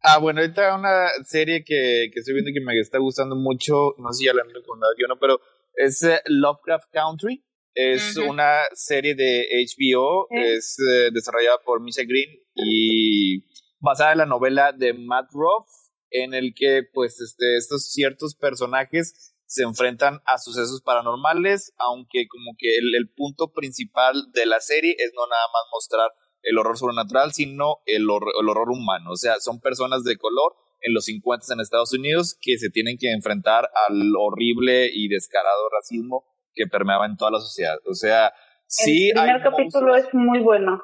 [0.03, 4.13] Ah, bueno, ahorita una serie que, que estoy viendo que me está gustando mucho, no
[4.13, 5.41] sé si ya la han recomendado yo no, pero
[5.75, 7.45] es eh, Lovecraft Country.
[7.75, 13.45] Es una serie de HBO, es eh, desarrollada por Misha Green y
[13.79, 15.67] basada en la novela de Matt Ruff,
[16.11, 22.57] en el que pues este, estos ciertos personajes se enfrentan a sucesos paranormales, aunque como
[22.59, 26.11] que el, punto principal de la serie es no nada más mostrar
[26.43, 29.13] el horror sobrenatural, sino el, el horror humano.
[29.13, 32.97] O sea, son personas de color en los 50 en Estados Unidos que se tienen
[32.99, 36.25] que enfrentar al horrible y descarado racismo
[36.55, 37.79] que permeaba en toda la sociedad.
[37.87, 38.33] O sea,
[38.67, 39.09] sí.
[39.09, 40.83] El primer capítulo es muy bueno.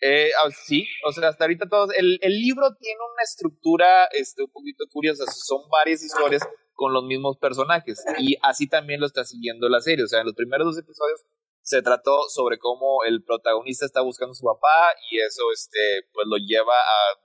[0.00, 1.90] Eh, ah, sí, o sea, hasta ahorita todos.
[1.96, 5.24] El, el libro tiene una estructura este, un poquito curiosa.
[5.30, 6.42] Son varias historias
[6.74, 8.04] con los mismos personajes.
[8.18, 10.04] Y así también lo está siguiendo la serie.
[10.04, 11.20] O sea, en los primeros dos episodios
[11.62, 16.26] se trató sobre cómo el protagonista está buscando a su papá y eso este, pues
[16.28, 17.18] lo lleva a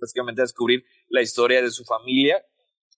[0.00, 2.44] básicamente a descubrir la historia de su familia.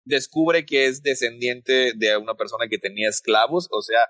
[0.04, 3.68] Descubre que es descendiente de una persona que tenía esclavos.
[3.70, 4.00] O sea,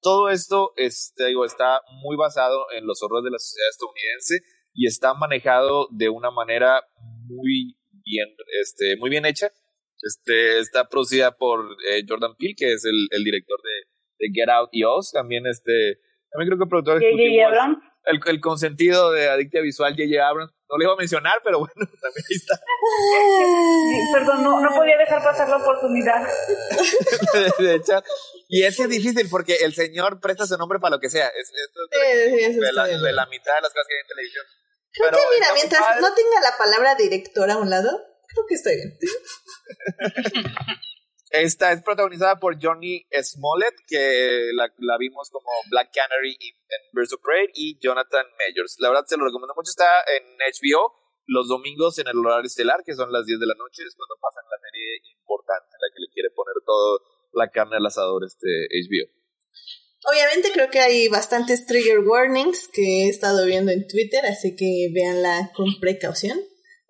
[0.00, 4.40] todo esto este, digo, está muy basado en los horrores de la sociedad estadounidense
[4.72, 6.82] y está manejado de una manera
[7.26, 8.28] muy bien,
[8.60, 9.50] este, muy bien hecha
[10.02, 13.70] este, está producida por eh, Jordan Peele, que es el, el director de,
[14.18, 15.12] de, Get Out y Oz.
[15.12, 16.00] También, este,
[16.30, 17.48] también creo que el productor ejecutivo
[18.08, 20.26] el, el, consentido de Adictia Visual, J.J.
[20.26, 20.52] Abrams.
[20.70, 22.60] No le iba a mencionar, pero bueno, también ahí está.
[24.12, 26.26] Perdón, no, no podía dejar pasar la oportunidad.
[27.58, 28.02] de hecho,
[28.48, 31.28] y es difícil porque el señor presta su nombre para lo que sea.
[31.28, 34.44] Es, de, la, de, la, mitad de las cosas que hay en televisión.
[34.92, 37.90] Creo que, mira, mientras no tenga la palabra director a un lado,
[38.26, 38.98] creo que está bien.
[41.30, 47.20] Esta es protagonizada por Johnny Smollett, que la, vimos como Black Canary en Birds of
[47.22, 48.76] Prey, y Jonathan Majors.
[48.78, 49.70] La verdad se lo recomiendo mucho.
[49.70, 50.94] Está en HBO
[51.26, 53.82] los domingos en el horario estelar, que son las 10 de la noche.
[53.86, 57.00] Es cuando pasan la serie importante, la que le quiere poner todo
[57.34, 59.12] la carne al asador este HBO.
[60.10, 64.88] Obviamente creo que hay bastantes trigger warnings que he estado viendo en Twitter, así que
[64.94, 66.38] véanla con precaución.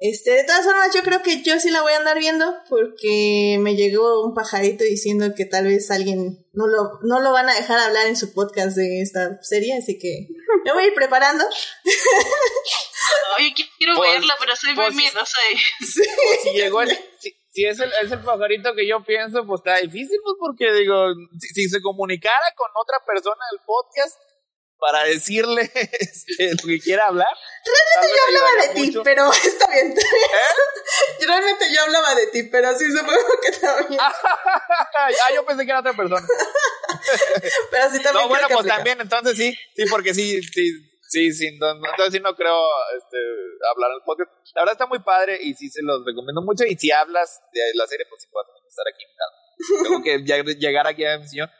[0.00, 3.58] Este, de todas formas, yo creo que yo sí la voy a andar viendo porque
[3.60, 7.54] me llegó un pajarito diciendo que tal vez alguien no lo, no lo van a
[7.54, 10.28] dejar hablar en su podcast de esta serie, así que
[10.64, 11.44] me voy a ir preparando.
[13.38, 15.38] Oye, quiero pues, verla, pero soy muy pues, miedosa.
[15.80, 16.02] Sí.
[16.04, 19.78] Pues, si llegó el, si, es, el, es el pajarito que yo pienso, pues está
[19.78, 21.06] difícil, pues porque digo,
[21.40, 24.16] si, si se comunicara con otra persona del podcast,
[24.78, 27.28] para decirle este, lo que quiera hablar.
[27.64, 29.92] Realmente yo hablaba de ti, pero está bien.
[29.92, 31.26] ¿Eh?
[31.26, 34.00] Realmente yo hablaba de ti, pero sí supongo que también.
[34.00, 36.26] ah, yo pensé que era otra persona.
[37.70, 38.24] pero sí también.
[38.24, 40.72] No, bueno, pues también, entonces sí, sí, porque sí, sí,
[41.08, 42.60] sí, sí, entonces sí no creo
[42.96, 43.18] este,
[43.70, 44.30] hablar en el podcast.
[44.54, 46.64] La verdad está muy padre y sí se los recomiendo mucho.
[46.64, 49.04] Y si hablas de la serie, pues sí, puedes estar aquí
[49.82, 51.50] Tengo que llegar aquí a mi señor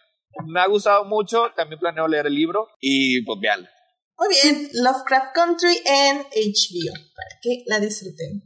[0.47, 3.71] me ha gustado mucho, también planeo leer el libro y pues veanla.
[4.19, 8.43] Muy bien, Lovecraft Country en HBO, para que la disfruten.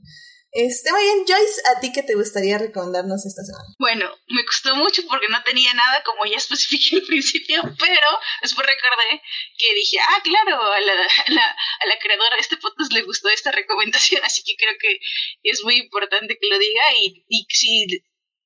[0.55, 3.65] Este, muy bien, Joyce, ¿a ti qué te gustaría recomendarnos esta semana?
[3.79, 8.07] Bueno, me costó mucho porque no tenía nada, como ya especifiqué al principio, pero
[8.43, 9.23] después recordé
[9.57, 13.51] que dije, ah, claro, a la, a la, creadora de este podcast le gustó esta
[13.51, 14.99] recomendación, así que creo que
[15.43, 17.87] es muy importante que lo diga y, y si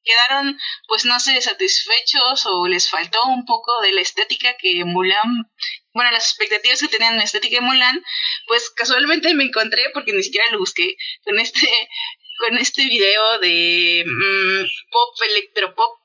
[0.07, 5.51] quedaron, pues no sé, satisfechos o les faltó un poco de la estética que Mulan,
[5.93, 8.03] bueno, las expectativas que tenían en la estética de Mulan,
[8.47, 11.69] pues casualmente me encontré, porque ni siquiera lo busqué, con este,
[12.47, 15.99] con este video de mm, pop, electropop,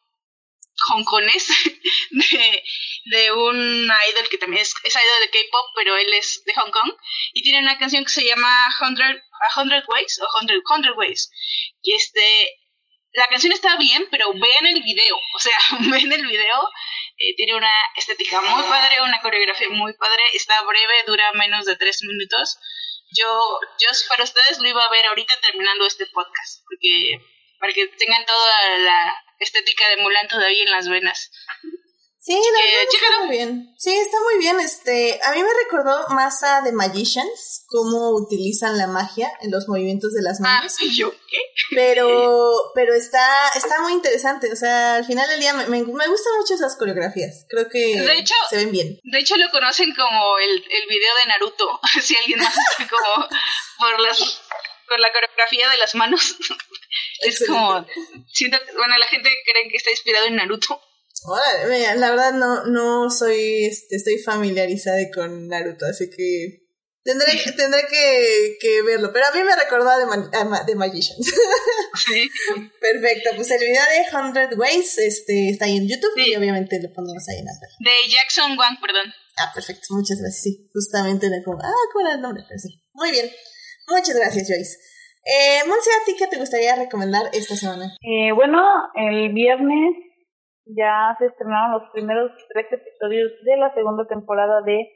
[0.90, 1.48] hongkonés
[2.12, 2.64] de,
[3.06, 6.72] de un idol que también es, es idol de K-pop, pero él es de Hong
[6.72, 6.94] Kong,
[7.34, 11.30] y tiene una canción que se llama Hundred, A Hundred Ways, o Hundred, Hundred Ways,
[11.82, 12.61] y este,
[13.14, 15.58] la canción está bien, pero vean el video, o sea,
[15.92, 16.70] ven el video,
[17.18, 21.76] eh, tiene una estética muy padre, una coreografía muy padre, está breve, dura menos de
[21.76, 22.58] tres minutos,
[23.12, 27.22] yo, yo para ustedes lo iba a ver ahorita terminando este podcast, porque
[27.60, 31.32] para que tengan toda la estética de Mulan todavía en las venas.
[32.24, 33.74] Sí, está muy bien.
[33.80, 34.60] Sí, está muy bien.
[34.60, 39.68] Este, a mí me recordó más a The Magicians, cómo utilizan la magia en los
[39.68, 40.78] movimientos de las Ah, manos.
[40.96, 41.38] ¿yo qué?
[41.74, 44.52] Pero, pero está, está muy interesante.
[44.54, 47.46] O sea, al final del día me, me, me gustan mucho esas coreografías.
[47.50, 49.00] Creo que De hecho- se ven bien.
[49.04, 53.28] De hecho lo conocen como el, el video de Naruto, si alguien más está como
[53.80, 54.20] por las
[54.88, 56.36] por la coreografía de las manos.
[57.22, 57.84] es como
[58.32, 60.80] siento que- bueno, la gente cree que está inspirado en Naruto.
[61.26, 66.62] Órale, mira, la verdad no, no soy, este, estoy familiarizada con Naruto, así que
[67.04, 69.12] tendré, tendré que, que verlo.
[69.14, 71.32] Pero a mí me recordó a The, Ma- a Ma- The Magicians.
[72.08, 72.28] Sí.
[72.82, 74.10] Perfecto, pues el video de
[74.50, 77.92] 100 Ways este, está ahí en YouTube y obviamente lo pondremos ahí en la página.
[77.92, 79.14] De Jackson Wang, perdón.
[79.38, 80.42] Ah, perfecto, muchas gracias.
[80.44, 82.44] Sí, justamente era como, ah, ¿cuál era el nombre?
[82.48, 82.70] Pero sí.
[82.94, 83.30] Muy bien,
[83.88, 84.78] muchas gracias, Joyce.
[85.24, 87.86] Eh, Monse, ¿a ti qué te gustaría recomendar esta semana?
[88.02, 88.60] Eh, bueno,
[88.96, 89.94] el viernes
[90.66, 94.88] ya se estrenaron los primeros tres episodios de la segunda temporada de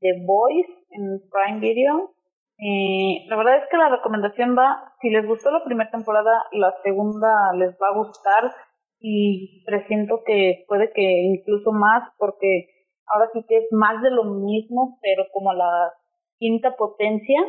[0.00, 2.10] The Boys en Prime Video.
[2.58, 6.72] Eh, la verdad es que la recomendación va, si les gustó la primera temporada, la
[6.82, 7.28] segunda
[7.58, 8.52] les va a gustar
[9.00, 12.68] y presiento que puede que incluso más porque
[13.06, 15.92] ahora sí que es más de lo mismo, pero como la
[16.38, 17.40] quinta potencia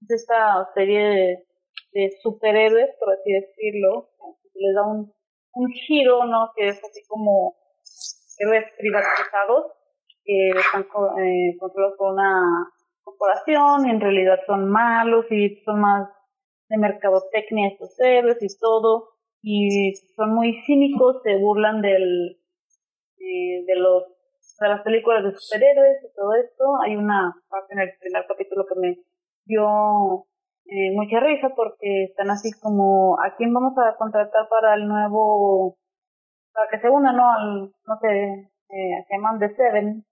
[0.00, 1.44] de esta serie
[1.92, 4.10] de, superhéroes, por así decirlo,
[4.54, 5.12] les da un,
[5.58, 6.52] un giro, ¿no?
[6.56, 7.56] Que es así como
[8.38, 9.72] héroes privatizados
[10.24, 12.70] que están eh, controlados por una
[13.02, 16.08] corporación y en realidad son malos y son más
[16.68, 19.08] de mercadotecnia estos héroes y todo
[19.42, 22.38] y son muy cínicos, se burlan del
[23.18, 24.04] eh, de los
[24.60, 26.64] de las películas de superhéroes y todo esto.
[26.84, 28.98] Hay una parte en el primer capítulo que me
[29.44, 30.26] dio
[30.68, 35.76] eh, mucha risa porque están así como a quién vamos a contratar para el nuevo
[36.52, 40.04] para que se una no al no sé eh, se llaman The Seven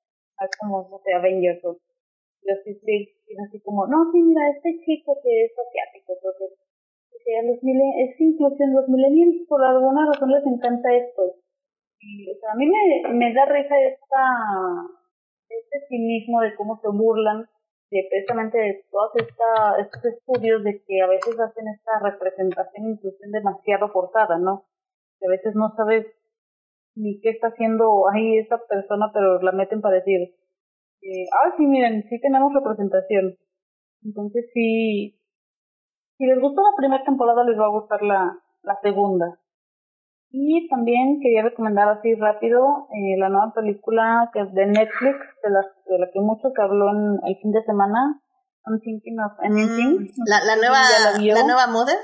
[0.60, 1.76] como no sé Avengers o
[2.42, 6.58] y así sí, y así como no sí mira este chico que es asiático entonces
[7.24, 11.34] que a los es inclusión los millennials por alguna razón les encanta esto
[12.00, 14.22] y, o sea, a mí me, me da risa esta,
[15.48, 17.48] este cinismo de cómo se burlan
[17.90, 19.12] de precisamente todos
[19.78, 24.64] estos estudios de que a veces hacen esta representación inclusión demasiado forzada, ¿no?
[25.20, 26.06] Que a veces no sabes
[26.94, 30.20] ni qué está haciendo ahí esta persona, pero la meten para decir,
[31.02, 33.36] eh, ah, sí, miren, sí tenemos representación.
[34.02, 35.20] Entonces sí,
[36.16, 38.40] si les gustó la primera temporada, les va a gustar la
[38.82, 39.38] segunda.
[40.30, 45.50] Y también quería recomendar así rápido eh, la nueva película que es de Netflix, de
[45.50, 48.20] la, de la que mucho se habló en el fin de semana,
[48.66, 50.00] I'm Thinking of Anything.
[50.02, 51.34] Mm, La, la nueva, ¿Ya la vio?
[51.34, 51.96] la nueva Mother.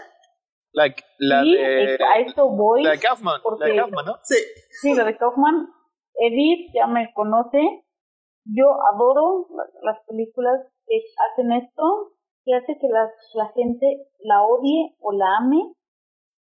[0.73, 0.87] La,
[1.19, 1.99] la Sí, de.
[2.01, 2.83] a esto voy.
[2.85, 3.35] La de Kaufman.
[3.35, 4.15] La porque- de Kaufman, ¿no?
[4.23, 4.37] Sí.
[4.81, 5.69] Sí, la de Kaufman.
[6.15, 7.59] Edith ya me conoce.
[8.45, 10.97] Yo adoro la- las películas que
[11.29, 12.13] hacen esto,
[12.45, 13.87] que hace que la, la gente
[14.21, 15.75] la odie o la ame,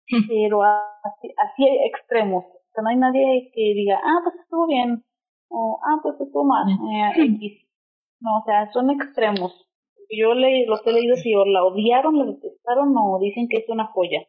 [0.28, 2.46] pero así, así hay extremos.
[2.46, 5.04] O sea, no hay nadie que diga, ah, pues estuvo bien,
[5.50, 7.66] o ah, pues estuvo mal, eh, X.
[8.22, 9.54] No, o sea, son extremos.
[10.10, 13.70] Yo le, los he leído si o la odiaron, la detestaron o dicen que es
[13.70, 14.22] una joya.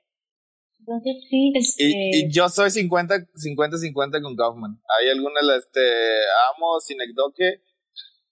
[0.81, 4.81] Entonces sí, Y, eh, y yo soy 50 50-50 con Kaufman.
[4.99, 5.81] Hay algunas, la, este,
[6.55, 7.63] amo Cinecdoque.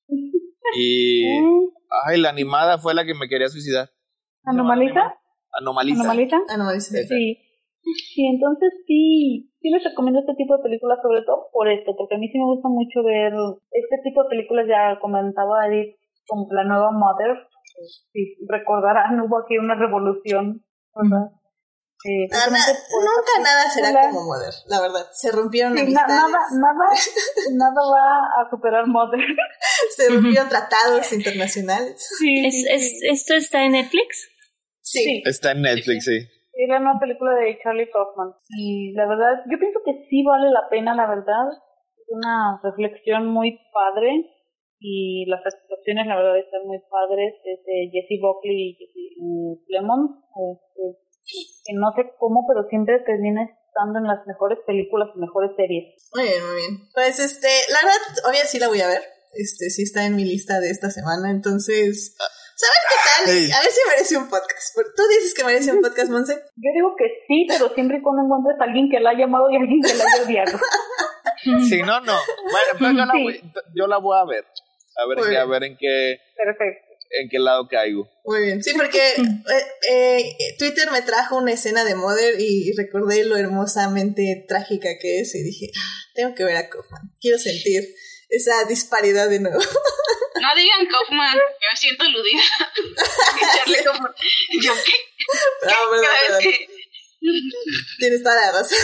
[0.77, 1.25] Y.
[1.25, 1.41] ¿eh?
[2.05, 3.91] Ay, la animada fue la que me quería suicidar.
[5.61, 6.01] ¿Anomaliza?
[6.03, 6.37] Anomaliza.
[6.49, 6.97] ¿Anomaliza?
[7.09, 7.39] Sí.
[8.15, 12.17] Sí, entonces sí, sí les recomiendo este tipo de películas, sobre todo por esto, porque
[12.17, 13.33] a mí sí me gusta mucho ver
[13.71, 17.33] este tipo de películas, ya comentaba Edith, como la nueva Mother,
[18.13, 20.63] si recordarán, hubo aquí una revolución,
[22.05, 25.07] nunca nada será como Mother, la verdad.
[25.13, 26.87] Se rompieron Sí, na- nada, nada,
[27.53, 29.21] nada va a superar Mother.
[29.97, 31.95] se rompieron tratados internacionales.
[32.19, 33.09] Sí, ¿Es, sí, es, sí.
[33.09, 34.29] ¿Esto está en Netflix?
[34.89, 35.23] Sí.
[35.25, 36.19] Está en Netflix, sí.
[36.67, 38.35] La nueva película de Charlie Kaufman.
[38.57, 41.47] Y la verdad, yo pienso que sí vale la pena, la verdad.
[41.95, 44.27] Es una reflexión muy padre.
[44.81, 47.35] Y las actuaciones, la verdad, están muy padres.
[47.45, 50.19] Es de Jesse Buckley y Jesse eh, Plemons.
[50.35, 50.83] Este,
[51.65, 55.95] que no sé cómo, pero siempre termina estando en las mejores películas y mejores series.
[56.17, 56.75] Muy bien, muy bien.
[56.95, 59.03] Pues este, la verdad, obvio sí la voy a ver.
[59.35, 62.17] Este, sí está en mi lista de esta semana, entonces...
[62.59, 63.53] ¿Saben qué tal?
[63.57, 64.75] A ver si merece un podcast.
[64.75, 66.35] Tú dices que merece un podcast, Monse.
[66.57, 69.49] Yo digo que sí, pero siempre y cuando encuentres a alguien que la ha llamado
[69.49, 70.59] y alguien que la haya odiado.
[71.69, 72.19] Si no, no.
[72.51, 74.45] Bueno, pero yo, la voy, yo la voy a ver.
[74.97, 76.21] A ver, en qué, a ver en qué.
[76.37, 76.89] Perfecto.
[77.11, 78.11] En qué lado caigo.
[78.25, 83.25] Muy bien, sí, porque eh, eh, Twitter me trajo una escena de Mother y recordé
[83.25, 87.85] lo hermosamente trágica que es y dije, ah, tengo que ver a Kaufman, quiero sentir
[88.31, 89.61] esa disparidad de nuevo.
[90.49, 92.41] No digan Kaufman, me siento aludida.
[94.63, 94.93] ¿Yo qué?
[95.67, 96.41] No, verdad,
[97.99, 98.79] Tienes toda la razón.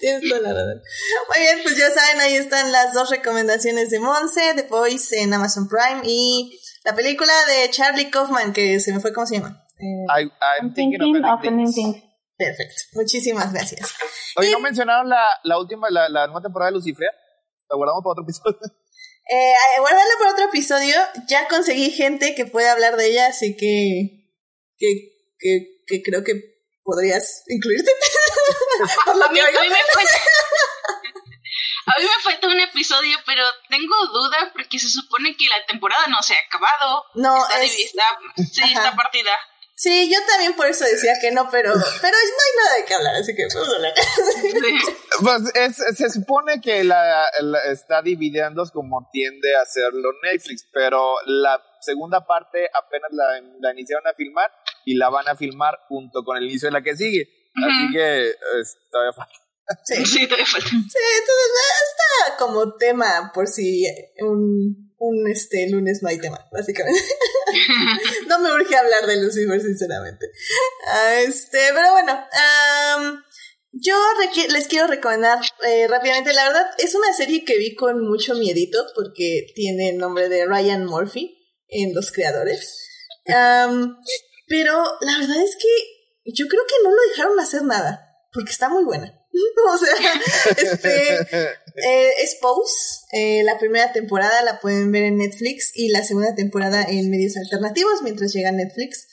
[0.00, 0.80] Tienes toda la razón.
[1.28, 5.34] Muy bien, pues ya saben, ahí están las dos recomendaciones de Monse, The Voice en
[5.34, 9.62] Amazon Prime y la película de Charlie Kaufman, que se me fue, ¿cómo se llama?
[9.78, 12.00] Eh, I'm, thinking, of, anything.
[12.38, 12.82] Perfecto.
[12.92, 13.92] Muchísimas gracias.
[14.36, 17.10] Oye, ¿no mencionaron la, la última, la, la nueva temporada de Lucifer?
[17.68, 18.58] ¿La guardamos para otro episodio?
[19.26, 20.96] Eh, guardarla para otro episodio.
[21.28, 24.28] Ya conseguí gente que pueda hablar de ella, así que,
[24.78, 24.88] que,
[25.38, 27.90] que, que creo que podrías incluirte.
[29.06, 30.18] a, mí, a, mí, me falta,
[31.86, 36.06] a mí me falta un episodio, pero tengo dudas porque se supone que la temporada
[36.08, 37.04] no se ha acabado.
[37.14, 37.72] No, está, es...
[37.72, 39.32] sí, está partida.
[39.76, 42.94] Sí, yo también por eso decía que no, pero, pero no hay nada de qué
[42.94, 43.92] hablar, así que vamos hablar.
[45.20, 47.28] Pues se supone que la,
[47.70, 54.06] está dividiendo como tiende a hacerlo Netflix, pero la segunda parte apenas la, la, iniciaron
[54.06, 54.50] a filmar
[54.84, 57.28] y la van a filmar junto con el inicio de la que sigue.
[57.54, 58.32] Así que
[58.90, 59.43] todavía falta.
[59.84, 60.04] Sí.
[60.04, 60.68] sí, todavía falta.
[60.68, 61.50] Sí, entonces
[61.88, 63.86] está como tema por si
[64.20, 67.00] un un este lunes no hay tema, básicamente.
[68.28, 70.26] no me urge hablar de Lucifer, sinceramente.
[70.86, 72.26] Ah, este, pero bueno,
[73.72, 73.94] yo
[74.50, 78.84] les quiero recomendar eh, rápidamente, la verdad, es una serie que vi con mucho miedito
[78.94, 81.36] porque tiene el nombre de Ryan Murphy
[81.68, 82.78] en los creadores.
[83.26, 88.68] pero la verdad es que yo creo que no lo dejaron hacer nada, porque está
[88.68, 89.20] muy buena.
[89.72, 89.94] o sea,
[90.56, 93.00] este, eh, es Pose.
[93.12, 97.36] Eh, la primera temporada la pueden ver en Netflix y la segunda temporada en medios
[97.36, 99.06] alternativos mientras llega Netflix.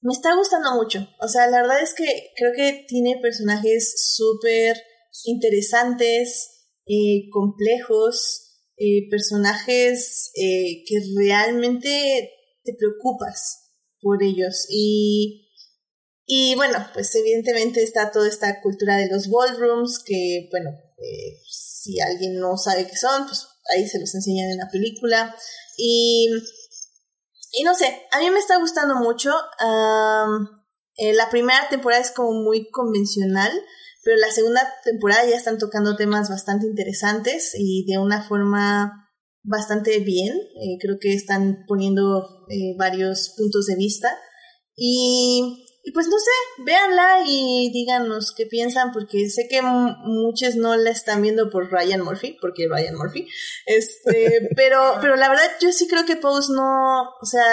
[0.00, 1.08] me está gustando mucho.
[1.20, 4.76] O sea, la verdad es que creo que tiene personajes súper
[5.24, 6.52] interesantes,
[6.86, 12.30] eh, complejos, eh, personajes que realmente
[12.64, 13.70] te preocupas
[14.00, 14.66] por ellos.
[14.68, 15.41] Y
[16.26, 22.00] y bueno, pues evidentemente está toda esta cultura de los ballrooms, que bueno, eh, si
[22.00, 25.34] alguien no sabe qué son, pues ahí se los enseñan en la película.
[25.76, 26.28] Y,
[27.52, 29.32] y no sé, a mí me está gustando mucho.
[30.96, 33.50] Eh, la primera temporada es como muy convencional,
[34.04, 39.10] pero la segunda temporada ya están tocando temas bastante interesantes y de una forma
[39.42, 40.36] bastante bien.
[40.36, 42.46] Eh, creo que están poniendo
[42.78, 44.16] varios puntos de vista.
[44.76, 50.76] Y y pues no sé, véanla y díganos qué piensan, porque sé que muchos no
[50.76, 53.26] la están viendo por Ryan Murphy, porque Ryan Murphy,
[53.66, 57.44] este, pero, pero la verdad yo sí creo que Pose no, o sea,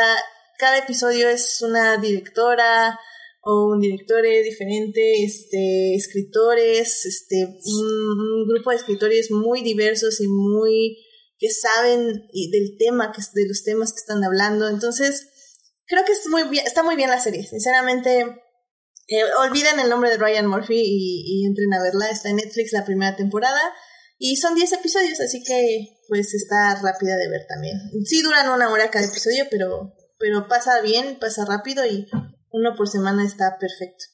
[0.59, 2.99] cada episodio es una directora
[3.41, 10.97] o un director diferente, este, escritores, este, un, grupo de escritores muy diversos y muy
[11.39, 15.28] que saben del tema, que, de los temas que están hablando, entonces
[15.89, 17.45] creo que es muy bien, está muy bien la serie.
[17.45, 18.21] Sinceramente,
[19.07, 22.09] eh, olviden el nombre de Ryan Murphy y, entren a verla.
[22.09, 23.61] Está en Netflix la primera temporada.
[24.17, 27.77] Y son 10 episodios, así que pues está rápida de ver también.
[28.05, 32.05] Sí duran una hora cada episodio, pero, pero pasa bien, pasa rápido y
[32.51, 34.05] uno por semana está perfecto.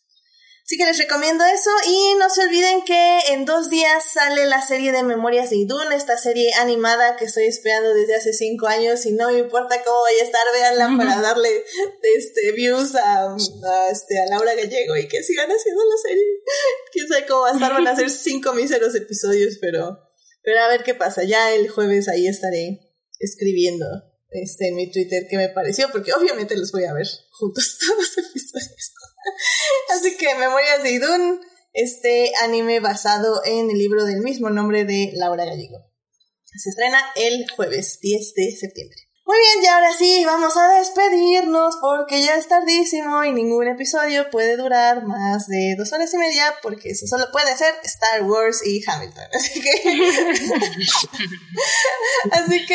[0.65, 4.65] Así que les recomiendo eso y no se olviden que en dos días sale la
[4.65, 9.05] serie de Memorias de Idun, esta serie animada que estoy esperando desde hace cinco años
[9.05, 11.63] y no me importa cómo vaya a estar, véanla para darle
[12.17, 13.35] este, views a,
[13.91, 16.23] este, a Laura Gallego y que sigan haciendo la serie.
[16.91, 19.99] Quién sabe cómo va a estar, van a ser cinco míseros episodios, pero,
[20.41, 21.23] pero a ver qué pasa.
[21.25, 22.79] Ya el jueves ahí estaré
[23.19, 23.85] escribiendo
[24.31, 27.97] este, en mi Twitter qué me pareció, porque obviamente los voy a ver juntos todos
[27.99, 28.94] los episodios.
[29.93, 31.41] Así que Memorias de Idun,
[31.73, 35.77] este anime basado en el libro del mismo nombre de Laura Gallego.
[36.55, 39.05] Se estrena el jueves 10 de septiembre.
[39.27, 44.29] Muy bien, y ahora sí, vamos a despedirnos porque ya es tardísimo y ningún episodio
[44.29, 48.61] puede durar más de dos horas y media porque eso solo puede ser Star Wars
[48.63, 49.23] y Hamilton.
[49.33, 49.71] Así que...
[52.31, 52.67] Así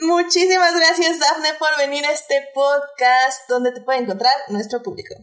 [0.00, 5.14] muchísimas gracias Daphne por venir a este podcast donde te puede encontrar nuestro público.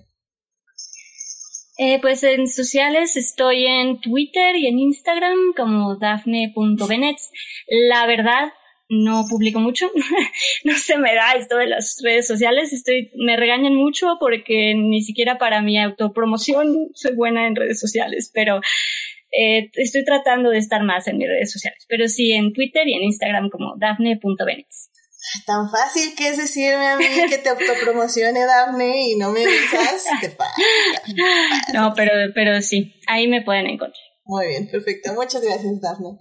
[1.77, 7.31] Eh, pues en sociales estoy en Twitter y en Instagram como dafne.benets.
[7.89, 8.53] La verdad,
[8.89, 9.89] no publico mucho,
[10.63, 15.01] no se me da esto de las redes sociales, estoy, me regañan mucho porque ni
[15.01, 18.59] siquiera para mi autopromoción soy buena en redes sociales, pero
[19.31, 22.93] eh, estoy tratando de estar más en mis redes sociales, pero sí en Twitter y
[22.93, 24.91] en Instagram como dafne.benix.
[25.45, 30.05] Tan fácil que es decirme a mí que te autopromocione Dafne y no me digas,
[30.21, 30.53] te pasa.
[31.73, 34.03] No, pero, pero sí, ahí me pueden encontrar.
[34.25, 35.13] Muy bien, perfecto.
[35.13, 36.17] Muchas gracias, Dafne.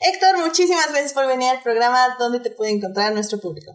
[0.00, 2.16] Héctor, muchísimas gracias por venir al programa.
[2.18, 3.72] ¿Dónde te puede encontrar nuestro público?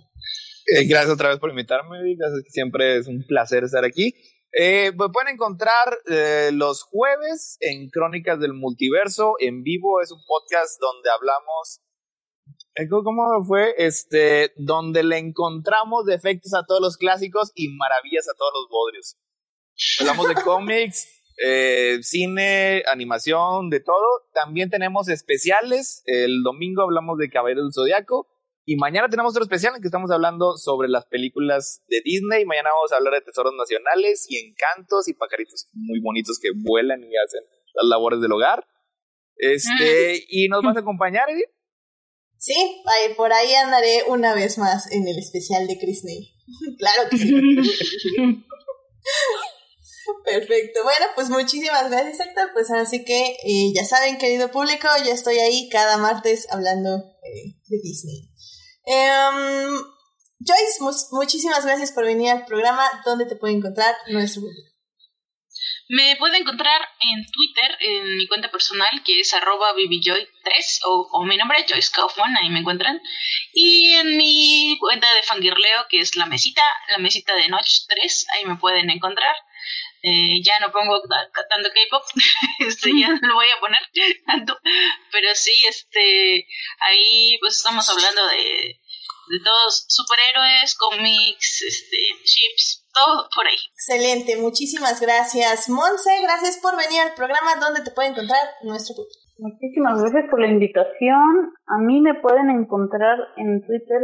[0.67, 4.13] Eh, gracias otra vez por invitarme, gracias, siempre es un placer estar aquí.
[4.53, 10.01] Eh, me pueden encontrar eh, los jueves en Crónicas del Multiverso en vivo.
[10.01, 11.81] Es un podcast donde hablamos.
[12.89, 13.73] ¿Cómo fue?
[13.77, 19.17] Este, donde le encontramos defectos a todos los clásicos y maravillas a todos los bodrios.
[19.99, 21.07] Hablamos de cómics,
[21.43, 24.29] eh, cine, animación, de todo.
[24.33, 26.01] También tenemos especiales.
[26.05, 28.27] El domingo hablamos de Caballero del Zodiaco.
[28.63, 32.45] Y mañana tenemos otro especial en que estamos hablando sobre las películas de Disney.
[32.45, 37.01] Mañana vamos a hablar de tesoros nacionales y encantos y pajaritos muy bonitos que vuelan
[37.03, 37.43] y hacen
[37.73, 38.65] las labores del hogar.
[39.35, 41.49] Este, y nos vas a acompañar, Edith.
[42.43, 42.53] Sí,
[42.87, 46.33] ahí- por ahí andaré una vez más en el especial de Disney.
[46.79, 47.31] claro que sí.
[50.25, 50.79] Perfecto.
[50.83, 52.49] Bueno, pues muchísimas gracias, Héctor.
[52.53, 57.55] Pues así que eh, ya saben, querido público, ya estoy ahí cada martes hablando eh,
[57.67, 58.29] de Disney.
[58.85, 59.75] Em,
[60.39, 62.83] Joyce, mu- muchísimas gracias por venir al programa.
[63.05, 64.70] ¿Dónde te puede encontrar nuestro público?
[65.93, 71.25] Me puede encontrar en Twitter, en mi cuenta personal, que es arroba BBJoy3, o, o
[71.25, 73.01] mi nombre es Joyce Kaufman, ahí me encuentran.
[73.53, 76.61] Y en mi cuenta de fangirleo, que es la mesita,
[76.91, 79.35] la mesita de Notch 3, ahí me pueden encontrar.
[80.03, 82.03] Eh, ya no pongo ta- tanto K-pop,
[82.59, 83.81] este, ya no lo voy a poner
[84.25, 84.57] tanto,
[85.11, 86.47] pero sí, este,
[86.87, 88.79] ahí pues estamos hablando de,
[89.27, 93.57] de todos superhéroes, cómics, este, chips, todo por ahí.
[93.73, 95.69] Excelente, muchísimas gracias.
[95.69, 97.55] Monse, gracias por venir al programa.
[97.59, 99.19] ¿Dónde te puede encontrar nuestro público?
[99.39, 101.53] Muchísimas gracias por la invitación.
[101.67, 104.01] A mí me pueden encontrar en Twitter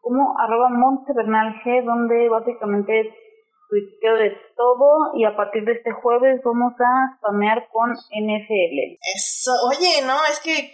[0.00, 3.14] como arroba montebernalg, donde básicamente
[3.70, 8.98] tuiteo de todo y a partir de este jueves vamos a spamear con NFL.
[9.14, 10.72] Eso, oye, no, es que,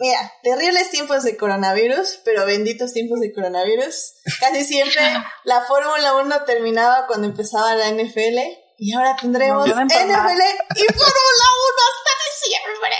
[0.00, 4.14] mira, terribles tiempos de coronavirus, pero benditos tiempos de coronavirus.
[4.40, 5.02] Casi siempre
[5.44, 8.38] la Fórmula 1 terminaba cuando empezaba la NFL
[8.82, 12.96] y ahora tendremos NFL y Fórmula 1 hasta diciembre.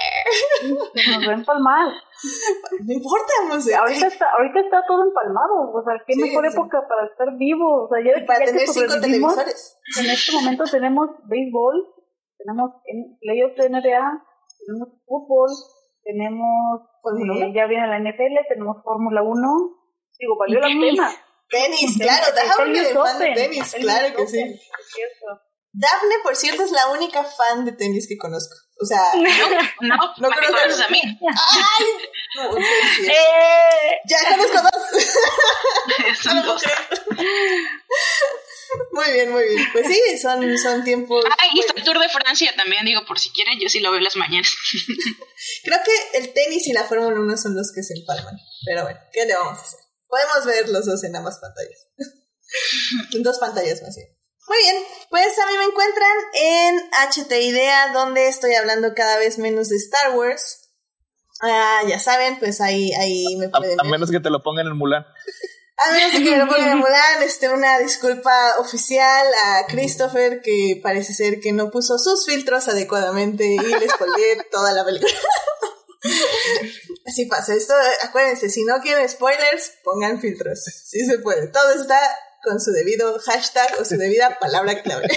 [1.17, 1.89] Nos va a empalmar.
[2.85, 3.75] No importa, Monse.
[3.75, 5.73] Ahorita está, ahorita está todo empalmado.
[5.73, 6.53] O sea, qué Sí, mejor sí.
[6.53, 7.85] época para estar vivo.
[7.85, 9.79] O sea, ya, para ya que tener cinco televisores.
[9.99, 11.77] En este momento tenemos béisbol,
[12.37, 14.05] tenemos en- playoffs de NBA,
[14.61, 15.49] tenemos fútbol,
[16.11, 19.49] tenemos, Fórmula eh, ya viene la NFL, tenemos Fórmula 1.
[20.19, 21.11] Digo, valió la pena.
[21.49, 24.61] Tenis, claro, Daphne de fan de tenis, claro que sí.
[25.73, 28.55] Daphne, por cierto, es la única fan de tenis que conozco.
[28.83, 29.01] O sea,
[29.81, 31.01] No, No me creo que- conoces a mí.
[31.03, 31.87] ¡ay!
[32.37, 32.57] No.
[32.57, 34.01] ¡Eh!
[34.07, 35.05] Ya conozco dos.
[36.23, 36.63] Son dos.
[38.93, 39.67] Muy bien, muy bien.
[39.73, 41.25] Pues sí, son, son tiempos.
[41.31, 43.91] Ah, y está el Tour de Francia también, digo, por si quieren, yo sí lo
[43.91, 44.53] veo en las mañanas.
[45.65, 48.37] Creo que el tenis y la Fórmula 1 son los que se empalman.
[48.65, 49.81] Pero bueno, ¿qué le vamos a hacer?
[50.09, 51.89] Podemos ver los dos en ambas pantallas.
[53.15, 54.09] en dos pantallas más bien.
[54.49, 54.77] Muy bien,
[55.11, 59.77] pues a mí me encuentran en HT Idea, donde estoy hablando cada vez menos de
[59.77, 60.71] Star Wars.
[61.43, 63.93] Ah, ya saben, pues ahí, ahí me A, pueden a ver.
[63.93, 65.07] menos que te lo pongan en Mulan.
[65.83, 71.41] A menos que pongan en Mulan, este, una disculpa oficial a Christopher, que parece ser
[71.41, 75.13] que no puso sus filtros adecuadamente y les spoileé toda la película.
[77.07, 80.61] Así pasa, esto, acuérdense, si no quieren spoilers, pongan filtros.
[80.65, 81.49] Sí se puede.
[81.49, 81.99] Todo está
[82.43, 85.09] con su debido hashtag o su debida palabra clave.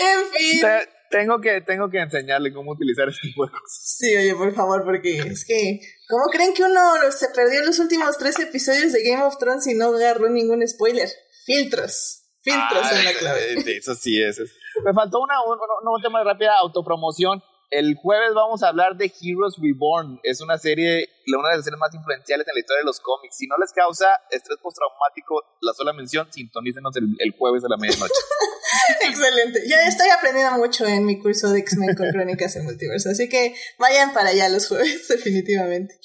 [0.00, 0.62] en fin.
[1.10, 3.96] Te- tengo, que, tengo que enseñarle cómo utilizar este tipo de cosas.
[3.98, 8.16] Sí, oye, por favor, porque es que, ¿cómo creen que uno se perdió los últimos
[8.18, 11.08] tres episodios de Game of Thrones y no agarró ningún spoiler?
[11.44, 12.22] Filtros.
[12.42, 13.54] Filtros en la clave.
[13.76, 14.38] Eso sí es.
[14.38, 14.50] es.
[14.84, 17.42] Me faltó una, un, un- un tema de rápida autopromoción.
[17.70, 20.20] El jueves vamos a hablar de Heroes Reborn.
[20.22, 23.36] Es una serie, una de las series más influenciales en la historia de los cómics.
[23.36, 27.76] Si no les causa estrés postraumático la sola mención, sintonícenos el, el jueves a la
[27.76, 28.12] medianoche.
[29.00, 29.62] Excelente.
[29.66, 33.54] Ya estoy aprendiendo mucho en mi curso de X-Men con Crónicas en Multiverso, así que
[33.78, 35.98] vayan para allá los jueves, definitivamente.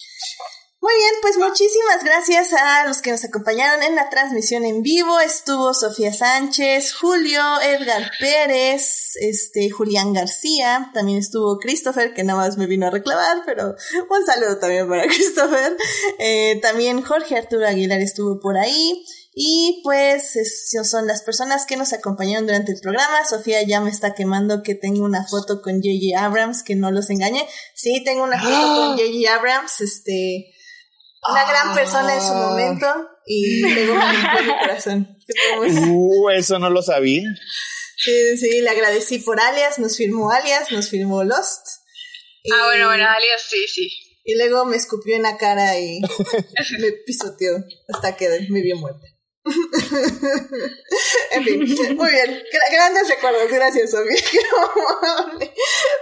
[0.83, 5.19] Muy bien, pues muchísimas gracias a los que nos acompañaron en la transmisión en vivo.
[5.19, 12.57] Estuvo Sofía Sánchez, Julio, Edgar Pérez, este, Julián García, también estuvo Christopher, que nada más
[12.57, 13.75] me vino a reclamar, pero
[14.09, 15.77] un saludo también para Christopher.
[16.17, 19.05] Eh, también Jorge Arturo Aguilar estuvo por ahí.
[19.33, 20.33] Y pues
[20.83, 23.25] son las personas que nos acompañaron durante el programa.
[23.25, 26.21] Sofía ya me está quemando que tengo una foto con J.J.
[26.21, 27.47] Abrams, que no los engañe.
[27.73, 29.33] Sí, tengo una foto con J.J.
[29.33, 30.51] Abrams, este,
[31.29, 32.87] una gran persona en su momento
[33.25, 35.17] y luego me mi corazón.
[35.87, 37.23] Uh, eso no lo sabía.
[37.97, 41.67] Sí, sí, le agradecí por alias, nos firmó alias, nos firmó Lost.
[42.51, 43.89] Ah, bueno, bueno, alias, sí, sí.
[44.25, 46.01] Y luego me escupió en la cara y
[46.79, 49.07] me pisoteó hasta que me vio muerta.
[51.31, 52.43] en fin, muy bien.
[52.71, 54.21] grandes recuerdos, gracias, Sofía.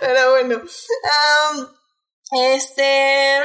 [0.02, 0.62] Pero bueno.
[2.32, 3.42] este.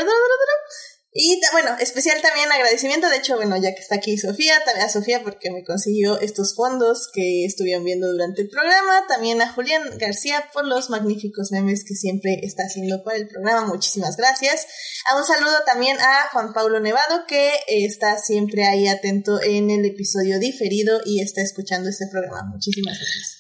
[1.16, 4.90] Y bueno, especial también agradecimiento, de hecho, bueno, ya que está aquí Sofía, también a
[4.90, 9.96] Sofía porque me consiguió estos fondos que estuvieron viendo durante el programa, también a Julián
[9.96, 14.66] García por los magníficos memes que siempre está haciendo para el programa, muchísimas gracias.
[15.06, 19.84] A un saludo también a Juan Pablo Nevado que está siempre ahí atento en el
[19.84, 23.38] episodio diferido y está escuchando este programa, muchísimas gracias.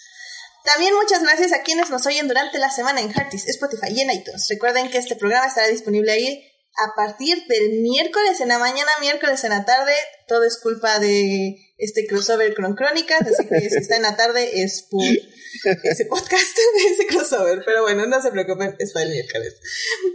[0.64, 4.12] También muchas gracias a quienes nos oyen durante la semana en Heartis, Spotify y en
[4.12, 4.46] iTunes.
[4.48, 9.44] Recuerden que este programa estará disponible ahí a partir del miércoles en la mañana, miércoles
[9.44, 9.92] en la tarde,
[10.26, 14.62] todo es culpa de este crossover con Crónicas, así que si está en la tarde
[14.62, 19.54] es por ese podcast de ese crossover, pero bueno, no se preocupen, está el miércoles.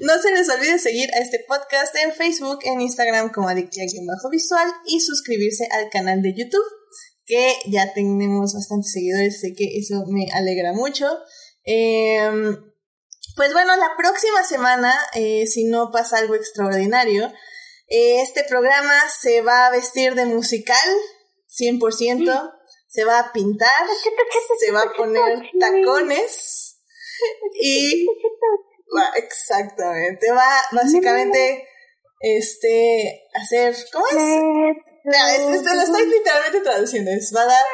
[0.01, 4.69] No se les olvide seguir a este podcast en Facebook, en Instagram como Bajo visual
[4.85, 6.65] y suscribirse al canal de YouTube,
[7.25, 11.07] que ya tenemos bastantes seguidores, sé que eso me alegra mucho.
[11.63, 12.29] Eh,
[13.39, 17.31] pues bueno, la próxima semana, eh, si no pasa algo extraordinario,
[17.87, 20.75] eh, este programa se va a vestir de musical,
[21.47, 22.53] 100%,
[22.89, 23.87] se va a pintar,
[24.59, 26.81] se va a poner tacones
[27.53, 28.07] y...
[29.15, 31.65] exactamente, va básicamente
[32.19, 33.73] este hacer...
[33.93, 35.55] ¿Cómo es?
[35.55, 37.65] esto lo estoy literalmente traduciendo, es va a dar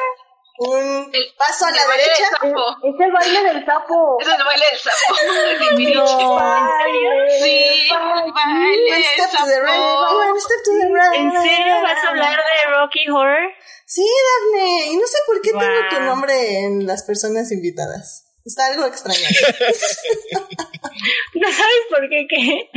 [0.58, 2.24] un el, paso a la derecha.
[2.82, 4.18] Es el baile del sapo.
[4.20, 5.16] Es el baile del sapo.
[5.94, 7.10] no, ¿en serio?
[7.40, 7.88] Sí,
[8.34, 11.20] baile One step to the right, one step to the right.
[11.20, 13.52] ¿En serio vas a hablar de Rocky Horror?
[13.84, 14.86] Sí, Daphne.
[14.92, 15.60] Y no sé por qué wow.
[15.60, 18.25] tengo tu nombre en las personas invitadas.
[18.46, 19.18] Está algo extraño.
[21.34, 22.70] ¿No sabes por qué qué?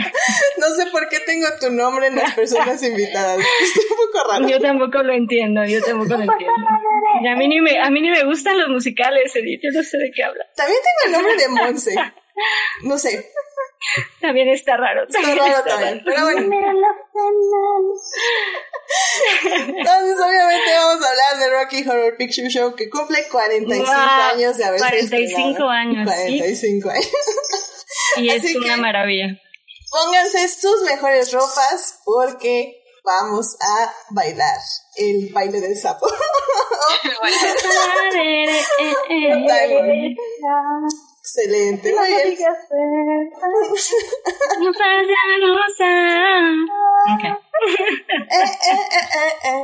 [0.58, 3.38] No sé por qué tengo tu nombre en las personas invitadas.
[3.62, 4.50] Está un poco raro.
[4.50, 6.56] Yo tampoco lo entiendo, yo tampoco lo entiendo.
[7.22, 9.84] Y a mí ni me, a mí ni me gustan los musicales, Edith, yo no
[9.84, 10.44] sé de qué habla.
[10.56, 11.96] También tengo el nombre de Monse.
[12.84, 13.32] No sé.
[14.20, 15.04] También está raro.
[15.08, 16.42] Está raro está también, pero bueno.
[19.46, 23.96] Entonces, obviamente vamos a hablar de Rocky Horror Picture Show que cumple 45 wow,
[24.34, 25.70] años de haberse 45 estrenado.
[25.70, 26.06] años.
[26.06, 26.98] 45 ¿sí?
[26.98, 27.10] años.
[28.18, 29.28] Y es Así una que maravilla.
[29.92, 34.58] Pónganse sus mejores ropas porque vamos a bailar
[34.98, 36.08] el baile del sapo.
[41.30, 42.38] Excelente, muy bien.
[47.16, 47.32] Okay.
[47.32, 47.36] Eh,
[48.30, 49.64] eh, eh, eh.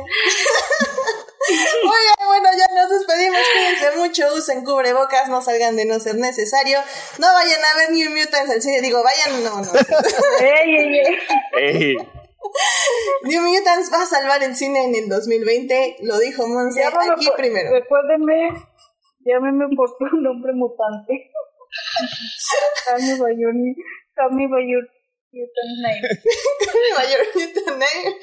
[1.84, 3.40] Muy bien, bueno, ya nos despedimos.
[3.52, 6.78] Cuídense mucho, usen cubrebocas, no salgan de no ser necesario.
[7.18, 8.80] No vayan a ver New Mutants al cine.
[8.80, 9.72] Digo, vayan, no, no.
[10.40, 11.18] ey, ey,
[11.58, 11.96] ey.
[13.24, 15.98] New Mutants va a salvar el cine en el 2020.
[16.02, 17.70] Lo dijo Monse aquí primero.
[17.70, 18.48] Recuérdenme,
[19.24, 21.30] llámeme por tu nombre mutante.
[22.86, 23.52] Call me by your,
[24.16, 24.82] call me by your
[25.32, 26.02] mutant name.
[26.96, 28.14] Mayor Mutant Name.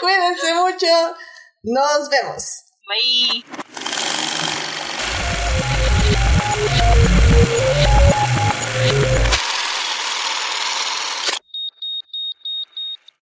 [0.00, 1.16] Cuídense mucho.
[1.64, 2.64] Nos vemos.
[2.86, 3.81] Bye.